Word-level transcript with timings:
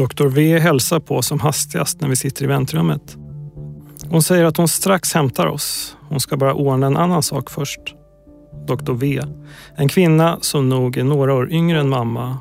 Doktor 0.00 0.28
V 0.28 0.58
hälsar 0.58 1.00
på 1.00 1.22
som 1.22 1.40
hastigast 1.40 2.00
när 2.00 2.08
vi 2.08 2.16
sitter 2.16 2.44
i 2.44 2.46
väntrummet. 2.46 3.16
Hon 4.08 4.22
säger 4.22 4.44
att 4.44 4.56
hon 4.56 4.68
strax 4.68 5.14
hämtar 5.14 5.46
oss. 5.46 5.96
Hon 6.08 6.20
ska 6.20 6.36
bara 6.36 6.54
ordna 6.54 6.86
en 6.86 6.96
annan 6.96 7.22
sak 7.22 7.50
först. 7.50 7.80
Doktor 8.66 8.94
V, 8.94 9.22
en 9.76 9.88
kvinna 9.88 10.38
som 10.40 10.68
nog 10.68 10.96
är 10.96 11.04
några 11.04 11.34
år 11.34 11.52
yngre 11.52 11.80
än 11.80 11.88
mamma 11.88 12.38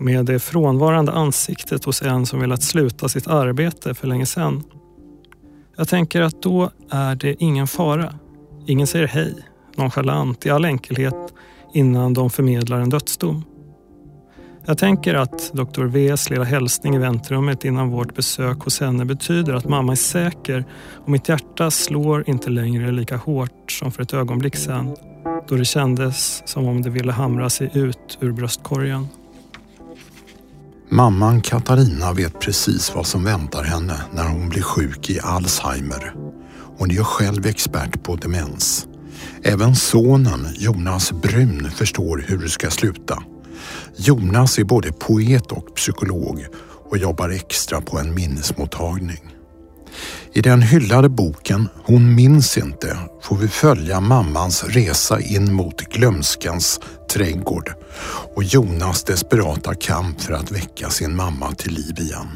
med 0.00 0.26
det 0.26 0.38
frånvarande 0.38 1.12
ansiktet 1.12 1.84
hos 1.84 2.02
en 2.02 2.26
som 2.26 2.40
velat 2.40 2.62
sluta 2.62 3.08
sitt 3.08 3.26
arbete 3.26 3.94
för 3.94 4.06
länge 4.06 4.26
sedan. 4.26 4.62
Jag 5.76 5.88
tänker 5.88 6.20
att 6.20 6.42
då 6.42 6.70
är 6.90 7.14
det 7.14 7.42
ingen 7.42 7.66
fara. 7.66 8.14
Ingen 8.66 8.86
säger 8.86 9.06
hej, 9.06 9.34
nonchalant 9.76 10.46
i 10.46 10.50
all 10.50 10.64
enkelhet 10.64 11.34
innan 11.74 12.14
de 12.14 12.30
förmedlar 12.30 12.80
en 12.80 12.90
dödsdom. 12.90 13.44
Jag 14.66 14.78
tänker 14.78 15.14
att 15.14 15.52
Dr. 15.52 15.84
Vs 15.84 16.30
lilla 16.30 16.44
hälsning 16.44 16.94
i 16.94 16.98
väntrummet 16.98 17.64
innan 17.64 17.90
vårt 17.90 18.14
besök 18.14 18.60
hos 18.60 18.80
henne 18.80 19.04
betyder 19.04 19.54
att 19.54 19.68
mamma 19.68 19.92
är 19.92 19.96
säker 19.96 20.64
och 20.92 21.08
mitt 21.08 21.28
hjärta 21.28 21.70
slår 21.70 22.28
inte 22.28 22.50
längre 22.50 22.92
lika 22.92 23.16
hårt 23.16 23.72
som 23.72 23.92
för 23.92 24.02
ett 24.02 24.14
ögonblick 24.14 24.56
sedan 24.56 24.96
då 25.48 25.54
det 25.54 25.64
kändes 25.64 26.42
som 26.48 26.68
om 26.68 26.82
det 26.82 26.90
ville 26.90 27.12
hamra 27.12 27.50
sig 27.50 27.70
ut 27.74 28.18
ur 28.20 28.32
bröstkorgen. 28.32 29.08
Mamman 30.88 31.40
Katarina 31.40 32.12
vet 32.12 32.40
precis 32.40 32.94
vad 32.94 33.06
som 33.06 33.24
väntar 33.24 33.62
henne 33.62 33.94
när 34.12 34.28
hon 34.28 34.48
blir 34.48 34.62
sjuk 34.62 35.10
i 35.10 35.20
Alzheimer. 35.20 36.14
Hon 36.78 36.90
är 36.90 36.94
ju 36.94 37.04
själv 37.04 37.46
expert 37.46 38.02
på 38.02 38.16
demens. 38.16 38.86
Även 39.42 39.76
sonen 39.76 40.46
Jonas 40.54 41.12
Brun 41.12 41.70
förstår 41.70 42.24
hur 42.28 42.38
det 42.38 42.48
ska 42.48 42.70
sluta. 42.70 43.22
Jonas 43.96 44.58
är 44.58 44.64
både 44.64 44.92
poet 44.92 45.52
och 45.52 45.74
psykolog 45.74 46.46
och 46.90 46.98
jobbar 46.98 47.28
extra 47.28 47.80
på 47.80 47.98
en 47.98 48.14
minnesmottagning. 48.14 49.34
I 50.32 50.40
den 50.40 50.62
hyllade 50.62 51.08
boken 51.08 51.68
Hon 51.84 52.14
minns 52.14 52.58
inte 52.58 52.98
får 53.22 53.36
vi 53.36 53.48
följa 53.48 54.00
mammans 54.00 54.64
resa 54.64 55.20
in 55.20 55.52
mot 55.52 55.80
glömskans 55.80 56.80
trädgård 57.12 57.72
och 58.34 58.44
Jonas 58.44 59.04
desperata 59.04 59.74
kamp 59.74 60.20
för 60.20 60.32
att 60.32 60.50
väcka 60.50 60.90
sin 60.90 61.16
mamma 61.16 61.52
till 61.52 61.72
liv 61.72 61.98
igen. 61.98 62.28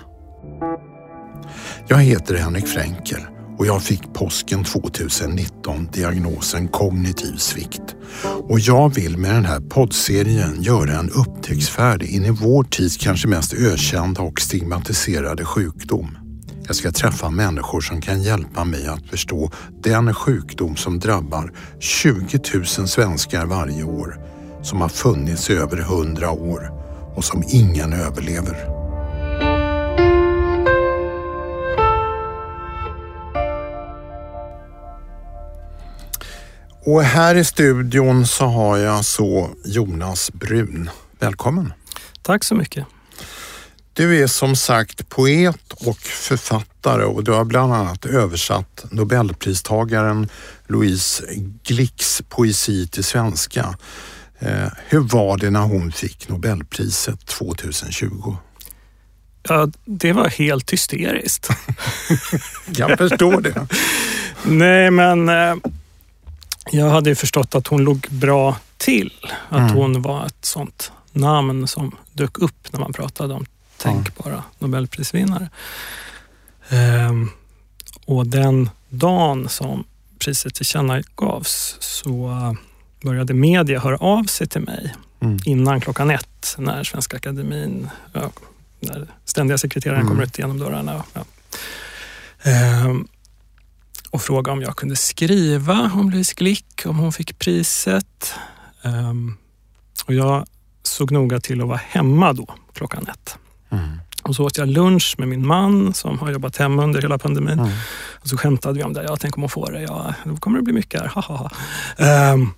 Jag 1.89 1.99
heter 1.99 2.35
Henrik 2.35 2.67
Fränkel 2.67 3.21
och 3.59 3.67
jag 3.67 3.83
fick 3.83 4.15
påsken 4.15 4.65
2019 4.65 5.89
diagnosen 5.93 6.69
kognitiv 6.69 7.37
svikt. 7.37 7.97
Och 8.25 8.61
jag 8.61 8.95
vill 8.95 9.17
med 9.17 9.35
den 9.35 9.45
här 9.45 9.61
poddserien 9.61 10.63
göra 10.63 10.99
en 10.99 11.11
upptäcktsfärd 11.11 12.03
in 12.03 12.25
i 12.25 12.31
vår 12.31 12.65
tids 12.65 12.97
kanske 12.97 13.29
mest 13.29 13.55
ökända 13.55 14.23
och 14.23 14.41
stigmatiserade 14.41 15.45
sjukdom. 15.45 16.19
Jag 16.67 16.77
ska 16.77 16.93
träffa 16.93 17.31
människor 17.31 17.81
som 17.81 18.01
kan 18.01 18.23
hjälpa 18.23 18.65
mig 18.65 18.87
att 18.87 19.07
förstå 19.07 19.51
den 19.83 20.15
sjukdom 20.15 20.77
som 20.77 20.99
drabbar 20.99 21.53
20 21.79 22.39
000 22.55 22.67
svenskar 22.67 23.47
varje 23.47 23.85
år, 23.85 24.19
som 24.63 24.81
har 24.81 24.89
funnits 24.89 25.51
i 25.51 25.53
över 25.53 25.79
100 25.79 26.31
år 26.31 26.71
och 27.17 27.25
som 27.25 27.45
ingen 27.49 27.93
överlever. 27.93 28.76
Och 36.87 37.03
här 37.03 37.35
i 37.35 37.45
studion 37.45 38.27
så 38.27 38.45
har 38.45 38.77
jag 38.77 39.05
så 39.05 39.51
Jonas 39.65 40.33
Brun. 40.33 40.91
Välkommen! 41.19 41.73
Tack 42.23 42.45
så 42.45 42.55
mycket. 42.55 42.87
Du 43.93 44.23
är 44.23 44.27
som 44.27 44.57
sagt 44.57 45.09
poet 45.09 45.73
och 45.73 45.99
författare 45.99 47.05
och 47.05 47.25
du 47.25 47.33
har 47.33 47.45
bland 47.45 47.75
annat 47.75 48.05
översatt 48.05 48.85
Nobelpristagaren 48.91 50.29
Louise 50.67 51.25
Glicks 51.67 52.23
poesi 52.29 52.89
till 52.89 53.05
svenska. 53.05 53.77
Eh, 54.39 54.69
hur 54.89 55.01
var 55.01 55.37
det 55.37 55.51
när 55.51 55.61
hon 55.61 55.93
fick 55.93 56.29
Nobelpriset 56.29 57.27
2020? 57.27 58.37
Ja, 59.43 59.69
det 59.85 60.13
var 60.13 60.29
helt 60.29 60.73
hysteriskt. 60.73 61.49
Jag 62.77 62.99
förstår 62.99 63.41
det. 63.41 63.67
Nej, 64.45 64.91
men 64.91 65.29
eh, 65.29 65.55
jag 66.71 66.91
hade 66.91 67.15
förstått 67.15 67.55
att 67.55 67.67
hon 67.67 67.85
låg 67.85 68.07
bra 68.11 68.57
till. 68.77 69.13
Att 69.49 69.71
mm. 69.71 69.75
hon 69.75 70.03
var 70.03 70.27
ett 70.27 70.45
sånt 70.45 70.93
namn 71.13 71.69
som 71.69 71.97
dök 72.13 72.39
upp 72.39 72.73
när 72.73 72.81
man 72.81 72.93
pratade 72.93 73.35
om 73.35 73.47
tänkbara 73.77 74.43
Nobelprisvinnare. 74.59 75.49
Ehm, 76.69 77.31
och 78.05 78.27
den 78.27 78.71
dagen 78.89 79.49
som 79.49 79.85
priset 80.19 80.55
tillkännagavs 80.55 81.77
så 81.81 82.57
började 83.03 83.35
media 83.35 83.81
höra 83.81 83.97
av 83.97 84.25
sig 84.25 84.47
till 84.47 84.61
mig 84.61 84.95
mm. 85.21 85.39
innan 85.45 85.81
klockan 85.81 86.11
ett 86.11 86.55
när 86.59 86.85
Svenska 86.85 87.17
Akademin, 87.17 87.89
ja, 88.13 88.31
när 88.81 89.07
ständiga 89.25 89.59
sekreteraren 89.59 90.01
mm. 90.01 90.13
kommer 90.13 90.25
ut 90.25 90.39
genom 90.39 90.59
dörrarna. 90.59 91.05
Ja. 91.13 91.25
Ehm, 92.51 93.09
och 94.17 94.23
fråga 94.23 94.53
om 94.53 94.63
jag 94.63 94.77
kunde 94.77 94.97
skriva 94.97 95.91
om 95.95 96.11
Louise 96.11 96.35
Glick, 96.37 96.83
om 96.87 96.99
hon 96.99 97.13
fick 97.13 97.39
priset. 97.39 98.35
Ehm, 98.83 99.37
och 100.07 100.15
jag 100.15 100.47
såg 100.83 101.11
noga 101.11 101.41
till 101.41 101.61
att 101.61 101.69
vara 101.69 101.81
hemma 101.89 102.33
då 102.33 102.55
klockan 102.73 103.07
ett. 103.09 103.39
Mm. 103.71 103.89
Och 104.23 104.37
så 104.37 104.45
åt 104.45 104.59
jag 104.59 104.69
lunch 104.69 105.15
med 105.19 105.29
min 105.29 105.47
man 105.47 105.95
som 105.95 106.19
har 106.19 106.31
jobbat 106.31 106.57
hemma 106.57 106.85
under 106.85 107.03
hela 107.03 107.19
pandemin. 107.19 107.59
Mm. 107.59 107.73
Och 108.13 108.29
så 108.29 108.37
skämtade 108.37 108.75
vi 108.79 108.85
om 108.85 108.93
det. 108.93 109.05
Ja, 109.05 109.17
tänk 109.17 109.37
om 109.37 109.43
hon 109.43 109.51
får 109.51 109.73
det. 109.73 109.83
Ja, 109.83 110.15
då 110.25 110.37
kommer 110.37 110.59
det 110.59 110.65
bli 110.65 110.73
mycket 110.73 111.01
här. 111.01 112.33
Um, 112.33 112.55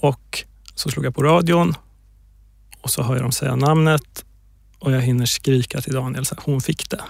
och 0.00 0.44
så 0.74 0.90
slog 0.90 1.06
jag 1.06 1.14
på 1.14 1.22
radion 1.22 1.74
och 2.82 2.90
så 2.90 3.02
hör 3.02 3.14
jag 3.14 3.24
dem 3.24 3.32
säga 3.32 3.56
namnet 3.56 4.24
och 4.78 4.92
jag 4.92 5.00
hinner 5.00 5.26
skrika 5.26 5.80
till 5.80 5.94
Daniel 5.94 6.26
så 6.26 6.34
här, 6.34 6.42
hon 6.46 6.60
fick 6.60 6.90
det. 6.90 7.00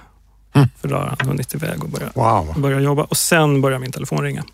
Mm. 0.53 0.69
För 0.81 0.89
då 0.89 0.97
har 0.97 1.17
han 1.19 1.29
hunnit 1.29 1.55
iväg 1.55 1.85
och 1.85 1.89
börjat 1.89 2.17
wow. 2.17 2.61
börja 2.61 2.81
jobba. 2.81 3.03
Och 3.03 3.17
sen 3.17 3.61
börjar 3.61 3.79
min 3.79 3.93
telefon 3.93 4.23
ringa. 4.23 4.45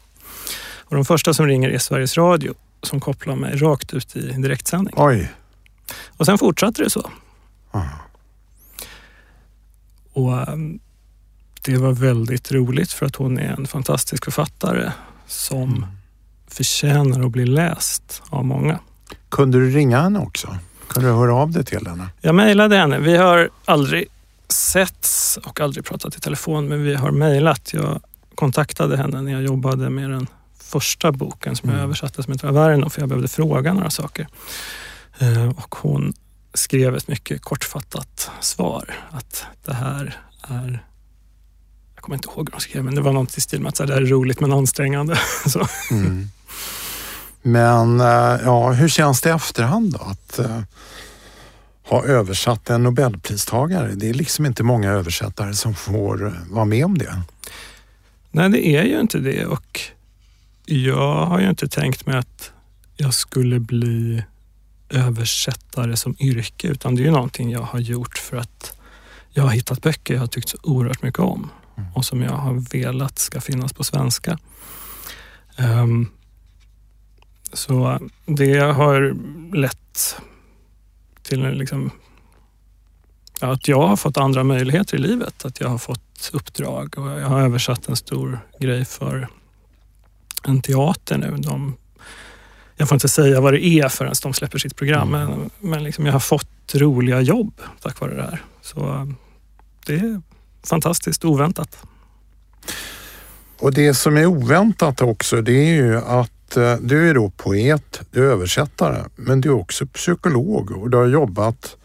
Och 0.88 0.94
de 0.94 1.04
första 1.04 1.34
som 1.34 1.46
ringer 1.46 1.68
är 1.68 1.78
Sveriges 1.78 2.16
Radio 2.16 2.54
som 2.82 3.00
kopplar 3.00 3.36
mig 3.36 3.56
rakt 3.56 3.94
ut 3.94 4.16
i 4.16 4.20
direktsändning. 4.20 4.94
Oj. 4.96 5.32
Och 6.08 6.26
sen 6.26 6.38
fortsatte 6.38 6.82
det 6.82 6.90
så. 6.90 7.10
Mm. 7.74 7.86
Och 10.12 10.48
ehm, 10.48 10.78
det 11.62 11.76
var 11.76 11.92
väldigt 11.92 12.52
roligt 12.52 12.92
för 12.92 13.06
att 13.06 13.16
hon 13.16 13.38
är 13.38 13.52
en 13.58 13.66
fantastisk 13.66 14.24
författare 14.24 14.92
som 15.26 15.62
mm. 15.62 15.84
förtjänar 16.48 17.26
att 17.26 17.32
bli 17.32 17.46
läst 17.46 18.22
av 18.30 18.44
många. 18.44 18.78
Kunde 19.28 19.58
du 19.58 19.70
ringa 19.70 20.00
henne 20.00 20.18
också? 20.18 20.56
Kunde 20.88 21.08
du 21.08 21.14
höra 21.14 21.34
av 21.34 21.50
dig 21.50 21.64
till 21.64 21.86
henne? 21.86 22.08
Jag 22.20 22.34
mejlade 22.34 22.76
henne. 22.76 22.98
Vi 22.98 23.16
har 23.16 23.50
aldrig 23.64 24.06
setts 24.52 25.38
och 25.44 25.60
aldrig 25.60 25.84
pratat 25.84 26.16
i 26.16 26.20
telefon, 26.20 26.68
men 26.68 26.82
vi 26.82 26.94
har 26.94 27.10
mejlat. 27.10 27.70
Jag 27.72 28.00
kontaktade 28.34 28.96
henne 28.96 29.22
när 29.22 29.32
jag 29.32 29.42
jobbade 29.42 29.90
med 29.90 30.10
den 30.10 30.26
första 30.60 31.12
boken 31.12 31.56
som 31.56 31.68
jag 31.68 31.74
mm. 31.74 31.84
översatte 31.84 32.22
som 32.22 32.32
heter 32.32 32.48
Averno, 32.48 32.90
för 32.90 33.00
jag 33.02 33.08
behövde 33.08 33.28
fråga 33.28 33.72
några 33.74 33.90
saker. 33.90 34.28
Eh, 35.18 35.48
och 35.48 35.74
hon 35.74 36.12
skrev 36.54 36.96
ett 36.96 37.08
mycket 37.08 37.42
kortfattat 37.42 38.30
svar. 38.40 38.94
Att 39.10 39.44
det 39.64 39.74
här 39.74 40.20
är 40.42 40.84
jag 41.94 42.02
kommer 42.02 42.16
inte 42.16 42.28
ihåg 42.28 42.48
hur 42.48 42.52
de 42.52 42.60
skrev, 42.60 42.84
men 42.84 42.94
det 42.94 43.00
var 43.00 43.12
något 43.12 43.38
i 43.38 43.40
stil 43.40 43.60
med 43.60 43.68
att 43.68 43.74
det 43.74 43.94
här 43.94 44.02
är 44.02 44.06
roligt 44.06 44.40
men 44.40 44.52
ansträngande. 44.52 45.18
Mm. 45.90 46.30
Men 47.42 48.00
eh, 48.00 48.40
ja, 48.44 48.72
hur 48.72 48.88
känns 48.88 49.20
det 49.20 49.28
i 49.28 49.32
efterhand 49.32 49.92
då? 49.92 49.98
Att 49.98 50.38
uh, 50.38 50.60
ha 51.88 52.04
översatt 52.04 52.70
en 52.70 52.82
nobelpristagare. 52.82 53.94
Det 53.94 54.08
är 54.08 54.14
liksom 54.14 54.46
inte 54.46 54.62
många 54.62 54.90
översättare 54.90 55.54
som 55.54 55.74
får 55.74 56.36
vara 56.50 56.64
med 56.64 56.84
om 56.84 56.98
det. 56.98 57.22
Nej, 58.30 58.50
det 58.50 58.66
är 58.66 58.84
ju 58.84 59.00
inte 59.00 59.18
det 59.18 59.46
och 59.46 59.80
jag 60.64 61.26
har 61.26 61.40
ju 61.40 61.50
inte 61.50 61.68
tänkt 61.68 62.06
mig 62.06 62.16
att 62.16 62.52
jag 62.96 63.14
skulle 63.14 63.60
bli 63.60 64.22
översättare 64.90 65.96
som 65.96 66.16
yrke 66.20 66.68
utan 66.68 66.94
det 66.94 67.02
är 67.02 67.04
ju 67.04 67.10
någonting 67.10 67.50
jag 67.50 67.62
har 67.62 67.78
gjort 67.78 68.18
för 68.18 68.36
att 68.36 68.78
jag 69.30 69.42
har 69.42 69.50
hittat 69.50 69.82
böcker 69.82 70.14
jag 70.14 70.20
har 70.20 70.26
tyckt 70.26 70.48
så 70.48 70.58
oerhört 70.62 71.02
mycket 71.02 71.20
om 71.20 71.50
mm. 71.76 71.92
och 71.94 72.04
som 72.04 72.22
jag 72.22 72.32
har 72.32 72.70
velat 72.70 73.18
ska 73.18 73.40
finnas 73.40 73.72
på 73.72 73.84
svenska. 73.84 74.38
Um, 75.58 76.10
så 77.52 77.98
det 78.26 78.58
har 78.58 79.16
lett 79.56 80.16
till 81.28 81.50
liksom, 81.50 81.90
att 83.40 83.68
jag 83.68 83.86
har 83.86 83.96
fått 83.96 84.16
andra 84.16 84.44
möjligheter 84.44 84.96
i 84.96 85.00
livet. 85.00 85.44
Att 85.44 85.60
jag 85.60 85.68
har 85.68 85.78
fått 85.78 86.30
uppdrag 86.32 86.94
och 86.98 87.10
jag 87.20 87.26
har 87.26 87.40
översatt 87.40 87.88
en 87.88 87.96
stor 87.96 88.40
grej 88.60 88.84
för 88.84 89.28
en 90.44 90.62
teater 90.62 91.18
nu. 91.18 91.36
De 91.36 91.76
jag 92.80 92.88
får 92.88 92.96
inte 92.96 93.08
säga 93.08 93.40
vad 93.40 93.52
det 93.52 93.64
är 93.64 93.88
förrän 93.88 94.14
de 94.22 94.34
släpper 94.34 94.58
sitt 94.58 94.76
program, 94.76 95.14
mm. 95.14 95.28
men, 95.30 95.50
men 95.60 95.84
liksom 95.84 96.06
jag 96.06 96.12
har 96.12 96.20
fått 96.20 96.74
roliga 96.74 97.20
jobb 97.20 97.60
tack 97.80 98.00
vare 98.00 98.14
det 98.14 98.22
här. 98.22 98.42
Så 98.62 99.12
det 99.86 99.94
är 99.94 100.22
fantastiskt 100.66 101.24
oväntat. 101.24 101.78
Och 103.58 103.72
det 103.72 103.94
som 103.94 104.16
är 104.16 104.26
oväntat 104.26 105.00
också 105.02 105.42
det 105.42 105.52
är 105.52 105.74
ju 105.74 105.96
att 105.96 106.30
eh, 106.30 106.37
du 106.80 107.10
är 107.10 107.14
då 107.14 107.30
poet, 107.30 108.00
du 108.10 108.20
är 108.20 108.30
översättare, 108.32 109.04
men 109.16 109.40
du 109.40 109.48
är 109.48 109.54
också 109.54 109.86
psykolog 109.86 110.70
och 110.70 110.90
du 110.90 110.96
har 110.96 111.06
jobbat 111.06 111.76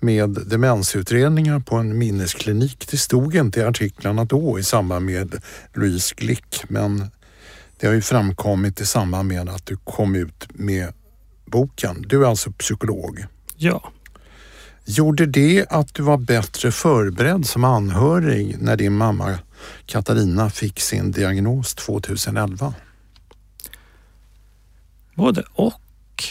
med 0.00 0.30
demensutredningar 0.30 1.60
på 1.60 1.76
en 1.76 1.98
minnesklinik. 1.98 2.86
Det 2.90 2.96
stod 2.96 3.34
inte 3.34 3.60
i 3.60 3.62
artiklarna 3.62 4.24
då 4.24 4.58
i 4.58 4.62
samband 4.62 5.06
med 5.06 5.42
Louise 5.74 6.14
Glick, 6.16 6.64
men 6.68 7.10
det 7.80 7.86
har 7.86 7.94
ju 7.94 8.02
framkommit 8.02 8.80
i 8.80 8.86
samband 8.86 9.28
med 9.28 9.48
att 9.48 9.66
du 9.66 9.76
kom 9.76 10.14
ut 10.14 10.48
med 10.48 10.92
boken. 11.44 12.04
Du 12.08 12.24
är 12.24 12.28
alltså 12.28 12.52
psykolog. 12.52 13.24
Ja. 13.56 13.92
Gjorde 14.84 15.26
det 15.26 15.66
att 15.68 15.94
du 15.94 16.02
var 16.02 16.16
bättre 16.16 16.72
förberedd 16.72 17.46
som 17.46 17.64
anhörig 17.64 18.56
när 18.60 18.76
din 18.76 18.92
mamma 18.92 19.38
Katarina 19.86 20.50
fick 20.50 20.80
sin 20.80 21.12
diagnos 21.12 21.74
2011? 21.74 22.74
Både 25.14 25.44
och. 25.52 26.24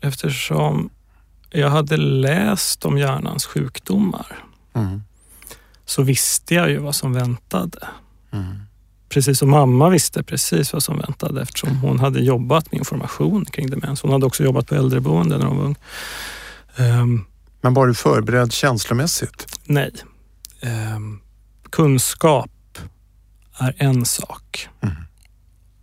Eftersom 0.00 0.90
jag 1.50 1.70
hade 1.70 1.96
läst 1.96 2.84
om 2.84 2.98
hjärnans 2.98 3.46
sjukdomar 3.46 4.44
mm. 4.74 5.02
så 5.84 6.02
visste 6.02 6.54
jag 6.54 6.70
ju 6.70 6.78
vad 6.78 6.94
som 6.94 7.12
väntade. 7.12 7.88
Mm. 8.30 8.60
Precis 9.08 9.38
som 9.38 9.50
mamma 9.50 9.88
visste 9.88 10.22
precis 10.22 10.72
vad 10.72 10.82
som 10.82 10.98
väntade 10.98 11.42
eftersom 11.42 11.76
hon 11.76 12.00
hade 12.00 12.20
jobbat 12.20 12.72
med 12.72 12.78
information 12.78 13.44
kring 13.44 13.70
demens. 13.70 14.02
Hon 14.02 14.12
hade 14.12 14.26
också 14.26 14.44
jobbat 14.44 14.66
på 14.66 14.74
äldreboende 14.74 15.38
när 15.38 15.46
hon 15.46 15.56
var 15.56 15.64
ung. 15.64 15.76
Um, 16.78 17.26
Men 17.60 17.74
var 17.74 17.86
du 17.86 17.94
förberedd 17.94 18.52
känslomässigt? 18.52 19.58
Nej. 19.64 19.92
Um, 20.96 21.20
kunskap 21.70 22.50
är 23.58 23.74
en 23.78 24.04
sak. 24.04 24.68
Mm. 24.80 24.94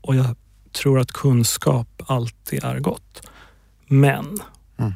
Och 0.01 0.15
jag 0.15 0.35
tror 0.81 0.99
att 0.99 1.11
kunskap 1.11 1.87
alltid 2.05 2.63
är 2.63 2.79
gott. 2.79 3.27
Men 3.87 4.39
mm. 4.77 4.93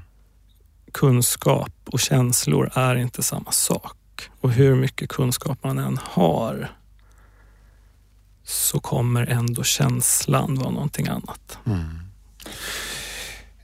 kunskap 0.92 1.74
och 1.86 2.00
känslor 2.00 2.72
är 2.74 2.96
inte 2.96 3.24
samma 3.24 3.52
sak. 3.52 3.98
Och 4.42 4.52
hur 4.52 4.76
mycket 4.76 5.10
kunskap 5.10 5.64
man 5.64 5.80
än 5.80 6.00
har 6.04 6.72
så 8.44 8.80
kommer 8.80 9.26
ändå 9.26 9.64
känslan 9.64 10.56
vara 10.56 10.70
någonting 10.70 11.08
annat. 11.08 11.58
Mm. 11.66 12.00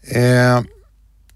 Eh, 0.03 0.63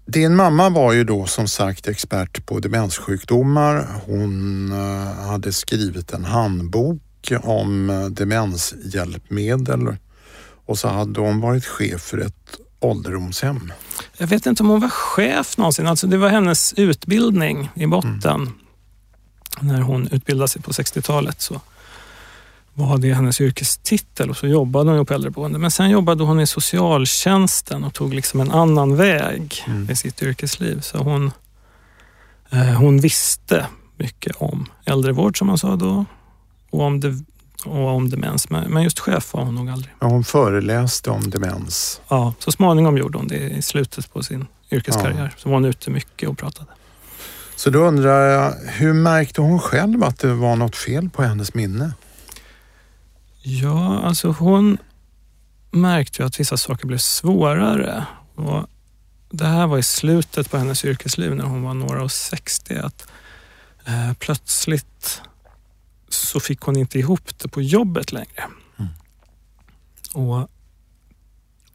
din 0.06 0.36
mamma 0.36 0.70
var 0.70 0.92
ju 0.92 1.04
då 1.04 1.26
som 1.26 1.48
sagt 1.48 1.88
expert 1.88 2.46
på 2.46 2.60
demenssjukdomar. 2.60 3.86
Hon 4.06 4.72
eh, 4.72 5.26
hade 5.26 5.52
skrivit 5.52 6.12
en 6.12 6.24
handbok 6.24 7.32
om 7.42 7.90
eh, 7.90 8.06
demenshjälpmedel 8.06 9.96
och 10.72 10.78
så 10.78 10.88
hade 10.88 11.20
hon 11.20 11.40
varit 11.40 11.66
chef 11.66 12.00
för 12.00 12.18
ett 12.18 12.56
ålderdomshem. 12.80 13.72
Jag 14.18 14.26
vet 14.26 14.46
inte 14.46 14.62
om 14.62 14.68
hon 14.68 14.80
var 14.80 14.88
chef 14.88 15.58
någonsin. 15.58 15.86
Alltså 15.86 16.06
det 16.06 16.16
var 16.16 16.28
hennes 16.28 16.72
utbildning 16.72 17.70
i 17.74 17.86
botten. 17.86 18.40
Mm. 18.40 18.52
När 19.60 19.80
hon 19.80 20.08
utbildade 20.08 20.48
sig 20.48 20.62
på 20.62 20.70
60-talet 20.70 21.40
så 21.40 21.60
var 22.74 22.98
det 22.98 23.14
hennes 23.14 23.40
yrkestitel 23.40 24.30
och 24.30 24.36
så 24.36 24.46
jobbade 24.46 24.90
hon 24.90 25.06
på 25.06 25.14
äldreboende. 25.14 25.58
Men 25.58 25.70
sen 25.70 25.90
jobbade 25.90 26.24
hon 26.24 26.40
i 26.40 26.46
socialtjänsten 26.46 27.84
och 27.84 27.94
tog 27.94 28.14
liksom 28.14 28.40
en 28.40 28.50
annan 28.50 28.96
väg 28.96 29.64
mm. 29.66 29.90
i 29.90 29.96
sitt 29.96 30.22
yrkesliv. 30.22 30.80
Så 30.80 30.98
hon, 30.98 31.30
eh, 32.50 32.58
hon 32.58 33.00
visste 33.00 33.66
mycket 33.96 34.36
om 34.36 34.66
äldrevård 34.84 35.38
som 35.38 35.46
man 35.46 35.58
sa 35.58 35.76
då 35.76 36.04
och 36.70 36.80
om, 36.80 37.00
de, 37.00 37.26
och 37.66 37.88
om 37.88 38.10
demens. 38.10 38.50
Men 38.50 38.82
just 38.82 39.00
chef 39.00 39.34
var 39.34 39.44
hon 39.44 39.54
nog 39.54 39.70
aldrig. 39.70 39.94
Ja, 40.00 40.06
hon 40.06 40.24
föreläste 40.24 41.10
om 41.10 41.30
demens. 41.30 42.00
Ja, 42.08 42.34
så 42.38 42.52
småningom 42.52 42.98
gjorde 42.98 43.18
hon 43.18 43.28
det 43.28 43.50
i 43.50 43.62
slutet 43.62 44.12
på 44.12 44.22
sin 44.22 44.46
yrkeskarriär. 44.70 45.32
Ja. 45.34 45.42
Så 45.42 45.48
var 45.48 45.56
hon 45.56 45.64
ute 45.64 45.90
mycket 45.90 46.28
och 46.28 46.38
pratade. 46.38 46.70
Så 47.56 47.70
då 47.70 47.78
undrar 47.78 48.30
jag, 48.30 48.54
hur 48.66 48.92
märkte 48.92 49.40
hon 49.40 49.58
själv 49.58 50.04
att 50.04 50.18
det 50.18 50.34
var 50.34 50.56
något 50.56 50.76
fel 50.76 51.10
på 51.10 51.22
hennes 51.22 51.54
minne? 51.54 51.92
Ja, 53.42 54.00
alltså 54.02 54.28
hon 54.28 54.78
märkte 55.70 56.22
ju 56.22 56.26
att 56.26 56.40
vissa 56.40 56.56
saker 56.56 56.86
blev 56.86 56.98
svårare. 56.98 58.06
Och 58.34 58.66
det 59.30 59.46
här 59.46 59.66
var 59.66 59.78
i 59.78 59.82
slutet 59.82 60.50
på 60.50 60.58
hennes 60.58 60.84
yrkesliv 60.84 61.34
när 61.34 61.44
hon 61.44 61.62
var 61.62 61.74
några 61.74 62.02
och 62.02 62.12
60. 62.12 62.74
Att, 62.76 63.06
eh, 63.84 64.12
plötsligt 64.18 65.22
så 66.14 66.40
fick 66.40 66.60
hon 66.60 66.76
inte 66.76 66.98
ihop 66.98 67.38
det 67.38 67.48
på 67.48 67.62
jobbet 67.62 68.12
längre. 68.12 68.44
Mm. 68.78 68.90
Och 70.12 70.48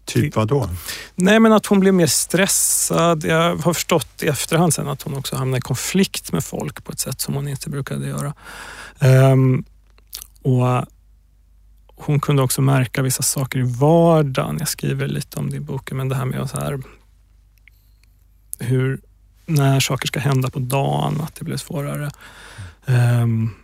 Typ 0.07 0.35
vad 0.35 0.47
då? 0.47 0.69
Nej, 1.15 1.39
men 1.39 1.53
att 1.53 1.65
hon 1.65 1.79
blev 1.79 1.93
mer 1.93 2.07
stressad. 2.07 3.23
Jag 3.23 3.55
har 3.55 3.73
förstått 3.73 4.23
i 4.23 4.27
efterhand 4.27 4.73
sen 4.73 4.87
att 4.87 5.01
hon 5.01 5.13
också 5.13 5.35
hamnade 5.35 5.57
i 5.57 5.61
konflikt 5.61 6.31
med 6.31 6.43
folk 6.43 6.83
på 6.83 6.91
ett 6.91 6.99
sätt 6.99 7.21
som 7.21 7.33
hon 7.33 7.47
inte 7.47 7.69
brukade 7.69 8.07
göra. 8.07 8.33
Um, 8.99 9.65
och 10.41 10.85
hon 11.95 12.19
kunde 12.19 12.41
också 12.41 12.61
märka 12.61 13.01
vissa 13.01 13.23
saker 13.23 13.59
i 13.59 13.75
vardagen. 13.79 14.55
Jag 14.59 14.67
skriver 14.67 15.07
lite 15.07 15.39
om 15.39 15.49
det 15.49 15.57
i 15.57 15.59
boken, 15.59 15.97
men 15.97 16.09
det 16.09 16.15
här 16.15 16.25
med 16.25 16.49
så 16.49 16.57
här, 16.57 16.81
hur, 18.59 19.01
när 19.45 19.79
saker 19.79 20.07
ska 20.07 20.19
hända 20.19 20.49
på 20.49 20.59
dagen, 20.59 21.21
att 21.21 21.35
det 21.35 21.45
blev 21.45 21.57
svårare. 21.57 22.11
Um, 22.85 23.55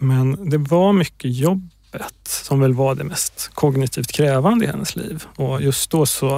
men 0.00 0.50
det 0.50 0.58
var 0.58 0.92
mycket 0.92 1.36
jobbet 1.36 2.14
som 2.24 2.60
väl 2.60 2.74
var 2.74 2.94
det 2.94 3.04
mest 3.04 3.50
kognitivt 3.54 4.12
krävande 4.12 4.64
i 4.64 4.68
hennes 4.68 4.96
liv. 4.96 5.24
Och 5.36 5.62
just 5.62 5.90
då 5.90 6.06
så, 6.06 6.36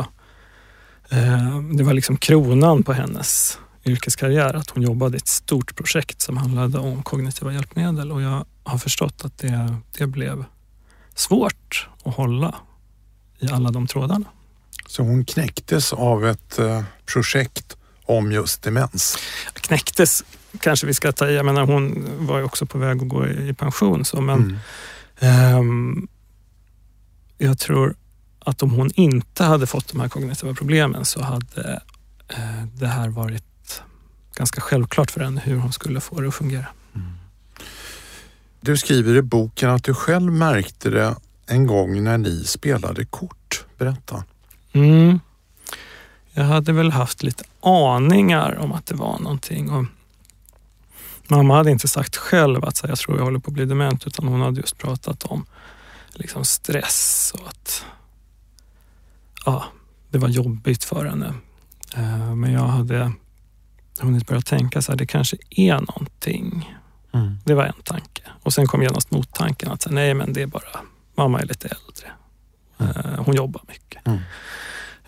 eh, 1.10 1.60
det 1.74 1.82
var 1.84 1.92
liksom 1.92 2.16
kronan 2.16 2.82
på 2.82 2.92
hennes 2.92 3.58
yrkeskarriär 3.84 4.54
att 4.54 4.70
hon 4.70 4.82
jobbade 4.82 5.16
i 5.16 5.18
ett 5.18 5.28
stort 5.28 5.76
projekt 5.76 6.20
som 6.20 6.36
handlade 6.36 6.78
om 6.78 7.02
kognitiva 7.02 7.52
hjälpmedel 7.52 8.12
och 8.12 8.22
jag 8.22 8.44
har 8.64 8.78
förstått 8.78 9.24
att 9.24 9.38
det, 9.38 9.76
det 9.98 10.06
blev 10.06 10.44
svårt 11.14 11.88
att 12.04 12.14
hålla 12.14 12.54
i 13.38 13.48
alla 13.48 13.70
de 13.70 13.86
trådarna. 13.86 14.26
Så 14.86 15.02
hon 15.02 15.24
knäcktes 15.24 15.92
av 15.92 16.26
ett 16.26 16.58
eh, 16.58 16.82
projekt 17.06 17.76
om 18.04 18.32
just 18.32 18.62
demens? 18.62 19.18
Knäcktes 19.54 20.24
kanske 20.60 20.86
vi 20.86 20.94
ska 20.94 21.12
ta 21.12 21.28
i. 21.28 21.34
Jag 21.34 21.46
menar, 21.46 21.66
hon 21.66 22.06
var 22.18 22.38
ju 22.38 22.44
också 22.44 22.66
på 22.66 22.78
väg 22.78 23.02
att 23.02 23.08
gå 23.08 23.26
i 23.26 23.54
pension. 23.54 24.04
Så, 24.04 24.20
men 24.20 24.58
mm. 25.20 25.58
um, 25.58 26.08
jag 27.38 27.58
tror 27.58 27.94
att 28.38 28.62
om 28.62 28.70
hon 28.70 28.90
inte 28.94 29.44
hade 29.44 29.66
fått 29.66 29.88
de 29.88 30.00
här 30.00 30.08
kognitiva 30.08 30.54
problemen 30.54 31.04
så 31.04 31.22
hade 31.22 31.80
uh, 32.38 32.64
det 32.74 32.86
här 32.86 33.08
varit 33.08 33.82
ganska 34.34 34.60
självklart 34.60 35.10
för 35.10 35.20
henne 35.20 35.40
hur 35.44 35.56
hon 35.56 35.72
skulle 35.72 36.00
få 36.00 36.20
det 36.20 36.28
att 36.28 36.34
fungera. 36.34 36.66
Mm. 36.94 37.06
Du 38.60 38.76
skriver 38.76 39.14
i 39.14 39.22
boken 39.22 39.70
att 39.70 39.84
du 39.84 39.94
själv 39.94 40.32
märkte 40.32 40.90
det 40.90 41.16
en 41.46 41.66
gång 41.66 42.04
när 42.04 42.18
ni 42.18 42.44
spelade 42.44 43.04
kort. 43.04 43.64
Berätta. 43.78 44.24
Mm. 44.72 45.20
Jag 46.32 46.44
hade 46.44 46.72
väl 46.72 46.92
haft 46.92 47.22
lite 47.22 47.44
aningar 47.60 48.58
om 48.58 48.72
att 48.72 48.86
det 48.86 48.94
var 48.94 49.18
någonting. 49.18 49.70
Och 49.70 49.84
mamma 51.36 51.56
hade 51.56 51.70
inte 51.70 51.88
sagt 51.88 52.16
själv 52.16 52.64
att 52.64 52.82
jag 52.88 52.98
tror 52.98 53.16
jag 53.16 53.24
håller 53.24 53.38
på 53.38 53.50
att 53.50 53.54
bli 53.54 53.64
dement 53.64 54.06
utan 54.06 54.28
hon 54.28 54.40
hade 54.40 54.60
just 54.60 54.78
pratat 54.78 55.24
om 55.24 55.46
liksom 56.12 56.44
stress 56.44 57.32
och 57.40 57.48
att 57.48 57.84
ja, 59.44 59.64
det 60.10 60.18
var 60.18 60.28
jobbigt 60.28 60.84
för 60.84 61.04
henne. 61.04 61.34
Eh, 61.96 62.34
men 62.34 62.52
jag 62.52 62.66
hade 62.66 63.12
hunnit 64.00 64.26
börja 64.26 64.42
tänka 64.42 64.82
så 64.82 64.92
här, 64.92 64.96
det 64.96 65.06
kanske 65.06 65.36
är 65.50 65.74
någonting. 65.74 66.76
Mm. 67.14 67.38
Det 67.44 67.54
var 67.54 67.64
en 67.64 67.82
tanke. 67.84 68.22
Och 68.42 68.52
sen 68.52 68.66
kom 68.66 68.82
genast 68.82 69.10
mottanken 69.10 69.70
att 69.70 69.86
nej 69.90 70.14
men 70.14 70.32
det 70.32 70.42
är 70.42 70.46
bara, 70.46 70.80
mamma 71.14 71.40
är 71.40 71.46
lite 71.46 71.68
äldre. 71.68 72.12
Mm. 72.78 73.24
hon 73.24 73.34
jobbar 73.34 73.62
mycket. 73.68 74.06
Mm. 74.06 74.18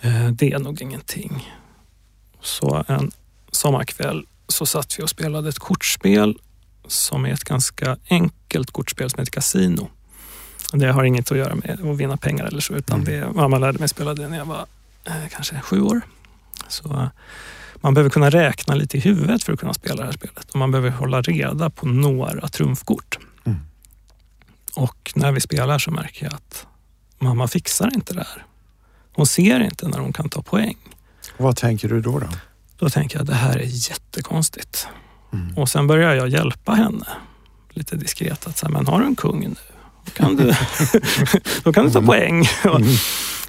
Eh, 0.00 0.31
det 0.33 0.52
är 0.52 0.59
nog 0.59 0.83
ingenting. 0.83 1.54
Så 2.40 2.85
en 2.88 3.11
sommarkväll 3.50 4.26
så 4.54 4.66
satt 4.66 4.99
vi 4.99 5.02
och 5.02 5.11
spelade 5.11 5.49
ett 5.49 5.58
kortspel 5.58 6.38
som 6.87 7.26
är 7.26 7.32
ett 7.32 7.44
ganska 7.44 7.96
enkelt 8.11 8.70
kortspel 8.70 9.11
som 9.11 9.18
heter 9.18 9.32
Casino. 9.32 9.90
Det 10.73 10.92
har 10.92 11.04
inget 11.04 11.32
att 11.32 11.38
göra 11.38 11.54
med 11.54 11.80
att 11.90 11.96
vinna 11.96 12.16
pengar 12.16 12.44
eller 12.44 12.61
så 12.61 12.75
utan 12.75 13.00
mm. 13.00 13.20
det, 13.20 13.32
mamma 13.32 13.58
lärde 13.58 13.78
mig 13.78 13.88
spela 13.88 14.14
det 14.14 14.28
när 14.28 14.38
jag 14.38 14.44
var 14.44 14.66
eh, 15.04 15.28
kanske 15.30 15.61
sju 15.61 15.80
år. 15.80 16.00
Så 16.68 17.11
man 17.76 17.94
behöver 17.94 18.11
kunna 18.11 18.30
räkna 18.30 18.75
lite 18.75 18.96
i 18.96 19.00
huvudet 19.00 19.44
för 19.44 19.52
att 19.52 19.61
kunna 19.61 19.75
spela 19.75 19.96
det 19.96 20.04
här 20.04 20.12
spelet 20.12 20.50
och 20.50 20.56
man 20.56 20.70
behöver 20.70 20.90
hålla 20.90 21.23
reda 21.23 21.70
på 21.70 21.87
några 21.87 22.49
trumfkort. 22.49 23.18
Mm. 23.44 23.58
Och 24.75 25.12
när 25.14 25.32
vi 25.32 25.40
spelar 25.40 25.78
så 25.78 25.90
märker 25.90 26.25
jag 26.25 26.34
att 26.34 26.66
mamma 27.18 27.49
fixar 27.49 27.90
inte 27.94 28.14
det 28.14 28.26
här. 28.34 28.44
Hon 29.12 29.26
ser 29.26 29.61
inte 29.61 29.88
när 29.88 29.99
hon 29.99 30.12
kan 30.12 30.28
ta 30.28 30.42
poäng. 30.42 30.76
vad 31.37 31.56
tänker 31.56 31.88
du 31.88 32.00
då? 32.00 32.18
Då, 32.18 32.28
då 32.78 32.90
tänker 32.90 33.16
jag 33.16 33.23
att 33.23 33.28
det 33.28 33.35
här 33.35 33.57
är 33.57 33.90
jättekonstigt. 33.90 34.88
Mm. 35.33 35.59
Och 35.59 35.69
sen 35.69 35.87
började 35.87 36.16
jag 36.16 36.28
hjälpa 36.28 36.73
henne 36.73 37.07
lite 37.71 37.97
diskret. 37.97 38.47
Att 38.47 38.59
säga, 38.59 38.71
men 38.71 38.87
har 38.87 39.00
du 39.00 39.07
en 39.07 39.16
kung 39.16 39.40
nu? 39.40 39.54
Då 40.04 40.11
kan 40.11 40.37
du, 40.37 40.45
då 41.64 41.73
kan 41.73 41.85
du 41.85 41.90
ta 41.90 42.02
poäng. 42.02 42.45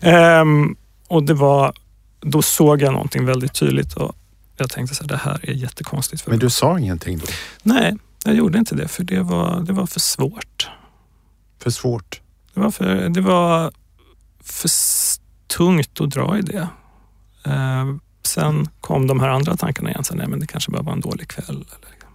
Mm. 0.02 0.42
um, 0.42 0.78
och 1.08 1.24
det 1.24 1.34
var, 1.34 1.74
då 2.20 2.42
såg 2.42 2.82
jag 2.82 2.94
någonting 2.94 3.26
väldigt 3.26 3.54
tydligt 3.54 3.94
och 3.94 4.16
jag 4.58 4.70
tänkte 4.70 5.04
att 5.04 5.08
det 5.08 5.18
här 5.18 5.50
är 5.50 5.54
jättekonstigt. 5.54 6.22
För 6.22 6.32
men 6.32 6.40
du 6.40 6.50
sa 6.50 6.80
ingenting 6.80 7.18
då? 7.18 7.26
Nej, 7.64 7.98
jag 8.26 8.36
gjorde 8.36 8.58
inte 8.58 8.76
det 8.76 8.88
för 8.88 9.04
det 9.04 9.22
var, 9.22 9.60
det 9.60 9.74
var 9.74 9.86
för 9.86 10.00
svårt. 10.00 10.70
För 11.60 11.70
svårt? 11.70 12.22
Det 12.54 12.60
var 12.60 12.72
för, 12.72 13.10
det 13.10 13.22
var 13.22 13.72
för 14.44 14.70
tungt 15.48 16.02
att 16.02 16.10
dra 16.10 16.38
i 16.38 16.42
det. 16.42 16.68
Uh, 17.48 17.96
sen 18.26 18.70
kom 18.82 19.08
de 19.08 19.20
här 19.20 19.30
andra 19.30 19.58
tankarna 19.58 19.90
igen. 19.90 20.04
Så, 20.04 20.16
nej, 20.16 20.28
men 20.28 20.40
det 20.40 20.48
kanske 20.48 20.72
bara 20.72 20.82
var 20.82 20.94
en 20.94 21.02
dålig 21.02 21.28
kväll. 21.28 21.46
Eller, 21.50 21.60
liksom 21.60 22.10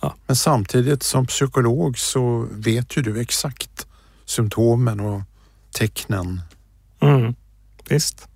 ja. 0.00 0.14
Men 0.26 0.36
samtidigt 0.36 1.02
som 1.02 1.26
psykolog 1.26 1.98
så 1.98 2.48
vet 2.50 2.96
ju 2.96 3.02
du 3.02 3.20
exakt 3.20 3.86
symptomen 4.24 5.00
och 5.00 5.22
tecknen. 5.74 6.40
Mm, 7.00 7.34
visst. 7.88 8.28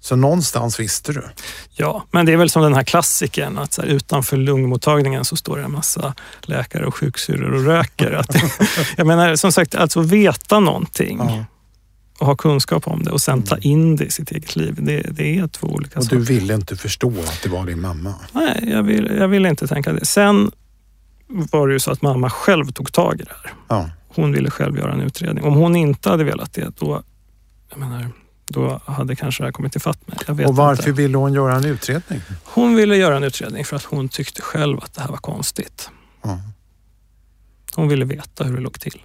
Så 0.00 0.16
någonstans 0.16 0.80
visste 0.80 1.12
du? 1.12 1.24
Ja, 1.70 2.04
men 2.10 2.26
det 2.26 2.32
är 2.32 2.36
väl 2.36 2.50
som 2.50 2.62
den 2.62 2.74
här 2.74 2.82
klassiken 2.82 3.58
att 3.58 3.76
här, 3.76 3.84
utanför 3.84 4.36
lungmottagningen 4.36 5.24
så 5.24 5.36
står 5.36 5.56
det 5.56 5.64
en 5.64 5.72
massa 5.72 6.14
läkare 6.42 6.86
och 6.86 6.94
sjuksyrror 6.94 7.54
och 7.54 7.64
röker. 7.64 8.12
Att, 8.12 8.36
jag 8.96 9.06
menar 9.06 9.36
som 9.36 9.52
sagt, 9.52 9.74
alltså 9.74 10.00
veta 10.00 10.60
någonting. 10.60 11.18
Ja 11.18 11.44
och 12.18 12.26
ha 12.26 12.36
kunskap 12.36 12.88
om 12.88 13.02
det 13.02 13.10
och 13.10 13.20
sen 13.20 13.42
ta 13.42 13.54
mm. 13.54 13.70
in 13.70 13.96
det 13.96 14.04
i 14.04 14.10
sitt 14.10 14.30
eget 14.30 14.56
liv. 14.56 14.76
Det, 14.78 15.02
det 15.10 15.38
är 15.38 15.48
två 15.48 15.66
olika 15.66 15.98
och 15.98 16.04
saker. 16.04 16.16
Och 16.16 16.22
du 16.26 16.34
ville 16.34 16.54
inte 16.54 16.76
förstå 16.76 17.08
att 17.08 17.42
det 17.42 17.48
var 17.48 17.66
din 17.66 17.80
mamma? 17.80 18.14
Nej, 18.32 18.64
jag 18.66 18.82
ville 18.82 19.14
jag 19.14 19.28
vill 19.28 19.46
inte 19.46 19.66
tänka 19.66 19.92
det. 19.92 20.06
Sen 20.06 20.50
var 21.26 21.68
det 21.68 21.72
ju 21.72 21.80
så 21.80 21.90
att 21.90 22.02
mamma 22.02 22.30
själv 22.30 22.72
tog 22.72 22.92
tag 22.92 23.20
i 23.20 23.24
det 23.24 23.34
här. 23.42 23.52
Ja. 23.68 23.90
Hon 24.08 24.32
ville 24.32 24.50
själv 24.50 24.78
göra 24.78 24.92
en 24.92 25.00
utredning. 25.00 25.44
Om 25.44 25.54
hon 25.54 25.76
inte 25.76 26.08
hade 26.08 26.24
velat 26.24 26.52
det, 26.52 26.78
då, 26.78 27.02
jag 27.70 27.78
menar, 27.78 28.10
då 28.48 28.80
hade 28.84 29.16
kanske 29.16 29.42
det 29.42 29.46
här 29.46 29.52
kommit 29.52 29.76
ifatt 29.76 30.08
mig. 30.08 30.46
och 30.46 30.56
varför 30.56 30.88
inte. 30.88 31.02
ville 31.02 31.18
hon 31.18 31.32
göra 31.32 31.56
en 31.56 31.64
utredning? 31.64 32.20
Hon 32.44 32.76
ville 32.76 32.96
göra 32.96 33.16
en 33.16 33.24
utredning 33.24 33.64
för 33.64 33.76
att 33.76 33.84
hon 33.84 34.08
tyckte 34.08 34.42
själv 34.42 34.78
att 34.78 34.94
det 34.94 35.00
här 35.00 35.08
var 35.08 35.16
konstigt. 35.16 35.90
Ja. 36.22 36.40
Hon 37.74 37.88
ville 37.88 38.04
veta 38.04 38.44
hur 38.44 38.56
det 38.56 38.62
låg 38.62 38.80
till. 38.80 39.00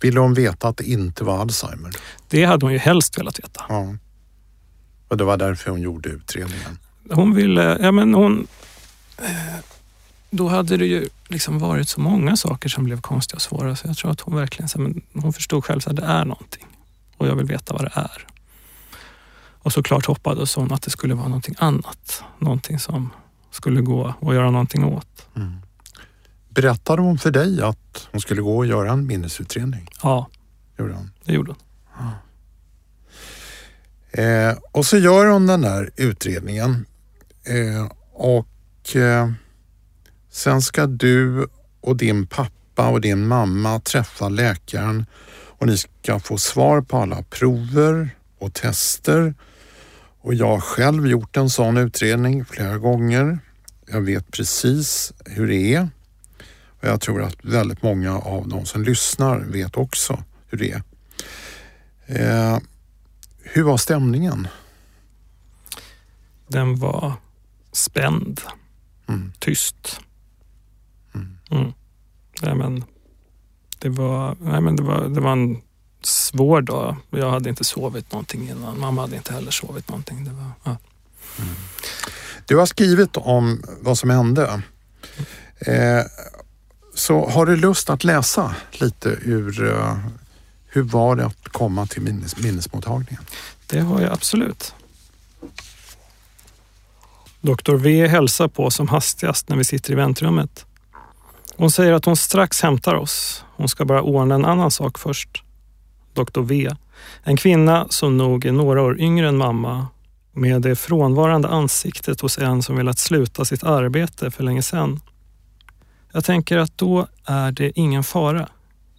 Ville 0.00 0.20
hon 0.20 0.34
veta 0.34 0.68
att 0.68 0.76
det 0.76 0.84
inte 0.84 1.24
var 1.24 1.38
Alzheimer? 1.40 1.96
Det 2.28 2.44
hade 2.44 2.66
hon 2.66 2.72
ju 2.72 2.78
helst 2.78 3.18
velat 3.18 3.38
veta. 3.38 3.64
Ja. 3.68 3.96
Och 5.08 5.16
det 5.16 5.24
var 5.24 5.36
därför 5.36 5.70
hon 5.70 5.80
gjorde 5.80 6.08
utredningen? 6.08 6.78
Hon 7.10 7.34
ville, 7.34 7.78
ja 7.80 7.92
men 7.92 8.14
hon... 8.14 8.46
Eh, 9.18 9.26
då 10.30 10.48
hade 10.48 10.76
det 10.76 10.86
ju 10.86 11.08
liksom 11.28 11.58
varit 11.58 11.88
så 11.88 12.00
många 12.00 12.36
saker 12.36 12.68
som 12.68 12.84
blev 12.84 13.00
konstiga 13.00 13.36
och 13.36 13.42
svåra 13.42 13.76
så 13.76 13.86
jag 13.86 13.96
tror 13.96 14.10
att 14.10 14.20
hon 14.20 14.36
verkligen 14.36 14.68
så, 14.68 14.80
men 14.80 15.02
hon 15.14 15.32
förstod 15.32 15.64
själv 15.64 15.80
att 15.86 15.96
det 15.96 16.04
är 16.04 16.24
någonting 16.24 16.66
och 17.16 17.26
jag 17.26 17.34
vill 17.34 17.46
veta 17.46 17.74
vad 17.74 17.84
det 17.84 17.92
är. 17.94 18.26
Och 19.66 19.72
såklart 19.72 20.06
hoppades 20.06 20.54
hon 20.54 20.72
att 20.72 20.82
det 20.82 20.90
skulle 20.90 21.14
vara 21.14 21.28
någonting 21.28 21.54
annat. 21.58 22.22
Någonting 22.38 22.78
som 22.78 23.10
skulle 23.50 23.80
gå 23.80 24.14
att 24.20 24.34
göra 24.34 24.50
någonting 24.50 24.84
åt. 24.84 25.28
Mm. 25.36 25.54
Berättade 26.56 27.02
hon 27.02 27.18
för 27.18 27.30
dig 27.30 27.62
att 27.62 28.08
hon 28.12 28.20
skulle 28.20 28.42
gå 28.42 28.56
och 28.56 28.66
göra 28.66 28.92
en 28.92 29.06
minnesutredning? 29.06 29.88
Ja, 30.02 30.28
gjorde 30.78 30.94
hon. 30.94 31.10
det 31.24 31.32
gjorde 31.32 31.52
hon. 31.52 31.60
Ja. 31.98 32.12
Eh, 34.22 34.56
och 34.72 34.86
så 34.86 34.98
gör 34.98 35.26
hon 35.26 35.46
den 35.46 35.60
där 35.60 35.90
utredningen 35.96 36.86
eh, 37.44 37.92
och 38.12 38.96
eh, 38.96 39.30
sen 40.30 40.62
ska 40.62 40.86
du 40.86 41.46
och 41.80 41.96
din 41.96 42.26
pappa 42.26 42.88
och 42.88 43.00
din 43.00 43.26
mamma 43.26 43.80
träffa 43.80 44.28
läkaren 44.28 45.06
och 45.58 45.66
ni 45.66 45.76
ska 45.76 46.20
få 46.20 46.38
svar 46.38 46.80
på 46.80 46.96
alla 46.96 47.22
prover 47.22 48.10
och 48.38 48.54
tester. 48.54 49.34
Och 50.20 50.34
jag 50.34 50.46
har 50.46 50.60
själv 50.60 51.06
gjort 51.06 51.36
en 51.36 51.50
sån 51.50 51.76
utredning 51.76 52.44
flera 52.44 52.78
gånger. 52.78 53.38
Jag 53.86 54.00
vet 54.00 54.30
precis 54.30 55.12
hur 55.24 55.48
det 55.48 55.74
är. 55.74 55.88
Och 56.86 56.92
jag 56.92 57.00
tror 57.00 57.22
att 57.22 57.44
väldigt 57.44 57.82
många 57.82 58.18
av 58.18 58.48
de 58.48 58.66
som 58.66 58.82
lyssnar 58.82 59.38
vet 59.38 59.76
också 59.76 60.24
hur 60.48 60.58
det 60.58 60.70
är. 60.70 60.82
Eh, 62.06 62.58
hur 63.42 63.62
var 63.62 63.76
stämningen? 63.76 64.48
Den 66.48 66.78
var 66.78 67.12
spänd, 67.72 68.40
mm. 69.08 69.32
tyst. 69.38 70.00
Mm. 71.14 71.38
Mm. 71.50 71.72
Nej, 72.42 72.54
men 72.54 72.84
det, 73.78 73.88
var, 73.88 74.36
nej, 74.40 74.60
men 74.60 74.76
det, 74.76 74.82
var, 74.82 75.08
det 75.08 75.20
var 75.20 75.32
en 75.32 75.62
svår 76.02 76.60
dag. 76.60 76.96
Jag 77.10 77.30
hade 77.30 77.48
inte 77.48 77.64
sovit 77.64 78.12
någonting 78.12 78.48
innan. 78.48 78.80
Mamma 78.80 79.00
hade 79.00 79.16
inte 79.16 79.32
heller 79.32 79.50
sovit 79.50 79.88
någonting. 79.88 80.24
Det 80.24 80.32
var, 80.32 80.50
ja. 80.64 80.76
Mm. 81.38 81.54
Du 82.46 82.56
har 82.56 82.66
skrivit 82.66 83.16
om 83.16 83.62
vad 83.80 83.98
som 83.98 84.10
hände. 84.10 84.62
Eh, 85.58 86.04
så 86.96 87.28
har 87.28 87.46
du 87.46 87.56
lust 87.56 87.90
att 87.90 88.04
läsa 88.04 88.54
lite 88.72 89.08
ur 89.08 89.68
eh, 89.68 89.96
hur 90.66 90.82
var 90.82 91.16
det 91.16 91.26
att 91.26 91.48
komma 91.48 91.86
till 91.86 92.02
minnes, 92.02 92.36
minnesmottagningen? 92.36 93.22
Det 93.66 93.80
har 93.80 94.00
jag 94.00 94.12
absolut. 94.12 94.74
Doktor 97.40 97.76
V 97.76 98.06
hälsar 98.06 98.48
på 98.48 98.70
som 98.70 98.88
hastigast 98.88 99.48
när 99.48 99.56
vi 99.56 99.64
sitter 99.64 99.92
i 99.92 99.94
väntrummet. 99.94 100.66
Hon 101.56 101.70
säger 101.70 101.92
att 101.92 102.04
hon 102.04 102.16
strax 102.16 102.62
hämtar 102.62 102.94
oss. 102.94 103.44
Hon 103.56 103.68
ska 103.68 103.84
bara 103.84 104.02
ordna 104.02 104.34
en 104.34 104.44
annan 104.44 104.70
sak 104.70 104.98
först. 104.98 105.42
Doktor 106.14 106.42
V, 106.42 106.70
en 107.22 107.36
kvinna 107.36 107.86
som 107.90 108.16
nog 108.16 108.44
är 108.44 108.52
några 108.52 108.82
år 108.82 109.00
yngre 109.00 109.28
än 109.28 109.36
mamma 109.36 109.86
med 110.32 110.62
det 110.62 110.76
frånvarande 110.76 111.48
ansiktet 111.48 112.20
hos 112.20 112.38
en 112.38 112.62
som 112.62 112.76
velat 112.76 112.98
sluta 112.98 113.44
sitt 113.44 113.64
arbete 113.64 114.30
för 114.30 114.44
länge 114.44 114.62
sedan. 114.62 115.00
Jag 116.16 116.24
tänker 116.24 116.58
att 116.58 116.78
då 116.78 117.06
är 117.24 117.52
det 117.52 117.78
ingen 117.78 118.04
fara. 118.04 118.48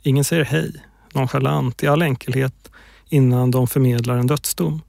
Ingen 0.03 0.23
säger 0.23 0.45
hej, 0.45 0.71
nonchalant 1.13 1.83
i 1.83 1.87
all 1.87 2.01
enkelhet 2.01 2.71
innan 3.09 3.51
de 3.51 3.67
förmedlar 3.67 4.17
en 4.17 4.27
dödsdom. 4.27 4.81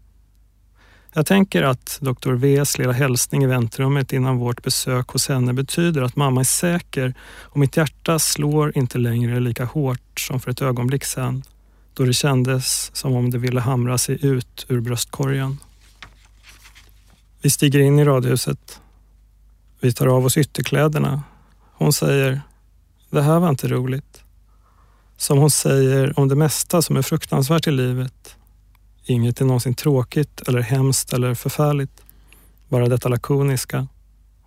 Jag 1.12 1.26
tänker 1.26 1.62
att 1.62 1.98
Dr. 2.00 2.32
Vs 2.32 2.78
lilla 2.78 2.92
hälsning 2.92 3.42
i 3.42 3.46
väntrummet 3.46 4.12
innan 4.12 4.36
vårt 4.36 4.62
besök 4.62 5.08
hos 5.08 5.28
henne 5.28 5.52
betyder 5.52 6.02
att 6.02 6.16
mamma 6.16 6.40
är 6.40 6.44
säker 6.44 7.14
och 7.22 7.56
mitt 7.56 7.76
hjärta 7.76 8.18
slår 8.18 8.78
inte 8.78 8.98
längre 8.98 9.40
lika 9.40 9.64
hårt 9.64 10.20
som 10.20 10.40
för 10.40 10.50
ett 10.50 10.62
ögonblick 10.62 11.04
sedan 11.04 11.42
då 11.94 12.04
det 12.04 12.12
kändes 12.12 12.96
som 12.96 13.16
om 13.16 13.30
det 13.30 13.38
ville 13.38 13.60
hamra 13.60 13.98
sig 13.98 14.26
ut 14.26 14.66
ur 14.68 14.80
bröstkorgen. 14.80 15.58
Vi 17.42 17.50
stiger 17.50 17.80
in 17.80 17.98
i 17.98 18.04
radhuset. 18.04 18.80
Vi 19.80 19.92
tar 19.92 20.06
av 20.06 20.24
oss 20.24 20.36
ytterkläderna 20.36 21.22
hon 21.78 21.92
säger, 21.92 22.40
det 23.10 23.22
här 23.22 23.40
var 23.40 23.48
inte 23.48 23.68
roligt. 23.68 24.22
Som 25.16 25.38
hon 25.38 25.50
säger 25.50 26.18
om 26.18 26.28
det 26.28 26.34
mesta 26.34 26.82
som 26.82 26.96
är 26.96 27.02
fruktansvärt 27.02 27.66
i 27.66 27.70
livet. 27.70 28.36
Inget 29.04 29.40
är 29.40 29.44
någonsin 29.44 29.74
tråkigt 29.74 30.40
eller 30.48 30.60
hemskt 30.60 31.12
eller 31.12 31.34
förfärligt. 31.34 32.02
Bara 32.68 32.88
detta 32.88 33.08
lakoniska. 33.08 33.86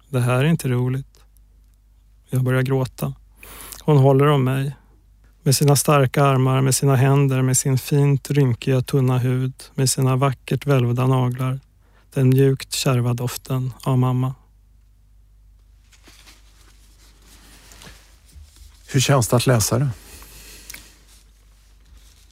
Det 0.09 0.19
här 0.19 0.39
är 0.39 0.45
inte 0.45 0.67
roligt. 0.67 1.19
Jag 2.29 2.43
börjar 2.43 2.61
gråta. 2.61 3.13
Hon 3.81 3.97
håller 3.97 4.27
om 4.27 4.43
mig. 4.43 4.75
Med 5.43 5.55
sina 5.55 5.75
starka 5.75 6.23
armar, 6.23 6.61
med 6.61 6.75
sina 6.75 6.95
händer, 6.95 7.41
med 7.41 7.57
sin 7.57 7.77
fint 7.77 8.31
rynkiga 8.31 8.81
tunna 8.81 9.17
hud, 9.17 9.53
med 9.75 9.89
sina 9.89 10.15
vackert 10.15 10.65
välvda 10.65 11.07
naglar. 11.07 11.59
Den 12.13 12.29
mjukt 12.29 12.73
kärva 12.73 13.13
doften 13.13 13.73
av 13.83 13.97
mamma. 13.97 14.35
Hur 18.91 18.99
känns 18.99 19.27
det 19.27 19.35
att 19.35 19.47
läsa 19.47 19.79
det? 19.79 19.89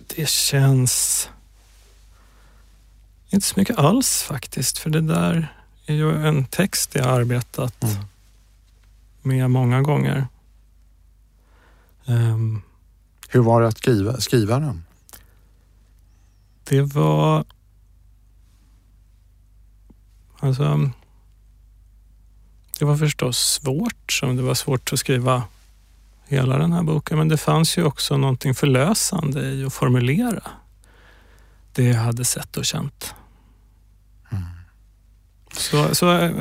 Det 0.07 0.29
känns 0.29 1.29
inte 3.29 3.45
så 3.45 3.59
mycket 3.59 3.77
alls 3.77 4.21
faktiskt, 4.21 4.77
för 4.77 4.89
det 4.89 5.01
där 5.01 5.53
är 5.85 5.93
ju 5.93 6.27
en 6.27 6.45
text 6.45 6.95
jag 6.95 7.05
arbetat 7.05 7.83
mm. 7.83 7.95
med 9.21 9.51
många 9.51 9.81
gånger. 9.81 10.27
Um, 12.05 12.61
Hur 13.29 13.39
var 13.39 13.61
det 13.61 13.67
att 13.67 13.77
skriva, 13.77 14.21
skriva 14.21 14.59
den? 14.59 14.83
Det 16.63 16.81
var... 16.81 17.45
Alltså... 20.39 20.91
Det 22.79 22.85
var 22.85 22.97
förstås 22.97 23.37
svårt, 23.37 24.11
som 24.11 24.35
det 24.35 24.43
var 24.43 24.55
svårt 24.55 24.93
att 24.93 24.99
skriva 24.99 25.43
hela 26.29 26.57
den 26.57 26.73
här 26.73 26.83
boken. 26.83 27.17
Men 27.17 27.27
det 27.27 27.37
fanns 27.37 27.77
ju 27.77 27.83
också 27.83 28.17
någonting 28.17 28.55
förlösande 28.55 29.41
i 29.41 29.65
att 29.65 29.73
formulera 29.73 30.43
det 31.73 31.83
jag 31.83 31.95
hade 31.95 32.25
sett 32.25 32.57
och 32.57 32.65
känt. 32.65 33.13
Mm. 34.31 34.43
Så, 35.53 35.95
så 35.95 36.17
äh, 36.17 36.31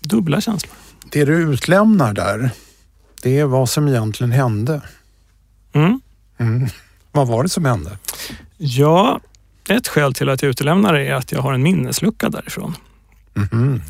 dubbla 0.00 0.40
känslor. 0.40 0.74
det 1.10 1.24
du 1.24 1.34
utlämnar 1.34 2.12
där, 2.12 2.50
det 3.22 3.38
är 3.38 3.44
vad 3.44 3.68
som 3.68 3.88
egentligen 3.88 4.32
hände. 4.32 4.80
Mm. 5.72 6.00
Mm. 6.38 6.68
Vad 7.12 7.26
var 7.26 7.42
det 7.42 7.48
som 7.48 7.64
hände? 7.64 7.98
Ja, 8.56 9.20
ett 9.68 9.88
skäl 9.88 10.14
till 10.14 10.28
att 10.28 10.42
jag 10.42 10.50
utelämnar 10.50 10.92
det 10.92 11.06
är 11.06 11.14
att 11.14 11.32
jag 11.32 11.42
har 11.42 11.52
en 11.52 11.62
minneslucka 11.62 12.28
därifrån. 12.28 12.74
Mhm. 13.34 13.82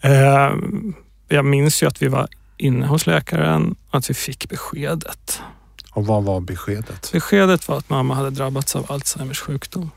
Eh, 0.00 0.52
jag 1.28 1.44
minns 1.44 1.82
ju 1.82 1.86
att 1.86 2.02
vi 2.02 2.08
var 2.08 2.28
inne 2.60 2.86
hos 2.86 3.06
läkaren, 3.06 3.74
att 3.90 4.10
vi 4.10 4.14
fick 4.14 4.48
beskedet. 4.48 5.42
Och 5.92 6.06
vad 6.06 6.24
var 6.24 6.40
beskedet? 6.40 7.10
Beskedet 7.12 7.68
var 7.68 7.78
att 7.78 7.90
mamma 7.90 8.14
hade 8.14 8.30
drabbats 8.30 8.76
av 8.76 8.92
Alzheimers 8.92 9.40
sjukdom. 9.40 9.90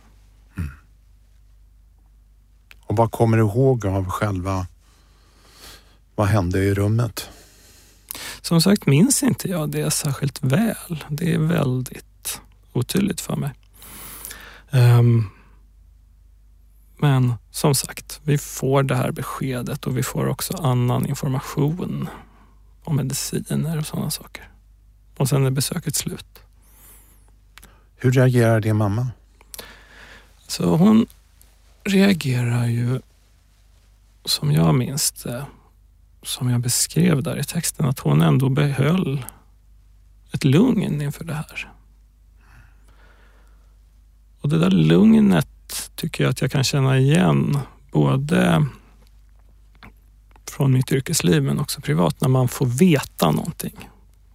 Och 2.86 2.98
vad 2.98 3.12
kommer 3.12 3.38
du 3.38 3.44
ihåg 3.44 3.86
av 3.86 4.10
själva 4.10 4.68
vad 6.16 6.28
hände 6.28 6.60
i 6.60 6.74
rummet? 6.74 7.30
Som 8.42 8.62
sagt 8.62 8.86
minns 8.86 9.24
inte 9.24 9.50
jag 9.50 9.70
det 9.70 9.92
särskilt 9.92 10.44
väl. 10.44 11.04
Det 11.10 11.34
är 11.34 11.40
väldigt 11.40 12.42
otydligt 12.74 13.22
för 13.22 13.36
mig. 13.36 13.52
Ehm, 14.72 15.26
men 16.98 17.34
som 17.52 17.76
sagt, 17.76 18.20
vi 18.24 18.38
får 18.38 18.84
det 18.84 18.96
här 18.96 19.12
beskedet 19.12 19.88
och 19.88 19.98
vi 19.98 20.04
får 20.04 20.28
också 20.28 20.58
annan 20.58 21.06
information 21.06 22.10
om 22.84 22.96
mediciner 22.96 23.78
och 23.78 23.86
sådana 23.86 24.10
saker. 24.10 24.50
Och 25.18 25.30
sen 25.30 25.46
är 25.46 25.52
besöket 25.52 25.96
slut. 25.96 26.40
Hur 27.96 28.12
reagerar 28.12 28.60
din 28.60 28.76
mamma? 28.76 29.08
Så 30.48 30.76
hon 30.76 31.06
reagerar 31.84 32.66
ju 32.66 33.02
som 34.26 34.52
jag 34.52 34.76
minns 34.76 35.12
det, 35.12 35.46
som 36.24 36.50
jag 36.50 36.62
beskrev 36.62 37.24
där 37.24 37.40
i 37.40 37.44
texten, 37.44 37.86
att 37.86 38.00
hon 38.00 38.22
ändå 38.22 38.50
behöll 38.50 39.26
ett 40.32 40.44
lugn 40.44 41.02
inför 41.02 41.24
det 41.24 41.34
här. 41.34 41.72
Och 44.42 44.50
det 44.50 44.60
där 44.60 44.70
lugnet 44.70 45.92
tycker 45.96 46.24
jag 46.24 46.32
att 46.32 46.42
jag 46.42 46.52
kan 46.52 46.64
känna 46.64 46.98
igen 46.98 47.58
både 47.92 48.66
från 50.54 50.74
mitt 50.74 50.92
yrkesliv 50.92 51.44
men 51.44 51.60
också 51.60 51.82
privat 51.82 52.22
när 52.22 52.30
man 52.30 52.48
får 52.48 52.66
veta 52.66 53.32
någonting. 53.32 53.90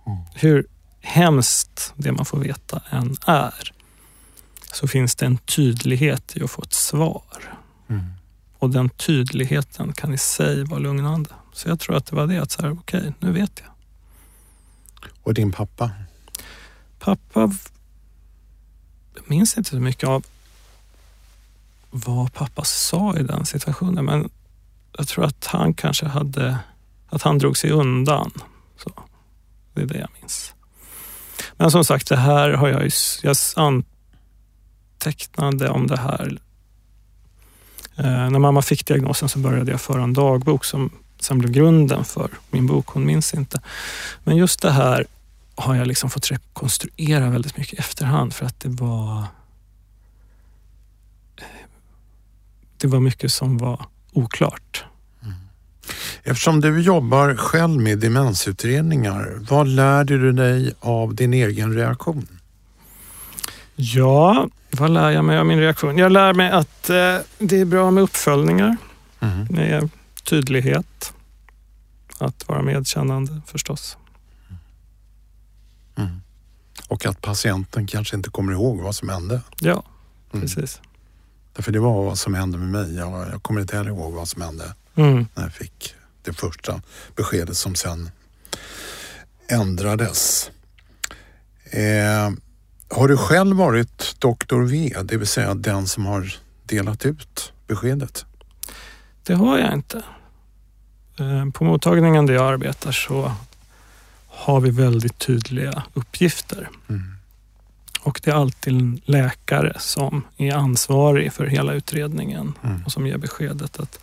Mm. 0.06 0.18
Hur 0.34 0.66
hemskt 1.00 1.92
det 1.96 2.12
man 2.12 2.24
får 2.24 2.38
veta 2.38 2.82
än 2.90 3.16
är 3.26 3.72
så 4.72 4.88
finns 4.88 5.14
det 5.14 5.26
en 5.26 5.38
tydlighet 5.38 6.36
i 6.36 6.42
att 6.42 6.50
få 6.50 6.62
ett 6.62 6.72
svar. 6.72 7.56
Mm. 7.88 8.04
Och 8.58 8.70
den 8.70 8.88
tydligheten 8.88 9.92
kan 9.92 10.14
i 10.14 10.18
sig 10.18 10.64
vara 10.64 10.80
lugnande. 10.80 11.30
Så 11.52 11.68
jag 11.68 11.80
tror 11.80 11.96
att 11.96 12.06
det 12.06 12.16
var 12.16 12.26
det, 12.26 12.38
att 12.38 12.50
så 12.50 12.62
här, 12.62 12.72
okej, 12.72 13.12
nu 13.18 13.32
vet 13.32 13.62
jag. 13.64 13.70
Och 15.22 15.34
din 15.34 15.52
pappa? 15.52 15.90
Pappa, 16.98 17.40
jag 19.14 19.30
minns 19.30 19.58
inte 19.58 19.70
så 19.70 19.76
mycket 19.76 20.08
av 20.08 20.26
vad 21.90 22.32
pappa 22.32 22.64
sa 22.64 23.16
i 23.16 23.22
den 23.22 23.46
situationen, 23.46 24.04
men 24.04 24.30
jag 24.98 25.08
tror 25.08 25.24
att 25.24 25.46
han 25.46 25.74
kanske 25.74 26.06
hade, 26.06 26.58
att 27.08 27.22
han 27.22 27.38
drog 27.38 27.56
sig 27.56 27.70
undan. 27.70 28.30
Så, 28.76 28.92
det 29.74 29.82
är 29.82 29.86
det 29.86 29.98
jag 29.98 30.08
minns. 30.20 30.54
Men 31.56 31.70
som 31.70 31.84
sagt, 31.84 32.08
det 32.08 32.16
här 32.16 32.50
har 32.50 32.68
jag 32.68 32.84
ju, 32.84 32.90
jag 33.22 33.36
antecknade 33.56 35.68
om 35.68 35.86
det 35.86 35.96
här. 35.96 36.38
Eh, 37.96 38.30
när 38.30 38.38
mamma 38.38 38.62
fick 38.62 38.86
diagnosen 38.86 39.28
så 39.28 39.38
började 39.38 39.70
jag 39.70 39.80
föra 39.80 40.02
en 40.02 40.12
dagbok 40.12 40.64
som 40.64 40.90
sen 41.20 41.38
blev 41.38 41.52
grunden 41.52 42.04
för 42.04 42.30
min 42.50 42.66
bok. 42.66 42.86
Hon 42.86 43.06
minns 43.06 43.34
inte. 43.34 43.60
Men 44.24 44.36
just 44.36 44.62
det 44.62 44.70
här 44.70 45.06
har 45.54 45.74
jag 45.74 45.86
liksom 45.86 46.10
fått 46.10 46.30
rekonstruera 46.30 47.30
väldigt 47.30 47.56
mycket 47.56 47.74
i 47.74 47.76
efterhand 47.76 48.34
för 48.34 48.46
att 48.46 48.60
det 48.60 48.68
var 48.68 49.18
eh, 51.36 51.44
det 52.76 52.86
var 52.86 53.00
mycket 53.00 53.32
som 53.32 53.58
var 53.58 53.86
oklart. 54.22 54.84
Eftersom 56.22 56.60
du 56.60 56.80
jobbar 56.80 57.34
själv 57.36 57.80
med 57.80 57.98
demensutredningar, 57.98 59.38
vad 59.50 59.68
lärde 59.68 60.18
du 60.18 60.32
dig 60.32 60.74
av 60.80 61.14
din 61.14 61.34
egen 61.34 61.74
reaktion? 61.74 62.26
Ja, 63.76 64.48
vad 64.70 64.90
lär 64.90 65.10
jag 65.10 65.24
mig 65.24 65.38
av 65.38 65.46
min 65.46 65.58
reaktion? 65.58 65.98
Jag 65.98 66.12
lär 66.12 66.34
mig 66.34 66.50
att 66.50 66.90
eh, 66.90 67.16
det 67.38 67.60
är 67.60 67.64
bra 67.64 67.90
med 67.90 68.02
uppföljningar, 68.02 68.76
Mm. 69.20 69.46
med 69.50 69.90
tydlighet, 70.24 71.12
att 72.18 72.48
vara 72.48 72.62
medkännande 72.62 73.40
förstås. 73.46 73.96
Mm. 75.96 76.20
Och 76.88 77.06
att 77.06 77.20
patienten 77.22 77.86
kanske 77.86 78.16
inte 78.16 78.30
kommer 78.30 78.52
ihåg 78.52 78.80
vad 78.80 78.94
som 78.94 79.08
hände. 79.08 79.40
Ja, 79.60 79.82
Mm. 80.32 80.48
Precis. 81.58 81.66
Därför 81.66 81.72
det 81.72 81.78
var 81.80 82.04
vad 82.04 82.18
som 82.18 82.34
hände 82.34 82.58
med 82.58 82.68
mig. 82.68 82.96
Jag, 82.96 83.28
jag 83.32 83.42
kommer 83.42 83.60
inte 83.60 83.76
heller 83.76 83.90
ihåg 83.90 84.12
vad 84.14 84.28
som 84.28 84.42
hände 84.42 84.74
Mm. 84.96 85.26
när 85.34 85.42
jag 85.42 85.52
fick 85.52 85.94
det 86.22 86.32
första 86.32 86.82
beskedet 87.16 87.56
som 87.56 87.74
sen 87.74 88.10
ändrades. 89.48 90.50
Eh, 91.70 92.30
har 92.90 93.08
du 93.08 93.16
själv 93.16 93.56
varit 93.56 94.14
doktor 94.18 94.62
V, 94.62 94.94
det 95.04 95.16
vill 95.16 95.26
säga 95.26 95.54
den 95.54 95.86
som 95.86 96.06
har 96.06 96.34
delat 96.66 97.06
ut 97.06 97.52
beskedet? 97.66 98.24
Det 99.22 99.34
har 99.34 99.58
jag 99.58 99.72
inte. 99.72 100.02
Eh, 101.18 101.50
På 101.54 101.64
mottagningen 101.64 102.26
där 102.26 102.34
jag 102.34 102.52
arbetar 102.52 102.92
så 102.92 103.32
har 104.26 104.60
vi 104.60 104.70
väldigt 104.70 105.18
tydliga 105.18 105.82
uppgifter. 105.94 106.68
Mm. 106.88 107.17
Och 108.00 108.20
det 108.24 108.30
är 108.30 108.34
alltid 108.34 108.74
en 108.74 109.00
läkare 109.04 109.76
som 109.78 110.24
är 110.36 110.54
ansvarig 110.54 111.32
för 111.32 111.46
hela 111.46 111.72
utredningen 111.72 112.54
Mm. 112.62 112.84
och 112.84 112.92
som 112.92 113.06
ger 113.06 113.18
beskedet 113.18 113.80
att 113.80 113.98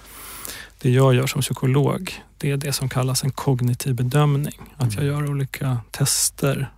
det 0.82 0.90
jag 0.90 1.14
gör 1.16 1.28
som 1.28 1.42
psykolog, 1.42 2.14
det 2.38 2.52
är 2.52 2.58
det 2.58 2.74
som 2.74 2.90
kallas 2.90 3.24
en 3.24 3.32
kognitiv 3.32 3.96
bedömning. 3.96 4.62
Att 4.78 4.94
jag 4.96 5.06
gör 5.06 5.30
olika 5.30 5.78
tester 5.92 6.72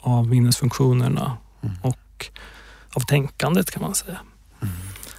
av 0.00 0.28
minnesfunktionerna 0.28 1.36
Mm. 1.62 1.76
och 1.82 2.26
av 2.92 3.00
tänkandet 3.00 3.70
kan 3.70 3.82
man 3.82 3.94
säga. 3.94 4.18
Mm. 4.62 4.74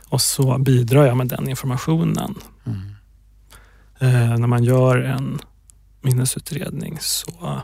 Och 0.09 0.21
så 0.21 0.57
bidrar 0.57 1.05
jag 1.05 1.17
med 1.17 1.27
den 1.27 1.49
informationen. 1.49 2.35
Mm. 2.65 2.95
Eh, 3.99 4.37
när 4.39 4.47
man 4.47 4.63
gör 4.63 4.97
en 4.97 5.39
minnesutredning 6.01 6.97
så 7.01 7.61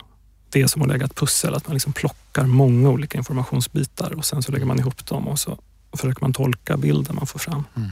det 0.52 0.62
är 0.62 0.68
som 0.68 0.82
att 0.82 0.88
lägga 0.88 1.06
ett 1.06 1.16
pussel, 1.16 1.56
att 1.56 1.68
man 1.68 1.74
liksom 1.74 1.94
plockar 1.94 2.46
många 2.46 2.90
olika 2.90 3.18
informationsbitar 3.18 4.14
och 4.14 4.26
sen 4.26 4.44
så 4.44 4.52
lägger 4.52 4.66
man 4.66 4.80
ihop 4.80 5.06
dem 5.06 5.28
och 5.28 5.40
så 5.40 5.60
försöker 5.94 6.22
man 6.22 6.34
tolka 6.34 6.78
bilden 6.78 7.16
man 7.16 7.28
får 7.28 7.40
fram. 7.40 7.64
Mm. 7.76 7.90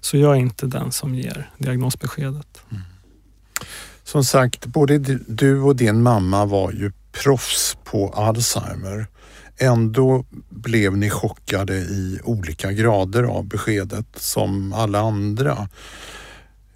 Så 0.00 0.16
jag 0.16 0.32
är 0.32 0.40
inte 0.40 0.66
den 0.66 0.92
som 0.92 1.14
ger 1.14 1.50
diagnosbeskedet. 1.58 2.62
Som 4.04 4.24
sagt, 4.24 4.66
både 4.66 4.98
du 5.28 5.60
och 5.60 5.76
din 5.76 6.02
mamma 6.02 6.44
var 6.44 6.72
ju 6.72 6.92
proffs 7.12 7.76
på 7.84 8.08
Alzheimer. 8.08 9.06
Ändå 9.58 10.24
blev 10.48 10.96
ni 10.96 11.10
chockade 11.10 11.74
i 11.74 12.20
olika 12.24 12.72
grader 12.72 13.22
av 13.22 13.44
beskedet 13.44 14.06
som 14.16 14.72
alla 14.72 15.00
andra. 15.00 15.68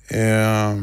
Eh, 0.08 0.76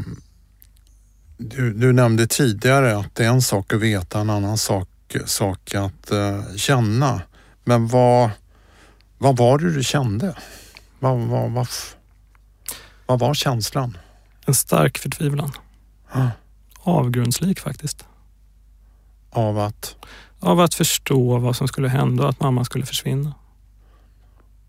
du, 1.37 1.73
du 1.73 1.93
nämnde 1.93 2.27
tidigare 2.27 2.97
att 2.97 3.15
det 3.15 3.25
är 3.25 3.29
en 3.29 3.41
sak 3.41 3.73
att 3.73 3.79
veta, 3.81 4.19
en 4.19 4.29
annan 4.29 4.57
sak, 4.57 4.87
sak 5.25 5.75
att 5.75 6.11
eh, 6.11 6.43
känna. 6.55 7.21
Men 7.63 7.87
vad, 7.87 8.29
vad 9.17 9.37
var 9.37 9.57
det 9.59 9.73
du 9.73 9.83
kände? 9.83 10.35
Vad, 10.99 11.17
vad, 11.19 11.51
vad, 11.51 11.67
vad 13.05 13.19
var 13.19 13.33
känslan? 13.33 13.97
En 14.45 14.53
stark 14.53 14.97
förtvivlan. 14.97 15.51
Ah, 16.11 16.27
Avgrundslik 16.79 17.59
faktiskt. 17.59 18.05
Av 19.29 19.59
att, 19.59 19.95
Av 20.39 20.59
att 20.59 20.73
förstå 20.73 21.37
vad 21.37 21.55
som 21.55 21.67
skulle 21.67 21.87
hända 21.87 22.23
och 22.23 22.29
att 22.29 22.39
mamma 22.39 22.65
skulle 22.65 22.85
försvinna. 22.85 23.33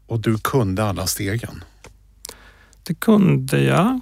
och 0.07 0.21
du 0.21 0.39
kunde 0.39 0.85
alla 0.85 1.07
stegen. 1.07 1.65
Det 2.83 2.95
kunde 2.95 3.61
jag. 3.63 4.01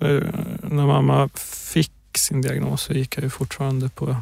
Eh, 0.00 0.22
När 0.62 0.86
mamma 0.86 1.28
fick 1.72 1.92
sin 2.18 2.40
diagnos 2.40 2.82
så 2.82 2.92
gick 2.92 3.16
jag 3.16 3.24
ju 3.24 3.30
fortfarande 3.30 3.88
på 3.88 4.16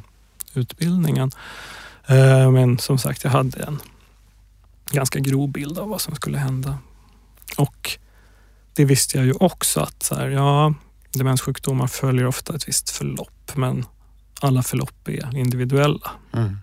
utbildningen. 0.55 1.31
Eh, 2.07 2.51
Men 2.51 2.79
som 2.79 2.99
sagt, 2.99 3.25
jag 3.25 3.31
hade 3.31 3.63
en 3.63 3.81
ganska 4.91 5.19
grov 5.19 5.49
bild 5.49 5.79
av 5.79 5.89
vad 5.89 6.01
som 6.01 6.15
skulle 6.15 6.39
hända. 6.39 6.79
Och 7.57 7.99
det 8.75 8.85
visste 8.85 9.19
jag 9.19 9.27
ju 9.27 9.33
också 9.33 9.81
att 9.81 10.03
så 10.03 10.15
här, 10.15 10.29
ja, 10.29 10.75
demenssjukdomar 11.13 11.87
följer 11.87 12.27
ofta 12.27 12.55
ett 12.55 12.69
visst 12.69 12.91
förlopp, 12.91 13.53
men 13.55 13.87
alla 14.41 14.63
förlopp 14.63 15.09
är 15.09 15.37
individuella. 15.37 16.11
Mm. 16.33 16.59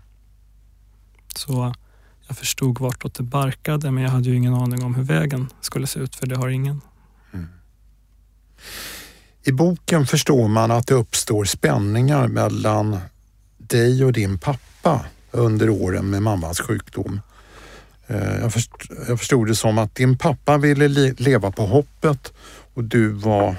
Så 1.36 1.74
jag 2.28 2.38
förstod 2.38 2.80
vartåt 2.80 3.14
det 3.14 3.24
barkade, 3.24 3.92
men 3.92 4.04
jag 4.04 4.12
hade 4.12 4.30
ju 4.30 4.36
ingen 4.36 4.54
aning 4.54 4.84
om 4.84 4.96
hur 4.96 5.04
vägen 5.04 5.50
skulle 5.62 5.88
se 5.88 6.00
ut, 6.00 6.16
för 6.16 6.28
det 6.28 6.38
har 6.38 6.50
ingen. 6.50 6.82
I 9.44 9.52
boken 9.52 10.06
förstår 10.06 10.48
man 10.48 10.72
att 10.72 10.88
det 10.88 10.96
uppstår 10.96 11.46
spänningar 11.46 12.28
mellan 12.28 13.00
dig 13.58 14.06
och 14.06 14.14
din 14.14 14.38
pappa 14.38 15.06
under 15.32 15.70
åren 15.70 16.10
med 16.10 16.22
mammas 16.22 16.60
sjukdom. 16.60 17.22
Eh, 18.08 18.36
jag, 18.42 18.54
först, 18.54 18.72
jag 19.08 19.20
förstod 19.20 19.48
det 19.48 19.56
som 19.56 19.78
att 19.78 19.96
din 19.96 20.18
pappa 20.18 20.58
ville 20.58 20.88
leva 21.18 21.52
på 21.52 21.66
hoppet 21.66 22.34
och 22.74 22.84
du, 22.84 23.08
var, 23.08 23.56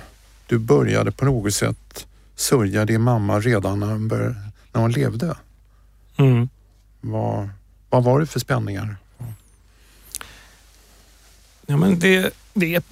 du 0.46 0.58
började 0.58 1.12
på 1.12 1.24
något 1.24 1.54
sätt 1.54 2.06
sörja 2.36 2.84
din 2.84 3.00
mamma 3.00 3.40
redan 3.40 3.80
när 3.80 3.86
hon, 3.86 4.08
började, 4.08 4.36
när 4.72 4.80
hon 4.80 4.92
levde. 4.92 5.36
Mm. 6.16 6.48
Vad, 7.00 7.48
vad 7.90 8.04
var 8.04 8.20
det 8.20 8.26
för 8.26 8.40
spänningar? 8.40 8.96
Ja, 11.66 11.76
men 11.76 11.98
det, 11.98 12.34
det, 12.54 12.84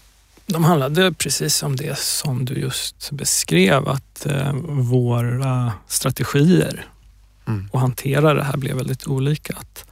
de 0.52 0.64
handlade 0.64 1.12
precis 1.12 1.62
om 1.62 1.76
det 1.76 1.98
som 1.98 2.44
du 2.44 2.54
just 2.54 3.10
beskrev, 3.10 3.88
att 3.88 4.26
eh, 4.26 4.52
våra 4.68 5.72
strategier 5.86 6.86
mm. 7.46 7.68
att 7.72 7.80
hantera 7.80 8.34
det 8.34 8.44
här 8.44 8.56
blev 8.56 8.76
väldigt 8.76 9.06
olika. 9.06 9.56
Att 9.56 9.84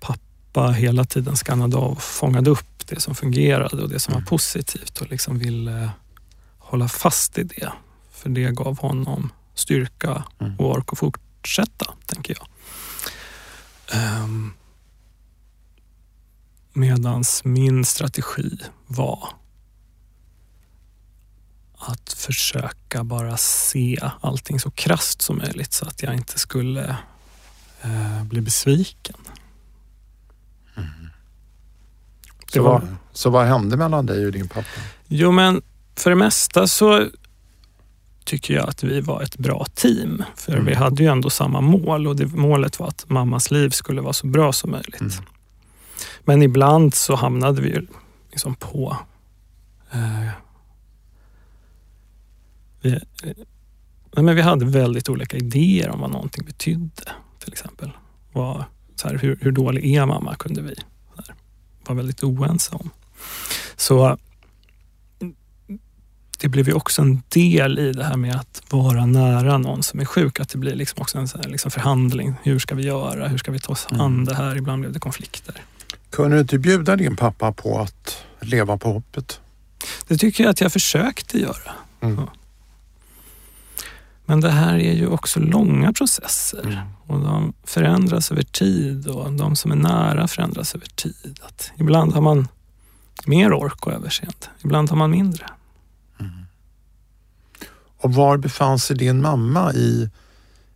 pappa 0.00 0.70
hela 0.70 1.04
tiden 1.04 1.36
skannade 1.36 1.76
av 1.76 1.92
och 1.92 2.02
fångade 2.02 2.50
upp 2.50 2.86
det 2.86 3.00
som 3.00 3.14
fungerade 3.14 3.82
och 3.82 3.88
det 3.88 3.98
som 3.98 4.12
mm. 4.12 4.24
var 4.24 4.28
positivt 4.28 5.00
och 5.00 5.10
liksom 5.10 5.38
ville 5.38 5.90
hålla 6.58 6.88
fast 6.88 7.38
i 7.38 7.42
det. 7.42 7.72
För 8.10 8.28
det 8.28 8.50
gav 8.50 8.78
honom 8.78 9.32
styrka 9.54 10.24
mm. 10.40 10.56
och 10.56 10.70
ork 10.70 10.92
att 10.92 10.98
fortsätta, 10.98 11.94
tänker 12.06 12.36
jag. 12.38 12.46
Um, 14.22 14.52
Medans 16.72 17.44
min 17.44 17.84
strategi 17.84 18.58
var 18.86 19.28
att 21.78 22.12
försöka 22.12 23.04
bara 23.04 23.36
se 23.36 23.98
allting 24.20 24.60
så 24.60 24.70
krast 24.70 25.22
som 25.22 25.38
möjligt 25.38 25.72
så 25.72 25.86
att 25.86 26.02
jag 26.02 26.14
inte 26.14 26.38
skulle 26.38 26.96
eh, 27.82 28.24
bli 28.24 28.40
besviken. 28.40 29.16
Mm. 30.76 30.88
Så, 32.52 32.62
var, 32.62 32.70
vad, 32.70 32.96
så 33.12 33.30
vad 33.30 33.46
hände 33.46 33.76
mellan 33.76 34.06
dig 34.06 34.26
och 34.26 34.32
din 34.32 34.48
pappa? 34.48 34.80
Jo, 35.06 35.32
men 35.32 35.62
för 35.96 36.10
det 36.10 36.16
mesta 36.16 36.66
så 36.66 37.06
tycker 38.24 38.54
jag 38.54 38.68
att 38.68 38.82
vi 38.82 39.00
var 39.00 39.22
ett 39.22 39.38
bra 39.38 39.66
team. 39.74 40.24
För 40.36 40.52
mm. 40.52 40.64
vi 40.64 40.74
hade 40.74 41.02
ju 41.02 41.08
ändå 41.08 41.30
samma 41.30 41.60
mål 41.60 42.06
och 42.06 42.16
det, 42.16 42.26
målet 42.26 42.78
var 42.78 42.88
att 42.88 43.04
mammas 43.08 43.50
liv 43.50 43.70
skulle 43.70 44.00
vara 44.00 44.12
så 44.12 44.26
bra 44.26 44.52
som 44.52 44.70
möjligt. 44.70 45.00
Mm. 45.00 45.12
Men 46.24 46.42
ibland 46.42 46.94
så 46.94 47.14
hamnade 47.14 47.62
vi 47.62 47.88
liksom 48.30 48.54
på 48.54 48.96
eh, 49.92 50.28
vi, 52.80 52.92
eh, 52.92 53.32
men 54.12 54.36
vi 54.36 54.42
hade 54.42 54.64
väldigt 54.64 55.08
olika 55.08 55.36
idéer 55.36 55.88
om 55.88 56.00
vad 56.00 56.10
någonting 56.10 56.44
betydde. 56.44 57.02
Till 57.38 57.52
exempel. 57.52 57.90
Vad, 58.32 58.64
så 58.96 59.08
här, 59.08 59.18
hur, 59.18 59.38
hur 59.40 59.52
dålig 59.52 59.94
är 59.96 60.06
mamma? 60.06 60.34
kunde 60.34 60.62
vi 60.62 60.74
här, 61.16 61.34
vara 61.86 61.96
väldigt 61.96 62.22
oense 62.22 62.74
om. 62.74 62.90
Så 63.76 64.18
det 66.40 66.48
blev 66.48 66.68
ju 66.68 66.74
också 66.74 67.02
en 67.02 67.22
del 67.28 67.78
i 67.78 67.92
det 67.92 68.04
här 68.04 68.16
med 68.16 68.36
att 68.36 68.62
vara 68.70 69.06
nära 69.06 69.58
någon 69.58 69.82
som 69.82 70.00
är 70.00 70.04
sjuk. 70.04 70.40
Att 70.40 70.48
det 70.48 70.58
blir 70.58 70.74
liksom 70.74 71.02
också 71.02 71.18
en 71.18 71.50
liksom 71.50 71.70
förhandling. 71.70 72.34
Hur 72.42 72.58
ska 72.58 72.74
vi 72.74 72.82
göra? 72.82 73.28
Hur 73.28 73.38
ska 73.38 73.52
vi 73.52 73.58
ta 73.58 73.72
oss 73.72 73.86
an 73.90 74.00
mm. 74.00 74.24
det 74.24 74.34
här? 74.34 74.56
Ibland 74.56 74.80
blev 74.80 74.92
det 74.92 75.00
konflikter. 75.00 75.62
Kunde 76.10 76.36
du 76.36 76.40
inte 76.40 76.58
bjuda 76.58 76.96
din 76.96 77.16
pappa 77.16 77.52
på 77.52 77.78
att 77.78 78.24
leva 78.40 78.78
på 78.78 78.92
hoppet? 78.92 79.40
Det 80.08 80.16
tycker 80.16 80.44
jag 80.44 80.50
att 80.50 80.60
jag 80.60 80.72
försökte 80.72 81.38
göra. 81.38 81.72
Mm. 82.00 82.16
Ja. 82.16 82.32
Men 84.28 84.40
det 84.40 84.50
här 84.50 84.78
är 84.78 84.92
ju 84.92 85.06
också 85.06 85.40
långa 85.40 85.92
processer 85.92 86.64
mm. 86.64 86.78
och 87.06 87.20
de 87.20 87.52
förändras 87.64 88.32
över 88.32 88.42
tid 88.42 89.06
och 89.06 89.32
de 89.32 89.56
som 89.56 89.72
är 89.72 89.76
nära 89.76 90.28
förändras 90.28 90.74
över 90.74 90.86
tid. 90.86 91.40
Att 91.42 91.70
ibland 91.76 92.12
har 92.12 92.20
man 92.20 92.48
mer 93.26 93.52
ork 93.52 93.86
och 93.86 93.92
överseende, 93.92 94.46
ibland 94.64 94.90
har 94.90 94.96
man 94.96 95.10
mindre. 95.10 95.46
Mm. 96.20 96.32
Och 97.98 98.14
var 98.14 98.36
befann 98.36 98.78
sig 98.78 98.96
din 98.96 99.22
mamma 99.22 99.72
i, 99.72 100.10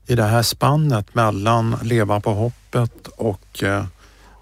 i 0.07 0.15
det 0.15 0.25
här 0.25 0.43
spannet 0.43 1.15
mellan 1.15 1.77
leva 1.83 2.21
på 2.21 2.35
hoppet 2.35 3.07
och 3.07 3.63
eh, 3.63 3.85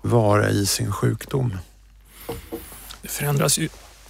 vara 0.02 0.50
i 0.50 0.66
sin 0.66 0.92
sjukdom? 0.92 1.58
Det 3.02 3.08
förändras 3.08 3.58
ju, 3.58 3.68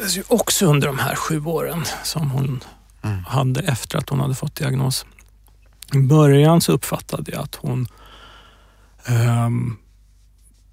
ju 0.09 0.23
också 0.29 0.67
under 0.67 0.87
de 0.87 0.99
här 0.99 1.15
sju 1.15 1.45
åren 1.45 1.85
som 2.05 2.31
hon 2.31 2.61
mm. 3.03 3.25
hade 3.25 3.61
efter 3.61 3.99
att 3.99 4.09
hon 4.09 4.21
hade 4.21 4.35
fått 4.35 4.57
diagnos. 4.57 5.07
I 5.95 5.99
början 5.99 6.61
så 6.61 6.73
uppfattade 6.73 7.33
jag 7.33 7.41
att 7.41 7.55
hon 7.55 7.87
um, 9.47 9.79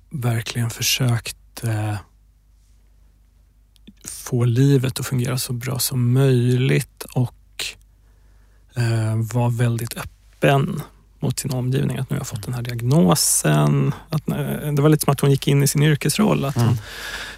verkligen 0.10 0.70
försökte 0.70 2.00
få 4.06 4.46
livet 4.46 5.00
att 5.00 5.06
fungera 5.06 5.38
så 5.38 5.54
bra 5.54 5.80
som 5.80 6.14
möjligt 6.14 7.04
och 7.14 7.66
uh, 8.78 9.16
var 9.34 9.50
väldigt 9.50 9.98
öppen 9.98 10.82
mot 11.20 11.40
sin 11.40 11.52
omgivning. 11.52 11.98
Att 11.98 12.10
nu 12.10 12.16
har 12.16 12.20
jag 12.20 12.28
fått 12.28 12.44
den 12.44 12.54
här 12.54 12.62
diagnosen. 12.62 13.94
Att, 14.10 14.30
eh, 14.30 14.74
det 14.74 14.82
var 14.82 14.90
lite 14.90 15.04
som 15.04 15.12
att 15.12 15.20
hon 15.20 15.32
gick 15.32 15.48
in 15.48 15.64
i 15.64 15.68
sin 15.68 15.84
yrkesroll. 15.84 16.46
Att 16.46 16.56
mm. 16.56 16.68
hon 16.68 16.78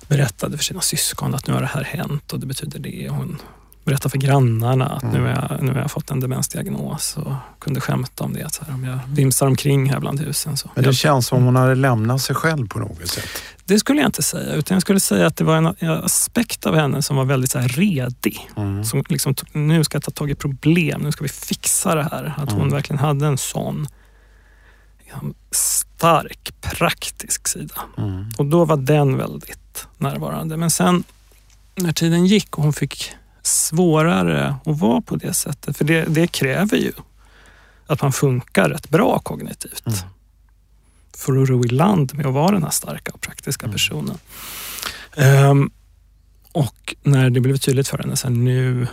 berättade 0.07 0.57
för 0.57 0.63
sina 0.63 0.81
syskon 0.81 1.35
att 1.35 1.47
nu 1.47 1.53
har 1.53 1.61
det 1.61 1.67
här 1.67 1.83
hänt 1.83 2.33
och 2.33 2.39
det 2.39 2.45
betyder 2.45 2.79
det. 2.79 3.09
Hon 3.09 3.41
berätta 3.83 4.09
för 4.09 4.17
grannarna 4.17 4.85
att 4.85 5.03
mm. 5.03 5.15
nu, 5.15 5.21
har 5.21 5.29
jag, 5.29 5.63
nu 5.63 5.71
har 5.71 5.79
jag 5.79 5.91
fått 5.91 6.11
en 6.11 6.19
demensdiagnos 6.19 7.17
och 7.17 7.33
kunde 7.59 7.81
skämta 7.81 8.23
om 8.23 8.33
det. 8.33 8.53
Så 8.53 8.65
här, 8.65 8.73
om 8.73 8.83
jag 8.83 8.99
vimsar 9.07 9.47
omkring 9.47 9.89
här 9.89 9.99
bland 9.99 10.19
husen. 10.19 10.57
Så. 10.57 10.69
Men 10.75 10.83
det 10.83 10.93
känns 10.93 11.27
som 11.27 11.43
hon 11.43 11.55
hade 11.55 11.75
lämnat 11.75 12.21
sig 12.21 12.35
själv 12.35 12.67
på 12.67 12.79
något 12.79 13.07
sätt. 13.07 13.29
Det 13.65 13.79
skulle 13.79 13.99
jag 13.99 14.07
inte 14.07 14.23
säga, 14.23 14.53
utan 14.53 14.75
jag 14.75 14.81
skulle 14.81 14.99
säga 14.99 15.27
att 15.27 15.37
det 15.37 15.43
var 15.43 15.57
en 15.57 15.89
aspekt 15.89 16.65
av 16.65 16.75
henne 16.75 17.01
som 17.01 17.15
var 17.15 17.25
väldigt 17.25 17.51
så 17.51 17.59
här 17.59 17.67
redig. 17.67 18.49
Mm. 18.57 18.85
Som 18.85 19.03
liksom, 19.09 19.35
nu 19.51 19.83
ska 19.83 19.95
jag 19.95 20.03
ta 20.03 20.11
tag 20.11 20.31
i 20.31 20.35
problem, 20.35 21.01
nu 21.01 21.11
ska 21.11 21.23
vi 21.23 21.29
fixa 21.29 21.95
det 21.95 22.03
här. 22.03 22.33
Att 22.37 22.51
hon 22.51 22.61
mm. 22.61 22.73
verkligen 22.73 22.99
hade 22.99 23.25
en 23.25 23.37
sån 23.37 23.87
liksom, 25.03 25.33
stark, 25.51 26.53
praktisk 26.61 27.47
sida. 27.47 27.81
Mm. 27.97 28.25
Och 28.37 28.45
då 28.45 28.65
var 28.65 28.77
den 28.77 29.17
väldigt 29.17 29.87
närvarande. 29.97 30.57
Men 30.57 30.71
sen 30.71 31.03
när 31.75 31.91
tiden 31.91 32.25
gick 32.25 32.57
och 32.57 32.63
hon 32.63 32.73
fick 32.73 33.11
svårare 33.41 34.55
att 34.65 34.79
vara 34.79 35.01
på 35.01 35.15
det 35.15 35.33
sättet. 35.33 35.77
För 35.77 35.85
det, 35.85 36.05
det 36.05 36.27
kräver 36.27 36.77
ju 36.77 36.91
att 37.87 38.01
man 38.01 38.11
funkar 38.11 38.69
rätt 38.69 38.89
bra 38.89 39.19
kognitivt. 39.19 39.87
Mm. 39.87 39.99
För 41.17 41.41
att 41.41 41.49
ro 41.49 41.65
i 41.65 41.67
land 41.67 42.13
med 42.13 42.25
att 42.25 42.33
vara 42.33 42.51
den 42.51 42.63
här 42.63 42.69
starka 42.69 43.11
och 43.11 43.21
praktiska 43.21 43.65
mm. 43.65 43.73
personen. 43.73 44.17
Um, 45.17 45.71
och 46.51 46.95
när 47.03 47.29
det 47.29 47.39
blev 47.39 47.57
tydligt 47.57 47.87
för 47.87 47.97
henne, 47.97 48.13
att 48.13 48.31
nu 48.31 48.87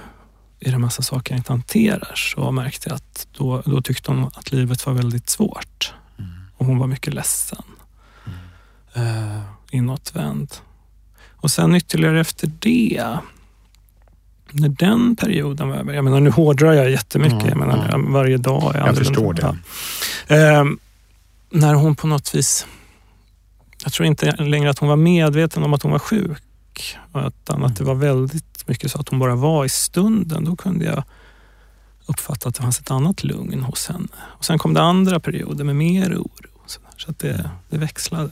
är 0.60 0.70
det 0.70 0.78
massa 0.78 1.02
saker 1.02 1.34
jag 1.34 1.38
inte 1.38 1.52
hanterar, 1.52 2.12
så 2.14 2.50
märkte 2.50 2.88
jag 2.88 2.96
att 2.96 3.28
då, 3.32 3.62
då 3.66 3.82
tyckte 3.82 4.10
hon 4.10 4.24
att 4.24 4.52
livet 4.52 4.86
var 4.86 4.92
väldigt 4.92 5.30
svårt. 5.30 5.94
Mm. 6.18 6.30
Och 6.56 6.66
hon 6.66 6.78
var 6.78 6.86
mycket 6.86 7.14
ledsen. 7.14 7.62
Uh, 8.96 9.40
inåtvänd. 9.70 10.54
Och 11.30 11.50
sen 11.50 11.74
ytterligare 11.74 12.20
efter 12.20 12.52
det 12.58 13.18
när 14.60 14.68
den 14.68 15.16
perioden 15.16 15.68
var 15.68 15.76
över, 15.76 15.92
jag 15.92 16.04
menar 16.04 16.20
nu 16.20 16.30
hårdrar 16.30 16.72
jag 16.72 16.90
jättemycket, 16.90 17.42
mm, 17.42 17.48
jag 17.48 17.58
menar 17.58 17.88
mm. 17.88 18.12
varje 18.12 18.36
dag 18.36 18.74
är 18.76 18.86
Jag 18.86 18.96
förstår 18.96 19.34
det. 19.34 19.56
Eh, 20.36 20.64
när 21.50 21.74
hon 21.74 21.96
på 21.96 22.06
något 22.06 22.34
vis, 22.34 22.66
jag 23.84 23.92
tror 23.92 24.06
inte 24.06 24.36
längre 24.36 24.70
att 24.70 24.78
hon 24.78 24.88
var 24.88 24.96
medveten 24.96 25.62
om 25.62 25.74
att 25.74 25.82
hon 25.82 25.92
var 25.92 25.98
sjuk, 25.98 26.96
utan 27.26 27.64
att 27.64 27.76
det 27.76 27.84
var 27.84 27.94
väldigt 27.94 28.68
mycket 28.68 28.90
så 28.90 29.00
att 29.00 29.08
hon 29.08 29.18
bara 29.18 29.34
var 29.34 29.64
i 29.64 29.68
stunden. 29.68 30.44
Då 30.44 30.56
kunde 30.56 30.84
jag 30.84 31.02
uppfatta 32.06 32.48
att 32.48 32.54
det 32.54 32.62
fanns 32.62 32.80
ett 32.80 32.90
annat 32.90 33.24
lugn 33.24 33.62
hos 33.62 33.88
henne. 33.88 34.08
Och 34.22 34.44
Sen 34.44 34.58
kom 34.58 34.74
det 34.74 34.82
andra 34.82 35.20
perioder 35.20 35.64
med 35.64 35.76
mer 35.76 36.14
oro. 36.14 36.50
Så 36.96 37.10
att 37.10 37.18
det, 37.18 37.50
det 37.70 37.78
växlade. 37.78 38.30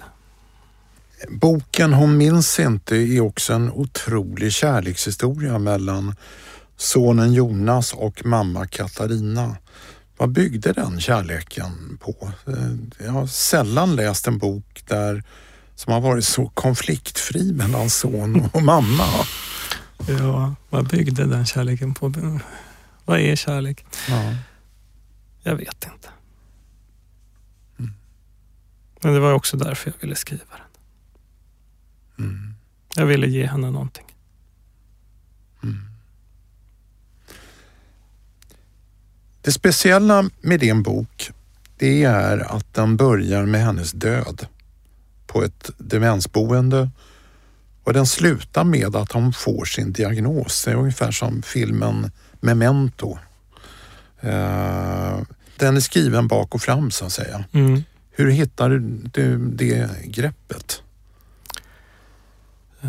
Boken 1.29 1.93
Hon 1.93 2.17
minns 2.17 2.61
inte 2.61 2.97
är 2.97 3.21
också 3.21 3.53
en 3.53 3.71
otrolig 3.71 4.53
kärlekshistoria 4.53 5.59
mellan 5.59 6.17
sonen 6.77 7.33
Jonas 7.33 7.93
och 7.93 8.27
mamma 8.27 8.67
Katarina. 8.67 9.57
Vad 10.17 10.33
byggde 10.33 10.73
den 10.73 11.01
kärleken 11.01 11.99
på? 12.01 12.33
Jag 12.99 13.13
har 13.13 13.27
sällan 13.27 13.97
läst 13.97 14.27
en 14.27 14.39
bok 14.39 14.83
där 14.87 15.23
som 15.75 15.93
har 15.93 16.01
varit 16.01 16.25
så 16.25 16.49
konfliktfri 16.49 17.53
mellan 17.53 17.91
son 17.91 18.51
och 18.53 18.63
mamma. 18.63 19.05
Ja, 20.09 20.55
vad 20.71 20.89
byggde 20.89 21.27
den 21.27 21.47
kärleken 21.47 21.95
på? 21.95 22.13
Vad 23.05 23.21
är 23.21 23.37
kärlek? 23.37 23.87
Ja. 24.09 24.35
Jag 25.43 25.57
vet 25.57 25.85
inte. 25.93 26.09
Mm. 27.79 27.93
Men 29.01 29.15
det 29.15 29.21
var 29.21 29.33
också 29.33 29.57
därför 29.57 29.91
jag 29.91 30.01
ville 30.01 30.17
skriva 30.17 30.45
den. 30.51 30.64
Mm. 32.19 32.55
Jag 32.97 33.07
ville 33.07 33.27
ge 33.27 33.47
henne 33.47 33.71
någonting. 33.71 34.05
Mm. 35.63 35.81
Det 39.43 39.53
speciella 39.53 40.31
med 40.41 40.61
din 40.61 40.83
bok 40.83 41.31
det 41.79 42.05
är 42.05 42.39
att 42.57 42.75
den 42.75 42.97
börjar 42.97 43.47
med 43.47 43.61
hennes 43.61 43.93
död 43.93 44.47
på 45.27 45.45
ett 45.45 45.71
demensboende 45.79 46.91
och 47.85 47.93
den 47.93 48.07
slutar 48.07 48.65
med 48.65 48.97
att 48.97 49.13
hon 49.13 49.33
får 49.33 49.65
sin 49.65 49.93
diagnos. 49.93 50.65
Det 50.65 50.71
är 50.71 50.75
ungefär 50.75 51.11
som 51.11 51.43
filmen 51.43 52.11
Memento. 52.41 53.19
Eh, 54.21 55.19
den 55.59 55.77
är 55.77 55.81
skriven 55.81 56.29
bak 56.29 56.55
och 56.55 56.63
fram 56.63 56.91
så 56.91 57.05
att 57.05 57.13
säga. 57.13 57.45
Mm. 57.53 57.83
Hur 58.11 58.31
hittar 58.31 58.69
du 59.13 59.39
det 59.39 59.91
greppet? 60.05 60.83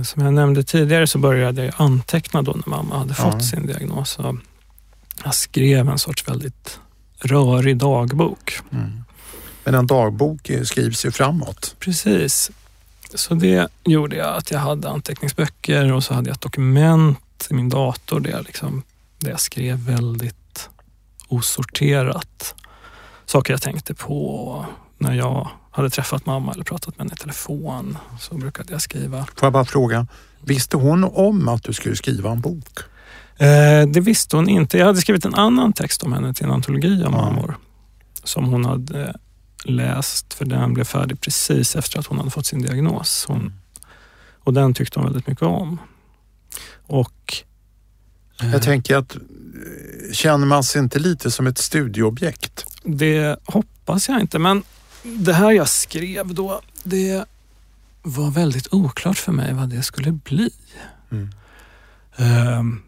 Som 0.04 0.26
jag 0.26 0.34
nämnde 0.34 0.64
tidigare 0.64 1.08
så 1.08 1.18
började 1.18 1.66
jag 1.66 1.74
anteckna 1.78 2.42
då 2.42 2.52
när 2.52 2.70
mamma 2.70 2.98
hade 2.98 3.14
fått 3.14 3.46
sin 3.46 3.68
diagnos. 3.68 4.18
Jag 5.24 5.36
skrev 5.36 5.90
en 5.90 6.00
sorts 6.00 6.28
väldigt 6.28 6.80
rörig 7.20 7.78
dagbok. 7.78 8.60
Mm. 8.72 9.04
Men 9.64 9.76
en 9.76 9.88
dagbok 9.88 10.50
eh, 10.50 10.64
skrivs 10.64 11.06
ju 11.06 11.12
framåt. 11.12 11.76
Precis. 11.80 12.52
Så 13.14 13.34
det 13.34 13.68
gjorde 13.84 14.16
jag 14.16 14.36
att 14.36 14.52
jag 14.52 14.60
hade 14.60 14.90
anteckningsböcker 14.90 15.94
och 15.94 16.04
så 16.04 16.14
hade 16.14 16.30
jag 16.30 16.36
ett 16.36 16.42
dokument 16.42 17.48
i 17.50 17.54
min 17.54 17.70
dator 17.70 18.20
där 18.20 18.32
jag, 18.32 18.46
liksom, 18.46 18.84
där 19.20 19.30
jag 19.30 19.40
skrev 19.40 19.78
väldigt 19.78 20.70
osorterat. 21.28 22.56
Saker 23.26 23.54
jag 23.54 23.62
tänkte 23.62 23.94
på 23.94 24.66
när 24.98 25.14
jag 25.14 25.50
hade 25.76 25.90
träffat 25.90 26.26
mamma 26.26 26.54
eller 26.54 26.64
pratat 26.64 26.98
med 26.98 27.06
henne 27.06 27.14
i 27.14 27.18
telefon. 27.22 27.98
Så 28.20 28.36
brukade 28.36 28.72
jag 28.74 28.82
skriva. 28.82 29.18
Får 29.26 29.46
jag 29.46 29.54
bara 29.54 29.66
fråga, 29.66 30.08
visste 30.42 30.78
hon 30.78 31.04
om 31.04 31.48
att 31.50 31.64
du 31.64 31.74
skulle 31.74 31.96
skriva 31.96 32.32
en 32.32 32.42
bok? 32.42 32.80
Eh, 33.38 33.88
det 33.88 34.00
visste 34.00 34.36
hon 34.36 34.50
inte. 34.50 34.78
Jag 34.78 34.86
hade 34.86 35.02
skrivit 35.02 35.26
en 35.26 35.36
annan 35.36 35.74
text 35.74 36.04
om 36.04 36.14
henne 36.14 36.34
till 36.34 36.46
en 36.46 36.52
antologi 36.52 37.04
om 37.04 37.14
Ja. 37.14 37.22
mammor. 37.22 37.58
Som 38.24 38.46
hon 38.46 38.66
hade 38.66 39.16
läst, 39.66 40.34
för 40.34 40.46
den 40.46 40.74
blev 40.74 40.84
färdig 40.84 41.22
precis 41.22 41.76
efter 41.76 42.00
att 42.00 42.06
hon 42.06 42.18
hade 42.18 42.30
fått 42.32 42.46
sin 42.46 42.62
diagnos. 42.62 43.26
Hon, 43.28 43.54
och 44.44 44.54
den 44.54 44.74
tyckte 44.74 45.00
hon 45.00 45.06
väldigt 45.06 45.28
mycket 45.28 45.44
om. 45.44 45.78
Och... 46.88 47.34
eh, 48.42 48.52
Jag 48.52 48.62
tänker 48.62 48.98
att 48.98 49.16
eh, 49.16 49.22
känner 50.14 50.46
man 50.46 50.64
sig 50.64 50.80
inte 50.82 51.00
lite 51.00 51.32
som 51.32 51.48
ett 51.48 51.58
studieobjekt? 51.58 52.66
Det 52.84 53.40
hoppas 53.46 54.10
jag 54.10 54.22
inte, 54.22 54.40
men 54.40 54.64
det 55.06 55.34
här 55.34 55.52
jag 55.52 55.70
skrev 55.70 56.34
då, 56.34 56.62
det 56.84 57.26
var 58.02 58.32
väldigt 58.32 58.74
oklart 58.74 59.18
för 59.18 59.32
mig 59.32 59.54
vad 59.54 59.70
det 59.70 59.84
skulle 59.84 60.12
bli. 60.12 60.50
Mm. 61.12 61.30
Ehm, 62.16 62.82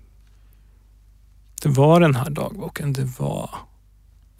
det 1.62 1.70
var 1.70 2.00
den 2.00 2.16
här 2.16 2.30
dagboken, 2.30 2.94
det 2.94 3.20
var 3.20 3.50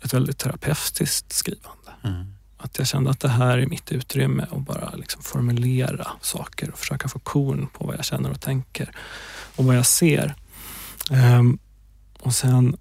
ett 0.04 0.14
väldigt 0.14 0.38
terapeutiskt 0.38 1.34
skrivande. 1.34 1.92
Mm. 2.04 2.26
Att 2.58 2.78
jag 2.78 2.88
kände 2.88 3.10
att 3.10 3.20
det 3.20 3.30
här 3.30 3.58
är 3.58 3.66
mitt 3.66 3.92
utrymme 3.92 4.48
att 4.52 4.62
bara 4.62 4.96
liksom 4.96 5.22
formulera 5.22 6.08
saker 6.22 6.72
och 6.72 6.80
försöka 6.80 7.10
få 7.10 7.20
korn 7.20 7.68
på 7.74 7.86
vad 7.86 7.98
jag 7.98 8.06
känner 8.06 8.32
och 8.32 8.42
tänker 8.42 8.92
och 9.56 9.66
vad 9.66 9.78
jag 9.78 9.86
ser. 9.86 10.36
Ehm, 11.12 11.60
och 12.20 12.34
sen 12.34 12.78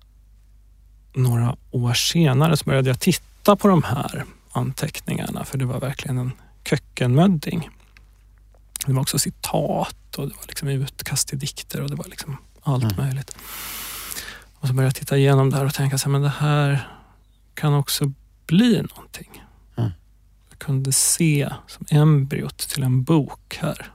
några 1.12 1.56
år 1.70 1.94
senare 1.94 2.56
så 2.56 2.64
började 2.64 2.90
jag 2.90 3.00
titta 3.00 3.56
på 3.56 3.68
de 3.68 3.82
här 3.82 4.24
anteckningarna 4.56 5.44
för 5.44 5.58
det 5.58 5.64
var 5.64 5.80
verkligen 5.80 6.18
en 6.18 6.32
kökkenmödding. 6.64 7.70
Det 8.86 8.92
var 8.92 9.02
också 9.02 9.18
citat 9.18 10.16
och 10.16 10.28
det 10.28 10.34
var 10.34 10.44
liksom 10.48 10.68
utkast 10.68 11.28
till 11.28 11.38
dikter 11.38 11.80
och 11.80 11.90
det 11.90 11.96
var 11.96 12.04
liksom 12.04 12.36
allt 12.62 12.84
Mm. 12.84 12.96
möjligt. 12.96 13.36
Och 14.54 14.68
så 14.68 14.74
började 14.74 14.88
jag 14.88 14.94
titta 14.94 15.16
igenom 15.16 15.50
det 15.50 15.56
här 15.56 15.64
och 15.64 15.74
tänka 15.74 15.98
så 15.98 16.04
här, 16.04 16.12
men 16.12 16.22
det 16.22 16.28
här 16.38 16.88
kan 17.54 17.74
också 17.74 18.12
bli 18.46 18.82
någonting. 18.82 19.42
Mm. 19.76 19.90
Jag 20.50 20.58
kunde 20.58 20.92
se 20.92 21.48
som 21.66 21.86
embryot 21.90 22.58
till 22.58 22.82
en 22.82 23.02
bok 23.04 23.58
här. 23.60 23.92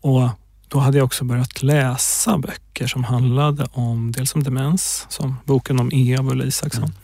Och 0.00 0.28
då 0.68 0.78
hade 0.78 0.98
jag 0.98 1.04
också 1.04 1.24
börjat 1.24 1.62
läsa 1.62 2.38
böcker 2.38 2.86
som 2.86 3.04
handlade 3.04 3.68
om 3.72 4.12
dels 4.12 4.34
om 4.34 4.42
demens, 4.42 5.06
som 5.08 5.36
boken 5.44 5.80
om 5.80 5.90
Eva 5.92 6.30
och 6.32 6.36
Isaksson. 6.46 6.84
Mm. 6.84 6.94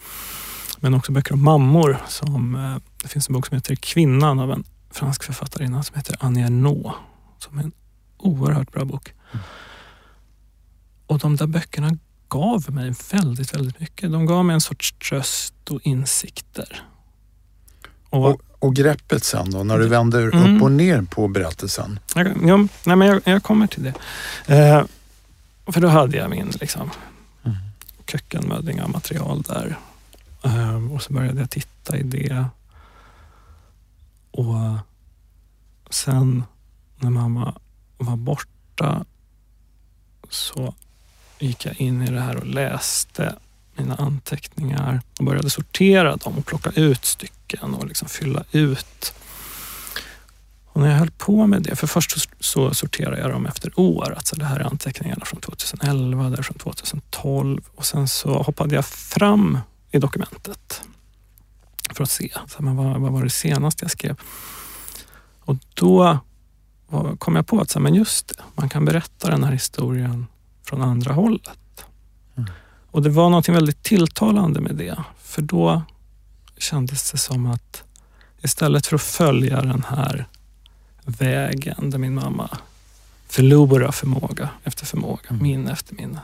Men 0.85 0.95
också 0.95 1.13
böcker 1.13 1.33
om 1.35 1.43
mammor. 1.45 1.99
Som, 2.09 2.55
eh, 2.55 2.77
det 3.03 3.09
finns 3.09 3.29
en 3.29 3.33
bok 3.33 3.47
som 3.47 3.55
heter 3.55 3.75
Kvinnan 3.75 4.41
av 4.41 4.53
en 4.53 4.65
fransk 4.91 5.23
författarinna 5.25 5.83
som 5.83 5.97
heter 5.97 6.17
Annie 6.21 6.43
Ernaux. 6.43 6.97
Som 7.39 7.59
är 7.59 7.63
en 7.63 7.73
oerhört 8.19 8.73
bra 8.73 8.85
bok. 8.85 9.13
Mm. 9.33 9.45
Och 11.07 11.19
de 11.19 11.37
där 11.37 11.47
böckerna 11.47 11.91
gav 12.29 12.71
mig 12.71 12.95
väldigt, 13.13 13.55
väldigt 13.55 13.81
mycket. 13.81 14.13
De 14.13 14.27
gav 14.27 14.45
mig 14.45 14.55
en 14.55 14.61
sorts 14.61 14.93
tröst 15.09 15.55
och 15.71 15.81
insikter. 15.83 16.83
Och, 18.11 18.27
Och, 18.31 18.41
och 18.59 18.75
greppet 18.77 19.25
sen 19.25 19.51
då, 19.51 19.65
när 19.65 19.79
du 19.79 19.89
vänder 19.89 20.23
Mm. 20.35 20.57
upp 20.57 20.63
och 20.63 20.73
ner 20.73 21.03
på 21.03 21.29
berättelsen? 21.29 21.99
jag, 22.15 22.27
ja, 22.27 22.57
nej, 22.87 22.97
men 22.97 23.09
jag, 23.09 23.21
jag 23.25 23.43
kommer 23.43 23.67
till 23.67 23.83
det. 23.83 23.95
Eh, 24.55 24.85
för 25.73 25.81
då 25.81 25.89
hade 25.89 26.17
jag 26.17 26.31
min 26.31 26.53
liksom, 26.61 26.91
Mm. 27.45 27.57
kökkenmödding 28.07 28.83
av 28.83 28.91
material 28.91 29.43
där. 29.43 29.79
Ehm, 30.45 30.93
och 30.93 31.03
så 31.03 31.13
började 31.13 31.41
jag 31.41 31.51
titta 31.51 31.97
i 31.97 32.03
det. 32.03 32.47
Och 34.31 34.79
sen 35.91 36.45
när 36.97 37.11
mamma 37.11 37.55
var 37.99 38.17
borta 38.17 39.05
så 40.31 40.75
gick 41.39 41.67
jag 41.67 41.81
in 41.81 42.03
i 42.03 42.11
det 42.11 42.21
här 42.21 42.37
och 42.37 42.47
läste 42.47 43.37
mina 43.77 43.95
anteckningar 43.95 45.01
och 45.19 45.25
började 45.25 45.51
sortera 45.51 46.17
dem 46.17 46.39
och 46.39 46.47
plocka 46.47 46.71
ut 46.71 47.05
stycken 47.05 47.75
och 47.75 47.87
liksom 47.87 48.09
fylla 48.09 48.45
ut. 48.53 49.15
Och 50.67 50.81
när 50.81 50.91
jag 50.91 50.99
höll 50.99 51.11
på 51.11 51.47
med 51.47 51.63
det, 51.63 51.77
för 51.77 51.87
först 51.87 52.11
så, 52.11 52.29
så 52.41 52.75
sorterade 52.75 53.21
jag 53.21 53.31
dem 53.31 53.47
efter 53.47 53.81
år. 53.81 54.15
Alltså 54.17 54.37
det 54.37 54.45
här 54.45 54.61
är 54.61 54.65
anteckningarna 54.65 55.25
från 55.25 55.41
2011, 55.41 56.31
det 56.31 56.39
är 56.39 56.43
från 56.43 56.59
2012 56.59 57.63
och 57.75 57.87
sen 57.87 58.09
så 58.09 58.43
hoppade 58.43 58.75
jag 58.75 58.87
fram 58.87 59.59
i 59.95 59.99
dokumentet 59.99 60.83
för 61.91 62.05
att 62.05 62.11
se 62.11 62.33
så 62.49 62.63
men 62.63 62.77
vad, 62.77 63.01
vad 63.01 63.13
var 63.13 63.23
det 63.23 63.31
senaste 63.31 63.85
jag 63.85 63.91
skrev. 63.91 64.17
Och 65.41 65.57
då 65.75 66.19
kom 67.19 67.37
jag 67.37 67.47
på 67.47 67.61
att 67.61 67.71
så 67.71 67.81
men 67.81 67.95
just 67.95 68.29
det, 68.29 68.43
man 68.55 68.69
kan 68.69 68.85
berätta 68.85 69.31
den 69.31 69.45
här 69.45 69.53
historien 69.53 70.27
från 70.63 70.83
andra 70.83 71.13
hållet. 71.13 71.85
Mm. 72.37 72.51
Och 72.91 73.03
det 73.03 73.11
var 73.11 73.31
något 73.31 73.49
väldigt 73.49 73.83
tilltalande 73.83 74.61
med 74.61 74.75
det. 74.75 75.05
För 75.23 75.43
då 75.43 75.83
kändes 76.59 77.13
det 77.13 77.19
som 77.19 77.47
att 77.47 77.83
istället 78.43 78.87
för 78.87 78.97
att 78.97 79.03
följa 79.03 79.63
den 79.63 79.85
här 79.89 80.27
vägen 81.05 81.91
där 81.91 81.99
min 81.99 82.15
mamma 82.15 82.59
förlorar 83.29 83.93
förmåga 83.93 84.49
efter 84.65 84.87
förmåga, 84.87 85.29
Mm. 85.31 85.43
minne 85.43 85.73
efter 85.73 85.95
minne. 85.95 86.21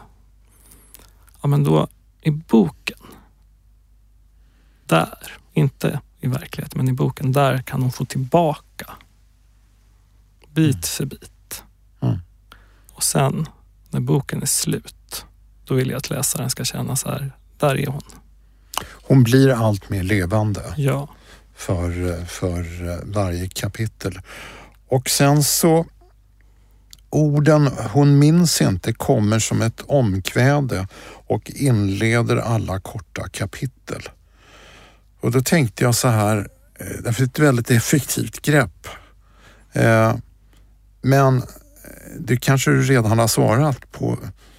Ja, 1.43 1.49
men 1.49 1.65
då 1.65 1.89
i 2.23 2.31
boken, 2.31 2.99
där, 4.91 5.33
inte 5.53 6.01
i 6.21 6.27
verkligheten, 6.27 6.79
men 6.79 6.89
i 6.89 6.93
boken, 6.93 7.33
där 7.33 7.59
kan 7.63 7.83
hon 7.83 7.93
få 7.93 8.05
tillbaka 8.05 8.87
bit 10.55 10.75
Mm. 10.75 10.83
för 10.83 11.05
bit. 11.05 11.63
Mm. 12.03 12.19
Och 12.93 13.03
sen 13.03 13.47
när 13.91 14.01
boken 14.01 14.43
är 14.43 14.47
slut, 14.47 15.25
då 15.65 15.75
vill 15.75 15.91
jag 15.91 15.99
att 15.99 16.11
läsaren 16.11 16.51
ska 16.51 16.65
känna 16.65 16.97
så 16.97 17.09
här, 17.09 17.33
där 17.59 17.79
är 17.79 17.87
hon. 17.87 18.03
Hon 18.93 19.23
blir 19.23 19.51
allt 19.51 19.91
mer 19.91 20.03
levande 20.03 20.75
Ja. 20.77 21.09
för, 21.57 22.25
för 22.25 22.65
varje 23.13 23.49
kapitel. 23.49 24.21
Och 24.89 25.11
sen 25.11 25.43
så 25.45 25.87
orden 27.11 27.67
hon 27.93 28.19
minns 28.19 28.61
inte 28.61 28.93
kommer 28.93 29.39
som 29.39 29.63
ett 29.63 29.81
omkväde 29.87 30.89
och 31.27 31.51
inleder 31.55 32.37
alla 32.37 32.81
korta 32.81 33.29
kapitel. 33.29 34.03
Och 35.21 35.31
då 35.31 35.41
tänkte 35.41 35.85
jag 35.85 35.95
så 35.95 36.09
här, 36.09 36.49
eh, 36.81 36.87
därför 37.05 37.23
är 37.23 37.27
det 37.27 37.31
ett 37.33 37.39
väldigt 37.39 37.71
effektivt 37.71 38.43
grepp. 38.43 38.87
Eh, 39.73 40.15
Men 41.03 41.37
eh, 41.39 41.43
det 42.19 42.37
kanske 42.37 42.71
du 42.71 42.83
redan 42.83 43.19
har 43.19 43.29
svarat 43.29 43.93
på. 43.93 44.19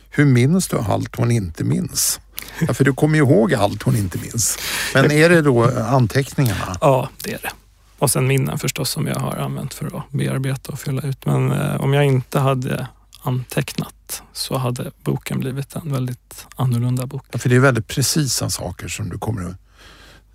Hur 0.09 0.25
minns 0.25 0.67
du 0.67 0.77
allt 0.77 1.15
hon 1.15 1.31
inte 1.31 1.63
minns? 1.63 2.19
Ja, 2.67 2.73
för 2.73 2.83
du 2.83 2.93
kommer 2.93 3.15
ju 3.17 3.23
ihåg 3.23 3.53
allt 3.53 3.83
hon 3.83 3.95
inte 3.95 4.17
minns. 4.17 4.57
Men 4.93 5.11
är 5.11 5.29
det 5.29 5.41
då 5.41 5.79
anteckningarna? 5.79 6.77
ja, 6.81 7.09
det 7.23 7.33
är 7.33 7.39
det. 7.41 7.51
Och 7.99 8.11
sen 8.11 8.27
minnen 8.27 8.59
förstås 8.59 8.89
som 8.89 9.07
jag 9.07 9.15
har 9.19 9.35
använt 9.35 9.73
för 9.73 9.85
att 9.97 10.11
bearbeta 10.11 10.71
och 10.71 10.79
fylla 10.79 11.01
ut. 11.01 11.25
Men 11.25 11.51
eh, 11.51 11.81
om 11.81 11.93
jag 11.93 12.05
inte 12.05 12.39
hade 12.39 12.87
antecknat 13.23 14.23
så 14.33 14.57
hade 14.57 14.91
boken 15.03 15.39
blivit 15.39 15.75
en 15.75 15.91
väldigt 15.93 16.45
annorlunda 16.55 17.05
bok. 17.05 17.25
Ja, 17.31 17.39
för 17.39 17.49
det 17.49 17.55
är 17.55 17.59
väldigt 17.59 17.87
precisa 17.87 18.49
saker 18.49 18.87
som 18.87 19.09
du 19.09 19.17
kommer 19.17 19.49
att... 19.49 19.55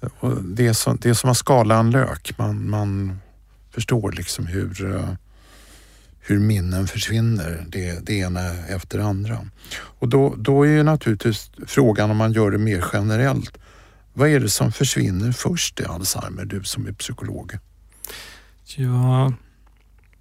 Och 0.00 0.42
det, 0.42 0.66
är 0.66 0.72
som, 0.72 0.98
det 1.02 1.09
är 1.09 1.14
som 1.14 1.30
att 1.30 1.37
skala 1.37 1.78
en 1.78 1.90
lök. 1.90 2.35
Man, 2.38 2.70
man 2.70 3.20
förstår 3.70 4.12
liksom 4.12 4.46
hur, 4.46 4.94
eh, 4.94 5.11
hur 6.20 6.38
minnen 6.38 6.87
försvinner, 6.87 7.64
det, 7.68 8.06
det 8.06 8.14
ena 8.14 8.40
efter 8.68 8.98
det 8.98 9.04
andra. 9.04 9.38
Och 9.76 10.09
då, 10.09 10.35
då 10.38 10.62
är 10.62 10.70
ju 10.70 10.82
naturligtvis 10.82 11.50
frågan 11.66 12.11
om 12.11 12.16
man 12.16 12.32
gör 12.32 12.50
det 12.50 12.59
mer 12.59 12.85
generellt. 12.92 13.59
Vad 14.12 14.28
är 14.28 14.40
det 14.40 14.50
som 14.50 14.72
försvinner 14.72 15.32
först 15.32 15.80
i 15.80 15.85
Alzheimer, 15.85 16.44
du 16.44 16.64
som 16.64 16.87
är 16.87 16.92
psykolog? 16.92 17.59
Ja, 18.76 19.32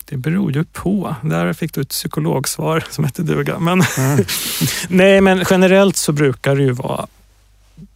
det 0.06 0.18
beror 0.18 0.52
ju 0.52 0.64
på. 0.64 1.16
Där 1.24 1.54
fick 1.54 1.74
du 1.74 1.82
ett 1.82 1.90
psykologsvar 1.90 2.84
som 2.90 3.04
hette 3.04 3.24
duga. 3.24 3.60
Men, 3.60 3.82
mm. 3.98 4.26
nej, 4.90 5.22
men 5.22 5.46
generellt 5.50 5.96
så 5.96 6.12
brukar 6.12 6.56
det 6.56 6.64
ju 6.64 6.72
vara 6.72 7.08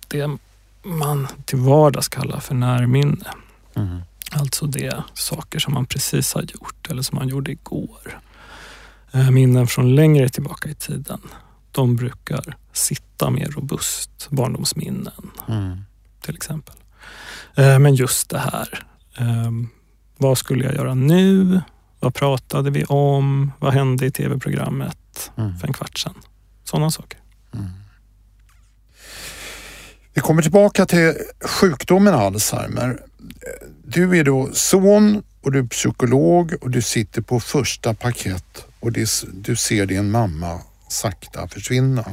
det 0.08 0.38
man 0.84 1.28
till 1.46 1.60
vardags 1.60 2.08
kallar 2.08 2.39
för 2.39 2.56
närminne. 2.56 3.28
Mm. 3.76 4.00
Alltså 4.32 4.65
det 4.65 5.04
saker 5.13 5.60
som 5.60 5.74
man 5.74 5.86
precis 5.86 6.34
har 6.34 6.42
gjort 6.42 6.88
eller 6.89 7.02
som 7.02 7.15
man 7.15 7.28
gjorde 7.28 7.52
igår. 7.52 8.20
Eh, 9.12 9.32
minnen 9.32 9.68
från 9.68 9.96
längre 9.96 10.30
tillbaka 10.30 10.70
i 10.70 10.76
tiden. 10.76 11.22
De 11.72 11.96
brukar 11.96 12.58
sitta 12.74 13.30
mer 13.30 13.48
robust. 13.48 14.28
Barndomsminnen 14.30 15.32
mm. 15.48 15.78
till 16.22 16.36
exempel. 16.36 16.76
Eh, 17.56 17.80
men 17.80 17.96
just 17.96 18.30
det 18.30 18.39
här. 18.39 18.84
Ehm, 19.18 19.70
vad 20.18 20.38
skulle 20.38 20.65
jag 20.65 20.76
göra 20.76 20.94
nu? 20.94 21.62
Vad 22.00 22.15
pratade 22.15 22.70
vi 22.70 22.84
om? 22.86 23.52
Vad 23.60 23.74
hände 23.74 24.06
i 24.06 24.12
tv-programmet 24.12 25.32
mm. 25.36 25.58
för 25.58 25.68
en 25.68 25.74
kvart 25.74 25.98
sedan? 25.98 26.15
Sådana 26.63 26.92
saker. 26.92 27.20
Mm. 27.54 27.70
Vi 30.13 30.22
kommer 30.22 30.41
tillbaka 30.41 30.86
till 30.86 31.13
sjukdomen 31.41 32.13
Alzheimer. 32.13 33.02
Du 33.84 34.19
är 34.19 34.24
då 34.24 34.50
son 34.54 35.24
och 35.41 35.52
du 35.52 35.60
är 35.60 35.63
psykolog 35.63 36.54
och 36.62 36.69
du 36.69 36.82
sitter 36.82 37.22
på 37.22 37.39
första 37.39 37.93
paket 37.93 38.65
och 38.80 38.91
det, 38.91 39.10
du 39.34 39.56
ser 39.56 39.86
din 39.86 40.12
mamma 40.12 40.62
sakta 40.88 41.48
försvinna. 41.48 42.06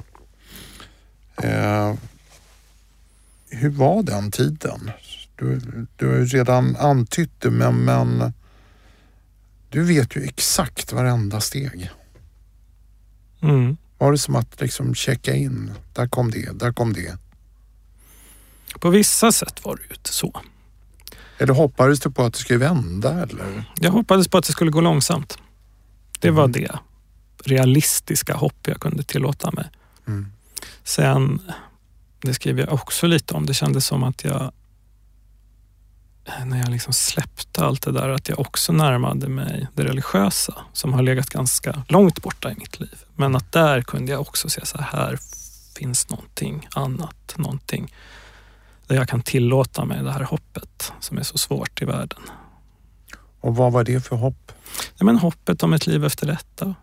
Eh, 1.43 1.95
hur 3.51 3.71
var 3.71 4.03
den 4.03 4.31
tiden? 4.31 4.91
Du, 5.37 5.61
du 5.97 6.07
har 6.09 6.25
redan 6.25 6.77
antytt 6.77 7.41
det 7.41 7.51
men, 7.51 7.85
men 7.85 8.33
du 9.69 9.83
vet 9.83 10.17
ju 10.17 10.25
exakt 10.25 10.93
varenda 10.93 11.41
steg. 11.41 11.91
Mm. 13.43 13.77
Var 13.99 14.13
det 14.13 14.19
som 14.19 14.37
att 14.37 14.61
liksom 14.61 14.95
checka 14.95 15.35
in? 15.35 15.73
Där 15.93 16.09
kom 16.09 16.31
det, 16.31 16.59
där 16.59 16.73
kom 16.73 16.93
det. 16.93 17.19
På 18.81 18.91
vissa 18.91 19.33
sätt 19.33 19.65
var 19.65 19.77
det 19.77 19.83
ju 19.83 19.95
inte 19.95 20.13
så. 20.13 20.41
Eller 21.39 21.55
hoppades 21.55 22.01
du 22.01 22.11
på 22.11 22.23
att 22.23 22.33
det 22.33 22.39
skulle 22.39 22.59
vända? 22.59 23.23
Eller? 23.23 23.65
Jag 23.81 23.91
hoppades 23.91 24.29
på 24.29 24.39
att 24.39 24.45
det 24.45 24.53
skulle 24.53 24.71
gå 24.71 24.81
långsamt. 24.81 25.39
Det 26.21 26.31
var 26.31 26.45
mm. 26.45 26.53
det 26.53 26.79
realistiska 27.45 28.35
hopp 28.35 28.67
jag 28.67 28.81
kunde 28.81 29.03
tillåta 29.03 29.51
mig. 29.51 29.71
Mm. 30.07 30.33
Sen, 30.85 31.43
det 32.21 32.35
skriver 32.35 32.63
jag 32.63 32.73
också 32.73 33.07
lite 33.07 33.35
om, 33.35 33.47
det 33.47 33.55
kändes 33.55 33.87
som 33.87 34.05
att 34.05 34.25
jag 34.25 34.53
när 36.45 36.59
jag 36.59 36.69
liksom 36.69 36.93
släppte 36.93 37.65
allt 37.65 37.83
det 37.83 37.93
där, 37.93 38.09
att 38.09 38.29
jag 38.29 38.39
också 38.41 38.73
närmade 38.73 39.29
mig 39.29 39.67
det 39.75 39.85
religiösa 39.85 40.55
som 40.73 40.93
har 40.93 41.03
legat 41.03 41.31
ganska 41.31 41.83
långt 41.89 42.23
borta 42.23 42.53
i 42.53 42.55
mitt 42.55 42.81
liv. 42.81 42.99
Men 43.15 43.37
att 43.37 43.53
där 43.53 43.83
kunde 43.83 44.13
jag 44.13 44.21
också 44.21 44.49
se 44.49 44.67
så 44.67 44.79
här, 44.79 45.19
finns 45.77 46.09
någonting 46.09 46.69
annat, 46.75 47.35
någonting 47.37 47.95
där 48.87 48.97
jag 48.97 49.09
kan 49.09 49.23
tillåta 49.23 49.85
mig 49.85 50.03
det 50.03 50.13
här 50.13 50.23
hoppet 50.23 50.93
som 51.01 51.19
är 51.19 51.23
så 51.23 51.39
svårt 51.39 51.83
i 51.83 51.85
världen. 51.85 52.21
Och 53.41 53.57
vad 53.57 53.73
var 53.73 53.85
det 53.85 54.07
för 54.07 54.17
hopp? 54.17 54.53
Ja, 54.97 55.05
men 55.05 55.19
hoppet 55.19 55.63
om 55.63 55.73
ett 55.73 55.87
liv 55.87 56.05
efter 56.05 56.27
detta. 56.27 56.75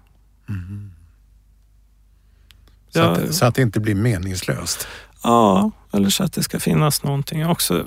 Mm. 0.50 0.92
Så, 2.89 3.00
jag, 3.00 3.18
att, 3.18 3.36
så 3.36 3.46
att 3.46 3.56
det 3.56 3.62
inte 3.62 3.80
blir 3.80 3.96
meningslöst? 3.96 4.88
Ja, 5.24 5.72
eller 5.92 6.10
så 6.10 6.24
att 6.24 6.34
det 6.34 6.44
ska 6.44 6.60
finnas 6.60 7.04
någonting. 7.04 7.46
också 7.46 7.86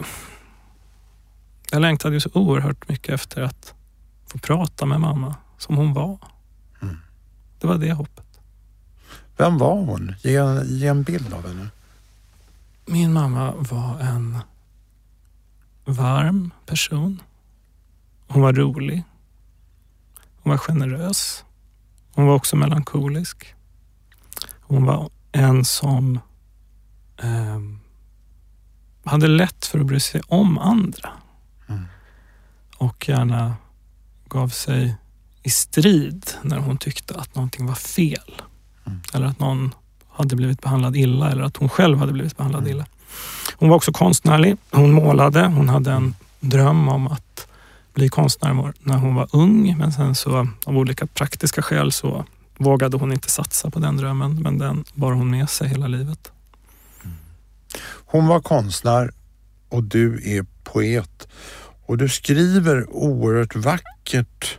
jag 1.70 1.83
längtade 1.83 2.14
ju 2.14 2.20
så 2.20 2.31
oerhört 2.33 2.88
mycket 2.88 3.14
efter 3.14 3.42
att 3.42 3.74
få 4.26 4.38
prata 4.38 4.87
med 4.87 5.00
mamma 5.00 5.35
som 5.59 5.76
hon 5.76 5.94
var. 5.94 6.18
Mm. 6.83 6.96
Det 7.61 7.66
var 7.66 7.79
det 7.79 7.92
hoppet. 7.92 8.26
Vem 9.37 9.59
var 9.59 9.74
hon? 9.74 10.14
Ge, 10.22 10.62
ge 10.64 10.87
en 10.87 11.02
bild 11.02 11.33
av 11.33 11.48
henne. 11.48 11.68
Min 12.87 13.12
mamma 13.12 13.55
var 13.57 14.01
en 14.01 14.38
varm 15.85 16.51
person. 16.66 17.22
Hon 18.29 18.42
var 18.42 18.53
rolig. 18.53 19.03
Hon 20.42 20.51
var 20.51 20.59
generös. 20.59 21.44
Hon 22.14 22.27
var 22.27 22.35
också 22.35 22.57
melankolisk. 22.57 23.55
Hon 24.61 24.85
var 24.85 25.11
en 25.33 25.64
som 25.64 26.18
eh, 27.16 27.61
hade 29.05 29.29
lätt 29.29 29.66
för 29.66 29.81
att 29.81 29.87
bry 29.87 30.01
sig 30.01 30.22
om 30.29 30.59
andra 30.59 31.12
och 32.79 33.09
gärna 33.09 33.57
gav 34.29 34.49
sig 34.49 34.96
i 35.42 35.51
strid 35.51 36.31
när 36.42 36.59
hon 36.59 36.79
tyckte 36.79 37.14
att 37.14 37.35
någonting 37.35 37.66
var 37.66 37.75
fel. 37.75 38.42
Mm. 38.87 39.01
Eller 39.14 39.27
att 39.27 39.38
någon 39.38 39.75
hade 40.16 40.37
blivit 40.37 40.61
behandlad 40.61 40.96
illa 40.96 41.31
eller 41.31 41.42
att 41.42 41.57
hon 41.57 41.68
själv 41.68 41.98
hade 41.98 42.12
blivit 42.12 42.37
behandlad 42.37 42.62
mm. 42.62 42.72
illa. 42.72 42.87
Hon 43.55 43.68
var 43.68 43.76
också 43.76 43.92
konstnärlig. 43.92 44.57
Hon 44.70 44.92
målade. 44.92 45.46
Hon 45.46 45.68
hade 45.68 45.92
en 45.92 46.14
dröm 46.40 46.88
om 46.88 47.07
att 47.07 47.48
bli 47.94 48.09
konstnär 48.09 48.72
när 48.81 48.96
hon 48.96 49.14
var 49.14 49.29
ung 49.33 49.79
men 49.79 49.92
sen 49.92 50.14
så 50.14 50.48
av 50.66 50.76
olika 50.79 51.07
praktiska 51.07 51.62
skäl 51.62 51.92
så 51.92 52.24
vågade 52.59 52.96
hon 52.96 53.12
inte 53.12 53.31
satsa 53.31 53.70
på 53.70 53.79
den 53.79 53.96
drömmen 53.96 54.42
men 54.42 54.59
den 54.59 54.85
bar 54.94 55.12
hon 55.12 55.31
med 55.31 55.50
sig 55.50 55.68
hela 55.68 55.87
livet. 55.87 56.33
Mm. 57.05 57.16
Hon 58.07 58.26
var 58.26 58.40
konstnär 58.40 59.11
och 59.68 59.85
du 59.85 60.37
är 60.37 60.46
poet. 60.64 61.29
Och 61.87 61.98
du 61.98 62.09
skriver 62.09 62.87
oerhört 62.90 63.57
vackert 63.57 64.59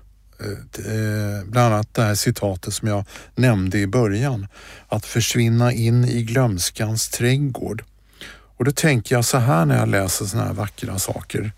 bland 1.45 1.73
annat 1.73 1.93
det 1.93 2.02
här 2.02 2.15
citatet 2.15 2.73
som 2.73 2.88
jag 2.88 3.06
nämnde 3.36 3.80
i 3.80 3.88
början. 3.88 4.47
Att 4.88 5.06
försvinna 5.06 5.71
in 5.71 6.06
i 6.06 6.23
glömskans 6.23 7.10
trädgård. 7.10 7.84
Och 8.58 8.65
då 8.65 8.71
tänker 8.71 9.15
jag 9.15 9.26
så 9.26 9.38
här 9.38 9.65
när 9.65 9.78
jag 9.78 9.89
läser 9.89 10.26
sådana 10.26 10.47
här 10.47 10.54
vackra 10.54 11.00
saker. 11.00 11.52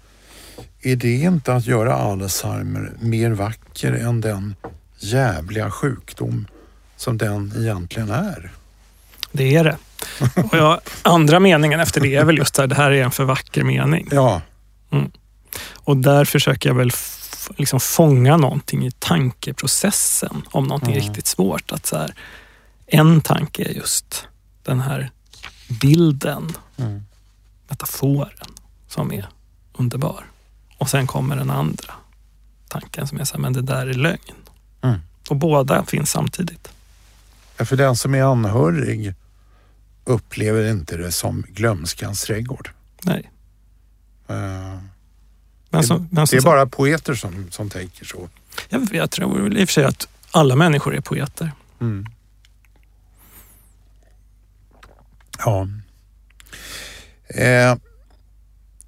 Är 0.81 0.95
det 0.95 1.13
inte 1.13 1.53
att 1.53 1.65
göra 1.65 1.93
Alzheimer 1.93 2.91
mer 2.99 3.31
vacker 3.31 3.93
än 3.93 4.21
den 4.21 4.55
jävliga 4.99 5.71
sjukdom 5.71 6.47
som 6.97 7.17
den 7.17 7.53
egentligen 7.57 8.09
är? 8.09 8.51
Det 9.31 9.55
är 9.55 9.63
det. 9.63 9.77
Och 10.35 10.57
jag, 10.57 10.79
andra 11.01 11.39
meningen 11.39 11.79
efter 11.79 12.01
det 12.01 12.15
är 12.15 12.25
väl 12.25 12.37
just 12.37 12.55
det 12.55 12.61
här, 12.61 12.67
det 12.67 12.75
här 12.75 12.91
är 12.91 13.03
en 13.03 13.11
för 13.11 13.23
vacker 13.23 13.63
mening. 13.63 14.07
Ja. 14.11 14.41
Mm. 14.91 15.11
Och 15.73 15.97
där 15.97 16.25
försöker 16.25 16.69
jag 16.69 16.75
väl 16.75 16.91
liksom 17.57 17.79
fånga 17.79 18.37
någonting 18.37 18.85
i 18.85 18.91
tankeprocessen 18.91 20.41
om 20.51 20.63
någonting 20.63 20.93
mm. 20.93 21.07
riktigt 21.07 21.27
svårt. 21.27 21.71
Att 21.71 21.85
så 21.85 21.97
här, 21.97 22.13
en 22.85 23.21
tanke 23.21 23.63
är 23.63 23.73
just 23.73 24.27
den 24.63 24.79
här 24.79 25.11
bilden, 25.81 26.51
mm. 26.77 27.05
metaforen 27.67 28.49
som 28.87 29.13
är 29.13 29.29
underbar. 29.73 30.25
Och 30.77 30.89
sen 30.89 31.07
kommer 31.07 31.35
den 31.35 31.49
andra 31.49 31.93
tanken 32.67 33.07
som 33.07 33.19
är 33.19 33.23
så 33.23 33.35
här, 33.35 33.41
men 33.41 33.53
det 33.53 33.61
där 33.61 33.87
är 33.87 33.93
lögn. 33.93 34.35
Mm. 34.81 34.99
Och 35.29 35.35
båda 35.35 35.85
finns 35.85 36.11
samtidigt. 36.11 36.69
Ja, 37.57 37.65
för 37.65 37.75
den 37.75 37.95
som 37.95 38.15
är 38.15 38.23
anhörig 38.23 39.13
upplever 40.03 40.71
inte 40.71 40.97
det 40.97 41.11
som 41.11 41.45
glömskans 41.49 42.23
trädgård. 42.23 42.69
Nej. 43.03 43.31
Uh. 44.29 44.79
Men 45.69 45.83
som, 45.83 46.07
men 46.11 46.25
det 46.31 46.37
är 46.37 46.41
bara 46.41 46.65
poeter 46.65 47.13
som, 47.13 47.47
som 47.51 47.69
tänker 47.69 48.05
så. 48.05 48.29
Jag, 48.69 48.89
jag 48.91 49.11
tror 49.11 49.57
i 49.57 49.63
och 49.63 49.69
för 49.69 49.73
sig 49.73 49.85
att 49.85 50.07
alla 50.31 50.55
människor 50.55 50.95
är 50.95 51.01
poeter. 51.01 51.51
Mm. 51.81 52.05
Ja. 55.37 55.67
Eh, 57.27 57.75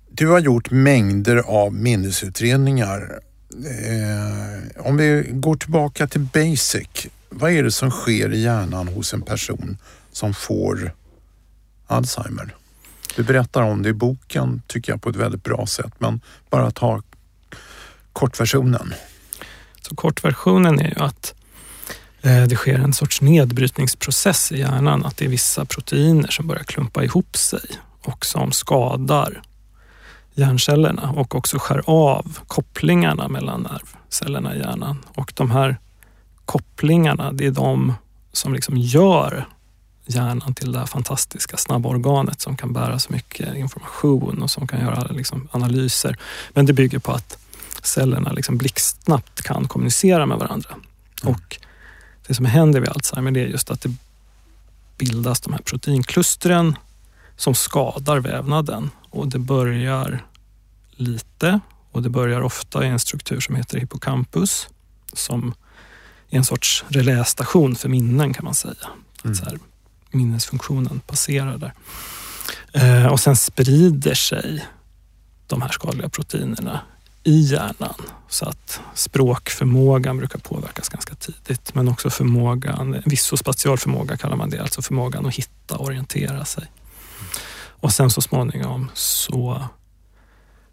du 0.09 0.27
har 0.27 0.39
gjort 0.39 0.71
mängder 0.71 1.37
av 1.37 1.73
minnesutredningar. 1.73 3.19
Eh, 3.51 4.85
om 4.85 4.97
vi 4.97 5.25
går 5.31 5.55
tillbaka 5.55 6.07
till 6.07 6.21
basic. 6.21 7.07
Vad 7.29 7.51
är 7.51 7.63
det 7.63 7.71
som 7.71 7.91
sker 7.91 8.33
i 8.33 8.41
hjärnan 8.41 8.87
hos 8.87 9.13
en 9.13 9.21
person 9.21 9.77
som 10.11 10.33
får 10.33 10.93
Alzheimer? 11.87 12.55
Du 13.15 13.23
berättar 13.23 13.61
om 13.61 13.81
det 13.83 13.89
i 13.89 13.93
boken 13.93 14.61
tycker 14.67 14.91
jag 14.91 15.01
på 15.01 15.09
ett 15.09 15.15
väldigt 15.15 15.43
bra 15.43 15.65
sätt 15.65 15.93
men 15.97 16.21
bara 16.49 16.71
ta 16.71 17.01
kortversionen. 18.13 18.93
Så 19.81 19.95
kortversionen 19.95 20.79
är 20.79 20.89
ju 20.89 21.03
att 21.03 21.33
eh, 22.21 22.43
det 22.43 22.55
sker 22.55 22.79
en 22.79 22.93
sorts 22.93 23.21
nedbrytningsprocess 23.21 24.51
i 24.51 24.59
hjärnan. 24.59 25.05
Att 25.05 25.17
det 25.17 25.25
är 25.25 25.29
vissa 25.29 25.65
proteiner 25.65 26.27
som 26.27 26.47
börjar 26.47 26.63
klumpa 26.63 27.03
ihop 27.03 27.37
sig 27.37 27.61
och 28.01 28.25
som 28.25 28.51
skadar 28.51 29.41
hjärncellerna 30.33 31.11
och 31.11 31.35
också 31.35 31.59
skär 31.59 31.81
av 31.85 32.39
kopplingarna 32.47 33.27
mellan 33.27 33.61
nervcellerna 33.61 34.55
i 34.55 34.59
hjärnan. 34.59 35.05
Och 35.15 35.33
de 35.35 35.51
här 35.51 35.79
kopplingarna, 36.45 37.31
det 37.31 37.45
är 37.45 37.51
de 37.51 37.93
som 38.33 38.53
liksom 38.53 38.77
gör 38.77 39.47
hjärnan 40.15 40.53
till 40.53 40.71
det 40.71 40.79
här 40.79 40.85
fantastiska 40.85 41.57
snabba 41.57 41.89
organet 41.89 42.41
som 42.41 42.57
kan 42.57 42.73
bära 42.73 42.99
så 42.99 43.13
mycket 43.13 43.55
information 43.55 44.41
och 44.43 44.51
som 44.51 44.67
kan 44.67 44.81
göra 44.81 45.03
liksom 45.03 45.47
analyser. 45.51 46.17
Men 46.53 46.65
det 46.65 46.73
bygger 46.73 46.99
på 46.99 47.11
att 47.11 47.37
cellerna 47.83 48.31
liksom 48.31 48.57
blixtsnabbt 48.57 49.41
kan 49.41 49.67
kommunicera 49.67 50.25
med 50.25 50.37
varandra. 50.37 50.69
Mm. 51.23 51.35
Och 51.35 51.57
det 52.27 52.33
som 52.33 52.45
händer 52.45 52.79
vid 52.79 52.89
Alzheimer 52.89 53.31
det 53.31 53.39
är 53.39 53.47
just 53.47 53.71
att 53.71 53.81
det 53.81 53.95
bildas 54.97 55.41
de 55.41 55.53
här 55.53 55.61
proteinklustren 55.61 56.75
som 57.35 57.55
skadar 57.55 58.19
vävnaden 58.19 58.89
och 59.09 59.27
det 59.27 59.39
börjar 59.39 60.25
lite 60.91 61.59
och 61.91 62.01
det 62.01 62.09
börjar 62.09 62.41
ofta 62.41 62.85
i 62.85 62.87
en 62.87 62.99
struktur 62.99 63.39
som 63.39 63.55
heter 63.55 63.79
hippocampus 63.79 64.67
som 65.13 65.53
är 66.29 66.37
en 66.37 66.45
sorts 66.45 66.85
relästation 66.87 67.75
för 67.75 67.89
minnen 67.89 68.33
kan 68.33 68.45
man 68.45 68.53
säga. 68.53 68.87
Mm. 69.23 69.35
Så 69.35 69.45
här, 69.45 69.59
minnesfunktionen 70.13 70.99
passerar 70.99 71.57
där. 71.57 71.73
Eh, 72.73 73.05
och 73.05 73.19
sen 73.19 73.35
sprider 73.35 74.13
sig 74.13 74.65
de 75.47 75.61
här 75.61 75.69
skadliga 75.69 76.09
proteinerna 76.09 76.81
i 77.23 77.39
hjärnan 77.39 78.01
så 78.29 78.45
att 78.45 78.81
språkförmågan 78.93 80.17
brukar 80.17 80.39
påverkas 80.39 80.89
ganska 80.89 81.15
tidigt 81.15 81.75
men 81.75 81.87
också 81.87 82.09
förmågan, 82.09 83.01
vissospatial 83.05 83.77
förmåga 83.77 84.17
kallar 84.17 84.35
man 84.35 84.49
det, 84.49 84.59
alltså 84.59 84.81
förmågan 84.81 85.25
att 85.25 85.35
hitta 85.35 85.77
och 85.77 85.85
orientera 85.85 86.45
sig. 86.45 86.71
Och 87.81 87.93
sen 87.93 88.09
så 88.09 88.21
småningom 88.21 88.89
så 88.93 89.65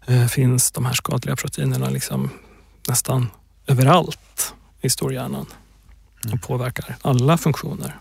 eh, 0.05 0.25
finns 0.25 0.71
de 0.71 0.85
här 0.85 0.93
skadliga 0.93 1.35
proteinerna 1.35 1.89
liksom 1.89 2.29
nästan 2.87 3.27
överallt 3.67 4.53
i 4.81 4.89
storhjärnan 4.89 5.45
och 6.19 6.25
mm. 6.25 6.39
påverkar 6.39 6.95
alla 7.01 7.37
funktioner. 7.37 7.99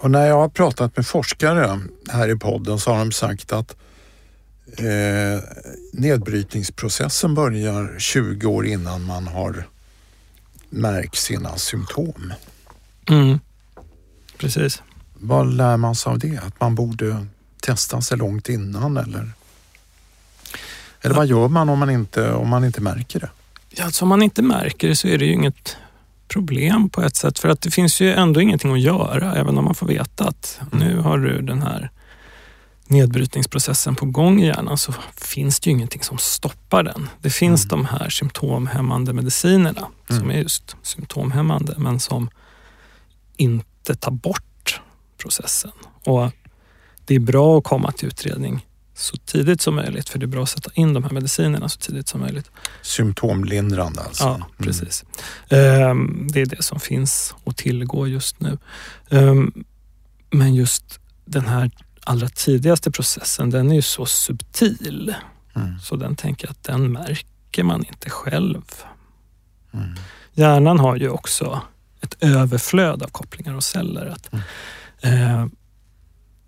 Och 0.00 0.10
när 0.10 0.26
jag 0.26 0.36
har 0.36 0.48
pratat 0.48 0.96
med 0.96 1.06
forskare 1.06 1.80
här 2.08 2.28
i 2.28 2.36
podden 2.36 2.78
så 2.78 2.90
har 2.90 2.98
de 2.98 3.12
sagt 3.12 3.52
att 3.52 3.76
eh, 4.78 5.42
nedbrytningsprocessen 5.92 7.34
börjar 7.34 7.94
20 7.98 8.46
år 8.46 8.66
innan 8.66 9.04
man 9.04 9.26
har 9.26 9.64
märkt 10.70 11.16
sina 11.16 11.56
symptom. 11.56 12.32
Mm. 13.08 13.38
Precis. 14.38 14.82
Vad 15.14 15.54
lär 15.54 15.76
man 15.76 15.94
sig 15.94 16.10
av 16.10 16.18
det? 16.18 16.38
Att 16.38 16.60
man 16.60 16.74
borde 16.74 17.26
testa 17.60 18.00
sig 18.00 18.18
långt 18.18 18.48
innan 18.48 18.96
eller? 18.96 19.30
Eller 21.00 21.14
vad 21.14 21.26
gör 21.26 21.48
man 21.48 21.68
om 21.68 21.78
man 21.78 21.90
inte, 21.90 22.32
om 22.32 22.48
man 22.48 22.64
inte 22.64 22.80
märker 22.80 23.20
det? 23.20 23.30
Ja, 23.70 23.84
alltså 23.84 24.04
om 24.04 24.08
man 24.08 24.22
inte 24.22 24.42
märker 24.42 24.88
det 24.88 24.96
så 24.96 25.08
är 25.08 25.18
det 25.18 25.24
ju 25.24 25.32
inget 25.32 25.76
problem 26.30 26.88
på 26.88 27.02
ett 27.02 27.16
sätt 27.16 27.38
för 27.38 27.48
att 27.48 27.60
det 27.60 27.70
finns 27.70 28.00
ju 28.00 28.12
ändå 28.12 28.40
ingenting 28.40 28.72
att 28.72 28.80
göra 28.80 29.34
även 29.34 29.58
om 29.58 29.64
man 29.64 29.74
får 29.74 29.86
veta 29.86 30.28
att 30.28 30.60
mm. 30.72 30.88
nu 30.88 31.00
har 31.00 31.18
du 31.18 31.42
den 31.42 31.62
här 31.62 31.90
nedbrytningsprocessen 32.86 33.94
på 33.94 34.06
gång 34.06 34.40
i 34.40 34.46
hjärnan 34.46 34.78
så 34.78 34.94
finns 35.16 35.60
det 35.60 35.70
ju 35.70 35.76
ingenting 35.76 36.02
som 36.02 36.18
stoppar 36.18 36.82
den. 36.82 37.08
Det 37.20 37.30
finns 37.30 37.64
mm. 37.64 37.68
de 37.68 37.84
här 37.84 38.08
symptomhämmande 38.10 39.12
medicinerna 39.12 39.86
mm. 40.10 40.20
som 40.20 40.30
är 40.30 40.38
just 40.38 40.76
symptomhämmande 40.82 41.74
men 41.78 42.00
som 42.00 42.30
inte 43.36 43.94
tar 43.94 44.10
bort 44.10 44.80
processen. 45.22 45.72
Och 46.04 46.30
Det 47.04 47.14
är 47.14 47.20
bra 47.20 47.58
att 47.58 47.64
komma 47.64 47.92
till 47.92 48.08
utredning 48.08 48.66
så 49.00 49.16
tidigt 49.16 49.60
som 49.60 49.74
möjligt 49.74 50.08
för 50.08 50.18
det 50.18 50.24
är 50.24 50.28
bra 50.28 50.42
att 50.42 50.48
sätta 50.48 50.70
in 50.74 50.94
de 50.94 51.04
här 51.04 51.10
medicinerna 51.10 51.68
så 51.68 51.78
tidigt 51.78 52.08
som 52.08 52.20
möjligt. 52.20 52.50
Symptomlindrande 52.82 54.00
alltså? 54.00 54.24
Ja, 54.24 54.34
mm. 54.34 54.46
precis. 54.58 55.04
Mm. 55.48 56.28
Det 56.32 56.40
är 56.40 56.46
det 56.46 56.62
som 56.62 56.80
finns 56.80 57.34
att 57.44 57.56
tillgå 57.56 58.06
just 58.06 58.40
nu. 58.40 58.58
Ehm, 59.10 59.64
men 60.30 60.54
just 60.54 61.00
den 61.24 61.46
här 61.46 61.70
allra 62.04 62.28
tidigaste 62.28 62.90
processen, 62.90 63.50
den 63.50 63.70
är 63.70 63.74
ju 63.74 63.82
så 63.82 64.06
subtil. 64.06 65.14
Mm. 65.56 65.78
Så 65.78 65.96
den 65.96 66.16
tänker 66.16 66.46
jag 66.46 66.52
att 66.52 66.64
den 66.64 66.92
märker 66.92 67.62
man 67.62 67.84
inte 67.84 68.10
själv. 68.10 68.62
Mm. 69.72 69.94
Hjärnan 70.32 70.78
har 70.78 70.96
ju 70.96 71.08
också 71.08 71.62
ett 72.00 72.16
överflöd 72.20 73.02
av 73.02 73.08
kopplingar 73.08 73.54
och 73.54 73.64
celler. 73.64 74.06
Att, 74.06 74.30
mm. 74.32 74.42
eh, 75.02 75.46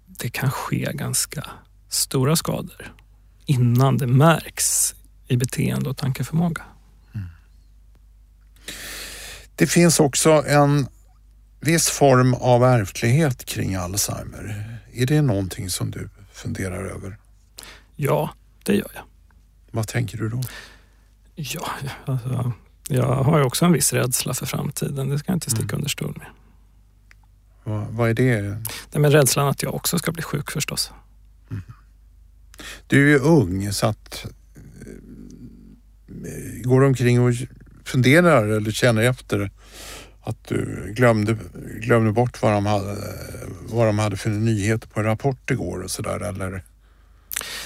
det 0.07 0.29
kan 0.29 0.51
ske 0.51 0.93
ganska 0.95 1.45
stora 1.93 2.37
skador 2.37 2.95
innan 3.47 3.99
det 3.99 4.07
märks 4.07 4.95
i 5.29 5.37
beteende 5.37 5.91
och 5.91 5.97
tankeförmåga. 5.97 6.63
Mm. 7.15 7.27
Det 9.57 9.67
finns 9.67 10.01
också 10.01 10.45
en 10.47 10.87
viss 11.61 11.91
form 11.91 12.35
av 12.35 12.65
ärftlighet 12.65 13.45
kring 13.45 13.75
Alzheimer. 13.75 14.79
Är 14.93 15.07
det 15.07 15.23
någonting 15.23 15.71
som 15.71 15.91
du 15.91 16.09
funderar 16.33 16.85
över? 16.85 17.19
Ja, 17.97 18.31
det 18.65 18.75
gör 18.75 18.91
jag. 18.95 19.05
Vad 19.71 19.89
tänker 19.89 20.19
du 20.19 20.29
då? 20.29 20.43
Ja, 21.35 21.71
alltså, 22.05 22.53
jag 22.89 23.15
har 23.15 23.39
ju 23.39 23.45
också 23.45 23.65
en 23.65 23.73
viss 23.73 23.93
rädsla 23.93 24.35
för 24.35 24.47
framtiden. 24.47 25.09
Det 25.09 25.19
ska 25.19 25.33
jag 25.33 25.37
inte 25.37 25.51
sticka 25.51 25.63
mm. 25.63 25.77
under 25.77 25.89
stol 25.89 26.19
med. 26.19 26.27
Vad, 27.65 27.87
vad 27.87 28.11
är 28.11 28.15
det? 28.15 28.43
Nej, 28.93 29.01
men 29.01 29.13
rädslan 29.13 29.49
att 29.49 29.63
jag 29.63 29.75
också 29.75 29.99
ska 29.99 30.13
bli 30.13 30.23
sjuk 30.23 30.51
förstås. 30.51 30.93
Du 32.87 33.07
är 33.07 33.11
ju 33.11 33.19
ung 33.19 33.73
så 33.73 33.87
att 33.87 34.27
eh, 36.09 36.63
går 36.63 36.85
omkring 36.85 37.21
och 37.21 37.35
funderar 37.85 38.49
eller 38.49 38.71
känner 38.71 39.03
efter 39.03 39.51
att 40.21 40.45
du 40.49 40.93
glömde, 40.97 41.37
glömde 41.81 42.13
bort 42.13 42.43
vad 42.43 42.53
de, 42.53 42.67
hade, 42.67 42.97
vad 43.61 43.87
de 43.87 43.99
hade 43.99 44.17
för 44.17 44.31
nyheter 44.31 44.89
på 44.89 45.01
en 45.01 45.07
rapport 45.07 45.51
igår 45.51 45.83
och 45.83 45.91
sådär 45.91 46.21
eller? 46.21 46.63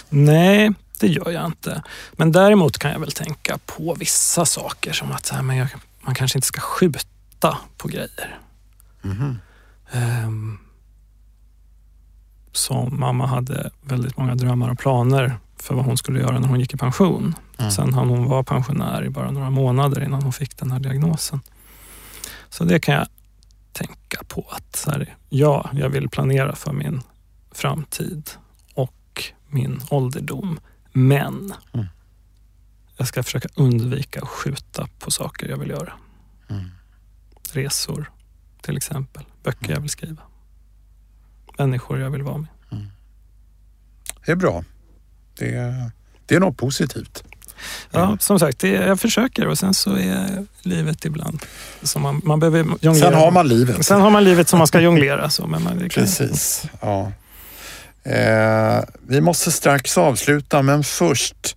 Nej, 0.08 0.72
det 1.00 1.06
gör 1.06 1.30
jag 1.30 1.46
inte. 1.46 1.82
Men 2.12 2.32
däremot 2.32 2.78
kan 2.78 2.90
jag 2.90 3.00
väl 3.00 3.12
tänka 3.12 3.58
på 3.66 3.94
vissa 3.94 4.44
saker 4.44 4.92
som 4.92 5.12
att 5.12 5.28
här, 5.28 5.42
men 5.42 5.68
man 6.00 6.14
kanske 6.14 6.38
inte 6.38 6.48
ska 6.48 6.60
skjuta 6.60 7.58
på 7.76 7.88
grejer. 7.88 8.38
Mm. 9.04 9.38
Um, 10.26 10.58
som 12.56 13.00
mamma 13.00 13.26
hade 13.26 13.70
väldigt 13.82 14.16
många 14.16 14.34
drömmar 14.34 14.70
och 14.70 14.78
planer 14.78 15.38
för 15.56 15.74
vad 15.74 15.84
hon 15.84 15.96
skulle 15.96 16.20
göra 16.20 16.38
när 16.38 16.48
hon 16.48 16.60
gick 16.60 16.74
i 16.74 16.76
pension. 16.76 17.34
Mm. 17.58 17.70
Sen 17.70 17.94
hann 17.94 18.08
hon 18.08 18.28
vara 18.28 18.44
pensionär 18.44 19.04
i 19.04 19.10
bara 19.10 19.30
några 19.30 19.50
månader 19.50 20.04
innan 20.04 20.22
hon 20.22 20.32
fick 20.32 20.56
den 20.56 20.70
här 20.70 20.78
diagnosen. 20.78 21.40
Så 22.48 22.64
det 22.64 22.80
kan 22.80 22.94
jag 22.94 23.06
tänka 23.72 24.24
på 24.28 24.46
att 24.50 24.76
så 24.76 24.90
här, 24.90 25.16
ja, 25.28 25.70
jag 25.72 25.88
vill 25.88 26.08
planera 26.08 26.54
för 26.56 26.72
min 26.72 27.00
framtid 27.50 28.30
och 28.74 29.22
min 29.48 29.80
ålderdom. 29.90 30.60
Men 30.92 31.54
mm. 31.72 31.86
jag 32.96 33.08
ska 33.08 33.22
försöka 33.22 33.48
undvika 33.54 34.20
att 34.22 34.28
skjuta 34.28 34.88
på 34.98 35.10
saker 35.10 35.48
jag 35.48 35.56
vill 35.56 35.70
göra. 35.70 35.92
Mm. 36.48 36.70
Resor 37.52 38.10
till 38.60 38.76
exempel, 38.76 39.24
böcker 39.42 39.64
mm. 39.64 39.74
jag 39.74 39.80
vill 39.80 39.90
skriva 39.90 40.22
människor 41.58 42.00
jag 42.00 42.10
vill 42.10 42.22
vara 42.22 42.38
med. 42.38 42.48
Mm. 42.72 42.86
Det 44.26 44.32
är 44.32 44.36
bra. 44.36 44.64
Det 45.38 45.54
är, 45.54 45.90
det 46.26 46.34
är 46.34 46.40
något 46.40 46.56
positivt. 46.56 47.24
Ja, 47.90 48.16
som 48.20 48.38
sagt, 48.38 48.58
det, 48.58 48.68
jag 48.68 49.00
försöker 49.00 49.46
och 49.46 49.58
sen 49.58 49.74
så 49.74 49.96
är 49.96 50.46
livet 50.62 51.04
ibland 51.04 51.42
som 51.82 52.02
man, 52.02 52.20
man 52.24 52.40
behöver 52.40 52.58
jonglera. 52.58 53.10
Sen 53.10 53.14
har 53.14 53.30
man 53.30 53.48
livet. 53.48 53.86
Sen 53.86 54.00
har 54.00 54.10
man 54.10 54.24
livet 54.24 54.48
som 54.48 54.58
man 54.58 54.66
ska 54.66 54.80
jonglera. 54.80 55.30
Så, 55.30 55.46
men 55.46 55.62
man, 55.62 55.88
Precis, 55.88 56.64
ja. 56.80 57.12
Eh, 58.02 58.84
vi 59.06 59.20
måste 59.20 59.52
strax 59.52 59.98
avsluta, 59.98 60.62
men 60.62 60.84
först. 60.84 61.56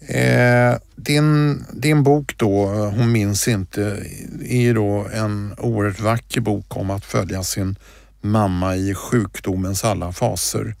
Eh, 0.00 0.74
din, 0.96 1.64
din 1.72 2.02
bok 2.02 2.34
då, 2.36 2.66
Hon 2.66 3.12
minns 3.12 3.48
inte, 3.48 4.02
är 4.44 4.60
ju 4.60 4.74
då 4.74 5.06
en 5.14 5.54
oerhört 5.58 6.00
vacker 6.00 6.40
bok 6.40 6.76
om 6.76 6.90
att 6.90 7.04
följa 7.04 7.42
sin 7.42 7.76
mamma 8.20 8.76
i 8.76 8.94
sjukdomens 8.94 9.84
alla 9.84 10.12
faser. 10.12 10.74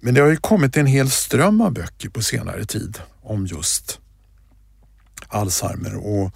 Men 0.00 0.14
det 0.14 0.20
har 0.20 0.28
ju 0.28 0.36
kommit 0.36 0.76
en 0.76 0.86
hel 0.86 1.10
ström 1.10 1.60
av 1.60 1.72
böcker 1.72 2.08
på 2.08 2.22
senare 2.22 2.64
tid 2.64 2.98
om 3.22 3.46
just 3.46 4.00
Alzheimer 5.28 5.96
och 5.96 6.34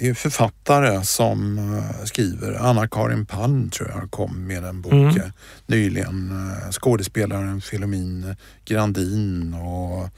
det 0.00 0.08
är 0.08 0.14
författare 0.14 1.04
som 1.04 1.58
eh, 1.58 2.04
skriver. 2.04 2.54
Anna-Karin 2.54 3.26
Palm 3.26 3.70
tror 3.70 3.90
jag 3.90 4.10
kom 4.10 4.46
med 4.46 4.64
en 4.64 4.82
bok 4.82 4.92
mm. 4.92 5.32
nyligen. 5.66 6.30
Eh, 6.30 6.70
skådespelaren 6.70 7.60
Filomin 7.60 8.36
Grandin 8.64 9.54
och 9.54 10.08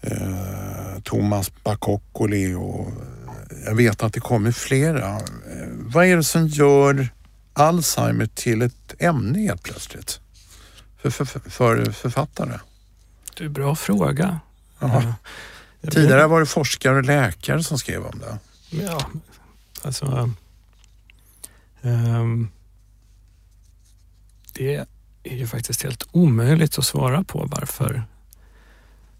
eh, 0.00 1.00
Thomas 1.04 1.52
Bakokkoli 1.64 2.54
och 2.54 2.92
jag 3.64 3.74
vet 3.74 4.02
att 4.02 4.12
det 4.12 4.20
kommer 4.20 4.52
flera. 4.52 5.16
Eh, 5.16 5.68
vad 5.70 6.06
är 6.06 6.16
det 6.16 6.24
som 6.24 6.46
gör 6.46 7.08
Alzheimer 7.52 8.26
till 8.26 8.62
ett 8.62 8.94
ämne 8.98 9.38
helt 9.38 9.62
plötsligt? 9.62 10.20
För, 10.98 11.10
för, 11.10 11.24
för 11.50 11.92
författare? 11.92 12.58
Du, 13.34 13.48
bra 13.48 13.76
fråga. 13.76 14.40
Ja. 14.78 15.14
Tidigare 15.90 16.26
var 16.26 16.40
det 16.40 16.46
forskare 16.46 16.96
och 16.96 17.04
läkare 17.04 17.64
som 17.64 17.78
skrev 17.78 18.06
om 18.06 18.18
det. 18.18 18.38
Ja, 18.70 19.10
Alltså, 19.82 20.30
um, 21.82 22.50
det 24.52 24.86
är 25.22 25.36
ju 25.36 25.46
faktiskt 25.46 25.82
helt 25.82 26.08
omöjligt 26.12 26.78
att 26.78 26.86
svara 26.86 27.24
på 27.24 27.46
varför 27.50 28.02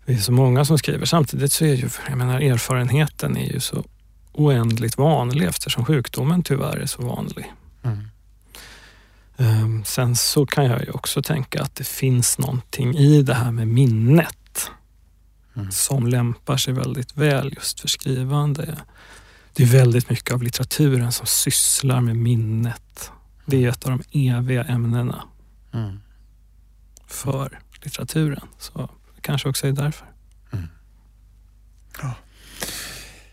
det 0.06 0.12
är 0.12 0.18
så 0.18 0.32
många 0.32 0.64
som 0.64 0.78
skriver. 0.78 1.06
Samtidigt 1.06 1.52
så 1.52 1.64
är 1.64 1.74
ju, 1.74 1.88
jag 2.08 2.18
menar 2.18 2.40
erfarenheten 2.40 3.36
är 3.36 3.52
ju 3.52 3.60
så 3.60 3.84
oändligt 4.32 4.98
vanlig 4.98 5.46
eftersom 5.46 5.84
sjukdomen 5.84 6.42
tyvärr 6.42 6.76
är 6.76 6.86
så 6.86 7.02
vanlig. 7.02 7.52
Um, 9.40 9.84
sen 9.84 10.16
så 10.16 10.46
kan 10.46 10.64
jag 10.64 10.84
ju 10.84 10.90
också 10.90 11.22
tänka 11.22 11.62
att 11.62 11.74
det 11.74 11.84
finns 11.84 12.38
någonting 12.38 12.96
i 12.96 13.22
det 13.22 13.34
här 13.34 13.50
med 13.50 13.68
minnet 13.68 14.70
mm. 15.56 15.70
som 15.70 16.06
lämpar 16.06 16.56
sig 16.56 16.74
väldigt 16.74 17.16
väl 17.16 17.52
just 17.54 17.80
för 17.80 17.88
skrivande. 17.88 18.78
Det 19.54 19.62
är 19.62 19.66
väldigt 19.66 20.10
mycket 20.10 20.34
av 20.34 20.42
litteraturen 20.42 21.12
som 21.12 21.26
sysslar 21.26 22.00
med 22.00 22.16
minnet. 22.16 23.12
Det 23.46 23.64
är 23.64 23.68
ett 23.68 23.86
av 23.86 23.90
de 23.98 24.28
eviga 24.30 24.64
ämnena 24.64 25.22
mm. 25.72 26.00
för 27.06 27.58
litteraturen. 27.82 28.48
Så 28.58 28.90
det 29.14 29.20
kanske 29.20 29.48
också 29.48 29.66
är 29.66 29.72
därför. 29.72 30.06
Mm. 30.52 30.68
Ja. 32.02 32.14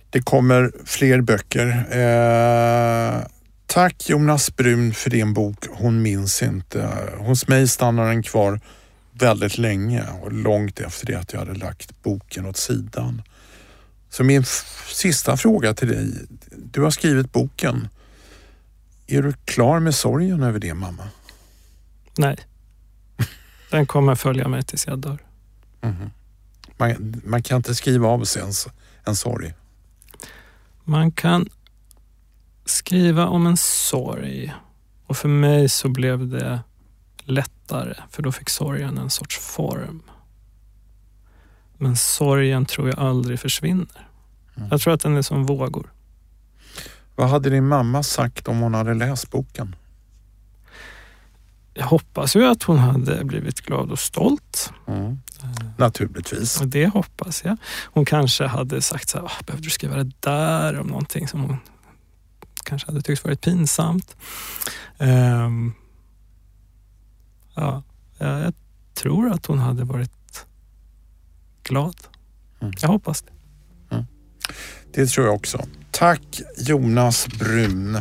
Det 0.09 0.21
kommer 0.21 0.71
fler 0.85 1.21
böcker. 1.21 1.67
Eh, 1.91 3.23
tack 3.67 4.09
Jonas 4.09 4.55
Brun 4.55 4.93
för 4.93 5.09
din 5.09 5.33
bok 5.33 5.65
Hon 5.71 6.01
minns 6.01 6.43
inte. 6.43 7.09
Hos 7.17 7.47
mig 7.47 7.67
stannar 7.67 8.07
den 8.07 8.23
kvar 8.23 8.59
väldigt 9.11 9.57
länge 9.57 10.03
och 10.21 10.31
långt 10.31 10.79
efter 10.79 11.05
det 11.05 11.15
att 11.15 11.33
jag 11.33 11.39
hade 11.39 11.53
lagt 11.53 12.03
boken 12.03 12.45
åt 12.45 12.57
sidan. 12.57 13.21
Så 14.09 14.23
min 14.23 14.43
sista 14.87 15.37
fråga 15.37 15.73
till 15.73 15.87
dig. 15.87 16.13
Du 16.55 16.81
har 16.81 16.91
skrivit 16.91 17.31
boken. 17.31 17.87
Är 19.07 19.21
du 19.21 19.33
klar 19.45 19.79
med 19.79 19.95
sorgen 19.95 20.43
över 20.43 20.59
det 20.59 20.73
mamma? 20.73 21.09
Nej. 22.17 22.37
Den 23.71 23.85
kommer 23.85 24.15
följa 24.15 24.47
mig 24.47 24.63
tills 24.63 24.87
jag 24.87 24.99
dör. 24.99 25.17
Mm. 25.81 26.09
Man, 26.77 27.21
man, 27.25 27.43
kan 27.43 27.57
inte 27.57 27.75
skriva 27.75 28.07
av 28.07 28.23
sig 28.23 28.41
en, 28.41 28.51
en 29.03 29.15
sorg? 29.15 29.53
Man 30.83 31.11
kan 31.11 31.49
skriva 32.69 33.27
om 33.27 33.47
en 33.47 33.57
sorg 33.57 34.53
och 35.07 35.17
för 35.17 35.29
mig 35.29 35.69
så 35.69 35.89
blev 35.89 36.27
det 36.27 36.59
lättare 37.19 37.93
för 38.09 38.23
då 38.23 38.31
fick 38.31 38.49
sorgen 38.49 38.97
en 38.97 39.09
sorts 39.09 39.37
form. 39.37 40.01
Men 41.77 41.97
sorgen 41.97 42.65
tror 42.65 42.87
jag 42.87 42.99
aldrig 42.99 43.39
försvinner. 43.39 44.09
Mm. 44.55 44.69
Jag 44.71 44.81
tror 44.81 44.93
att 44.93 45.01
den 45.01 45.17
är 45.17 45.21
som 45.21 45.43
vågor. 45.45 45.93
Vad 47.15 47.29
hade 47.29 47.49
din 47.49 47.67
mamma 47.67 48.03
sagt 48.03 48.47
om 48.47 48.59
hon 48.59 48.73
hade 48.73 48.93
läst 48.93 49.31
boken? 49.31 49.75
Jag 51.73 51.85
hoppas 51.85 52.35
ju 52.35 52.45
att 52.45 52.63
hon 52.63 52.77
hade 52.77 53.23
blivit 53.23 53.61
glad 53.61 53.91
och 53.91 53.99
stolt. 53.99 54.71
Mm. 54.87 55.19
Naturligtvis. 55.77 56.61
Och 56.61 56.67
det 56.67 56.87
hoppas 56.87 57.43
jag. 57.43 57.57
Hon 57.85 58.05
kanske 58.05 58.45
hade 58.45 58.81
sagt 58.81 59.09
så 59.09 59.17
här, 59.17 59.31
behövde 59.45 59.67
du 59.67 59.69
skriva 59.69 59.95
det 59.95 60.11
där 60.19 60.79
om 60.79 60.87
någonting 60.87 61.27
som 61.27 61.41
hon 61.41 61.57
kanske 62.67 62.91
hade 62.91 63.01
tyckt 63.01 63.23
varit 63.23 63.41
pinsamt. 63.41 64.15
Um, 64.97 65.73
ja, 67.55 67.83
jag 68.17 68.53
tror 68.93 69.31
att 69.31 69.45
hon 69.45 69.59
hade 69.59 69.83
varit 69.83 70.45
glad. 71.63 71.95
Mm. 72.61 72.73
Jag 72.81 72.89
hoppas 72.89 73.21
det. 73.21 73.31
Mm. 73.95 74.05
Det 74.93 75.07
tror 75.07 75.25
jag 75.25 75.35
också. 75.35 75.65
Tack 75.91 76.41
Jonas 76.57 77.27
Brun 77.27 77.95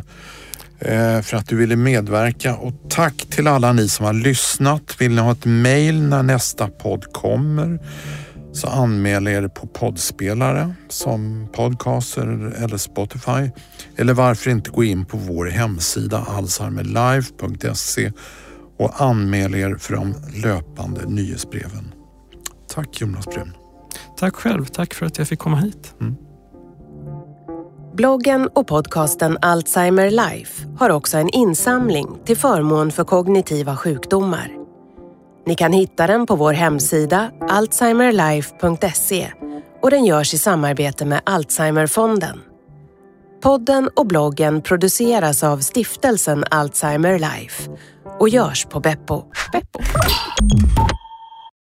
eh, 0.79 1.21
för 1.23 1.35
att 1.35 1.49
du 1.49 1.57
ville 1.57 1.77
medverka 1.77 2.57
och 2.57 2.73
tack 2.89 3.17
till 3.17 3.47
alla 3.47 3.73
ni 3.73 3.89
som 3.89 4.07
har 4.07 4.13
lyssnat. 4.13 5.01
Vill 5.01 5.15
ni 5.15 5.21
ha 5.21 5.33
ett 5.33 5.45
mail 5.45 6.03
när 6.03 6.23
nästa 6.23 6.69
podd 6.69 7.13
kommer 7.13 7.79
så 8.57 8.67
anmäl 8.69 9.29
er 9.29 9.49
på 9.49 9.67
poddspelare 9.67 10.75
som 10.89 11.49
Podcaster 11.53 12.55
eller 12.63 12.77
Spotify. 12.77 13.51
Eller 13.97 14.15
varför 14.15 14.51
inte 14.51 14.71
gå 14.71 14.85
in 14.85 15.05
på 15.05 15.17
vår 15.17 15.47
hemsida 15.47 16.27
alzheimerlive.se 16.29 18.13
och 18.79 19.01
anmäl 19.01 19.55
er 19.55 19.75
för 19.75 19.95
de 19.95 20.15
löpande 20.43 21.07
nyhetsbreven. 21.07 21.95
Tack 22.75 23.01
Jonas 23.01 23.27
Brun. 23.27 23.53
Tack 24.19 24.35
själv. 24.35 24.65
Tack 24.65 24.95
för 24.95 25.07
att 25.07 25.19
jag 25.19 25.29
fick 25.29 25.39
komma 25.39 25.57
hit. 25.57 25.95
Mm. 26.01 26.17
Bloggen 27.95 28.49
och 28.55 28.67
podcasten 28.67 29.39
Alzheimer 29.43 30.11
Life 30.11 30.69
har 30.79 30.91
också 30.91 31.19
en 31.19 31.29
insamling 31.29 32.19
till 32.25 32.37
förmån 32.37 32.93
för 32.93 33.05
kognitiva 33.05 33.77
sjukdomar. 33.77 34.56
Ni 35.47 35.55
kan 35.55 35.73
hitta 35.73 36.07
den 36.07 36.27
på 36.27 36.37
vår 36.37 36.53
hemsida 36.53 37.31
alzheimerlife.se 37.49 39.33
och 39.83 39.91
den 39.91 40.05
görs 40.05 40.35
i 40.35 40.39
samarbete 40.39 41.05
med 41.05 41.21
Alzheimerfonden. 41.25 42.41
Podden 43.43 43.91
och 43.97 44.07
bloggen 44.07 44.63
produceras 44.63 45.45
av 45.45 45.59
stiftelsen 45.59 46.45
Alzheimer 46.51 47.19
Life 47.19 47.71
och 48.19 48.29
görs 48.29 48.65
på 48.65 48.81
Beppo. 48.81 49.25
Beppo. 49.53 49.81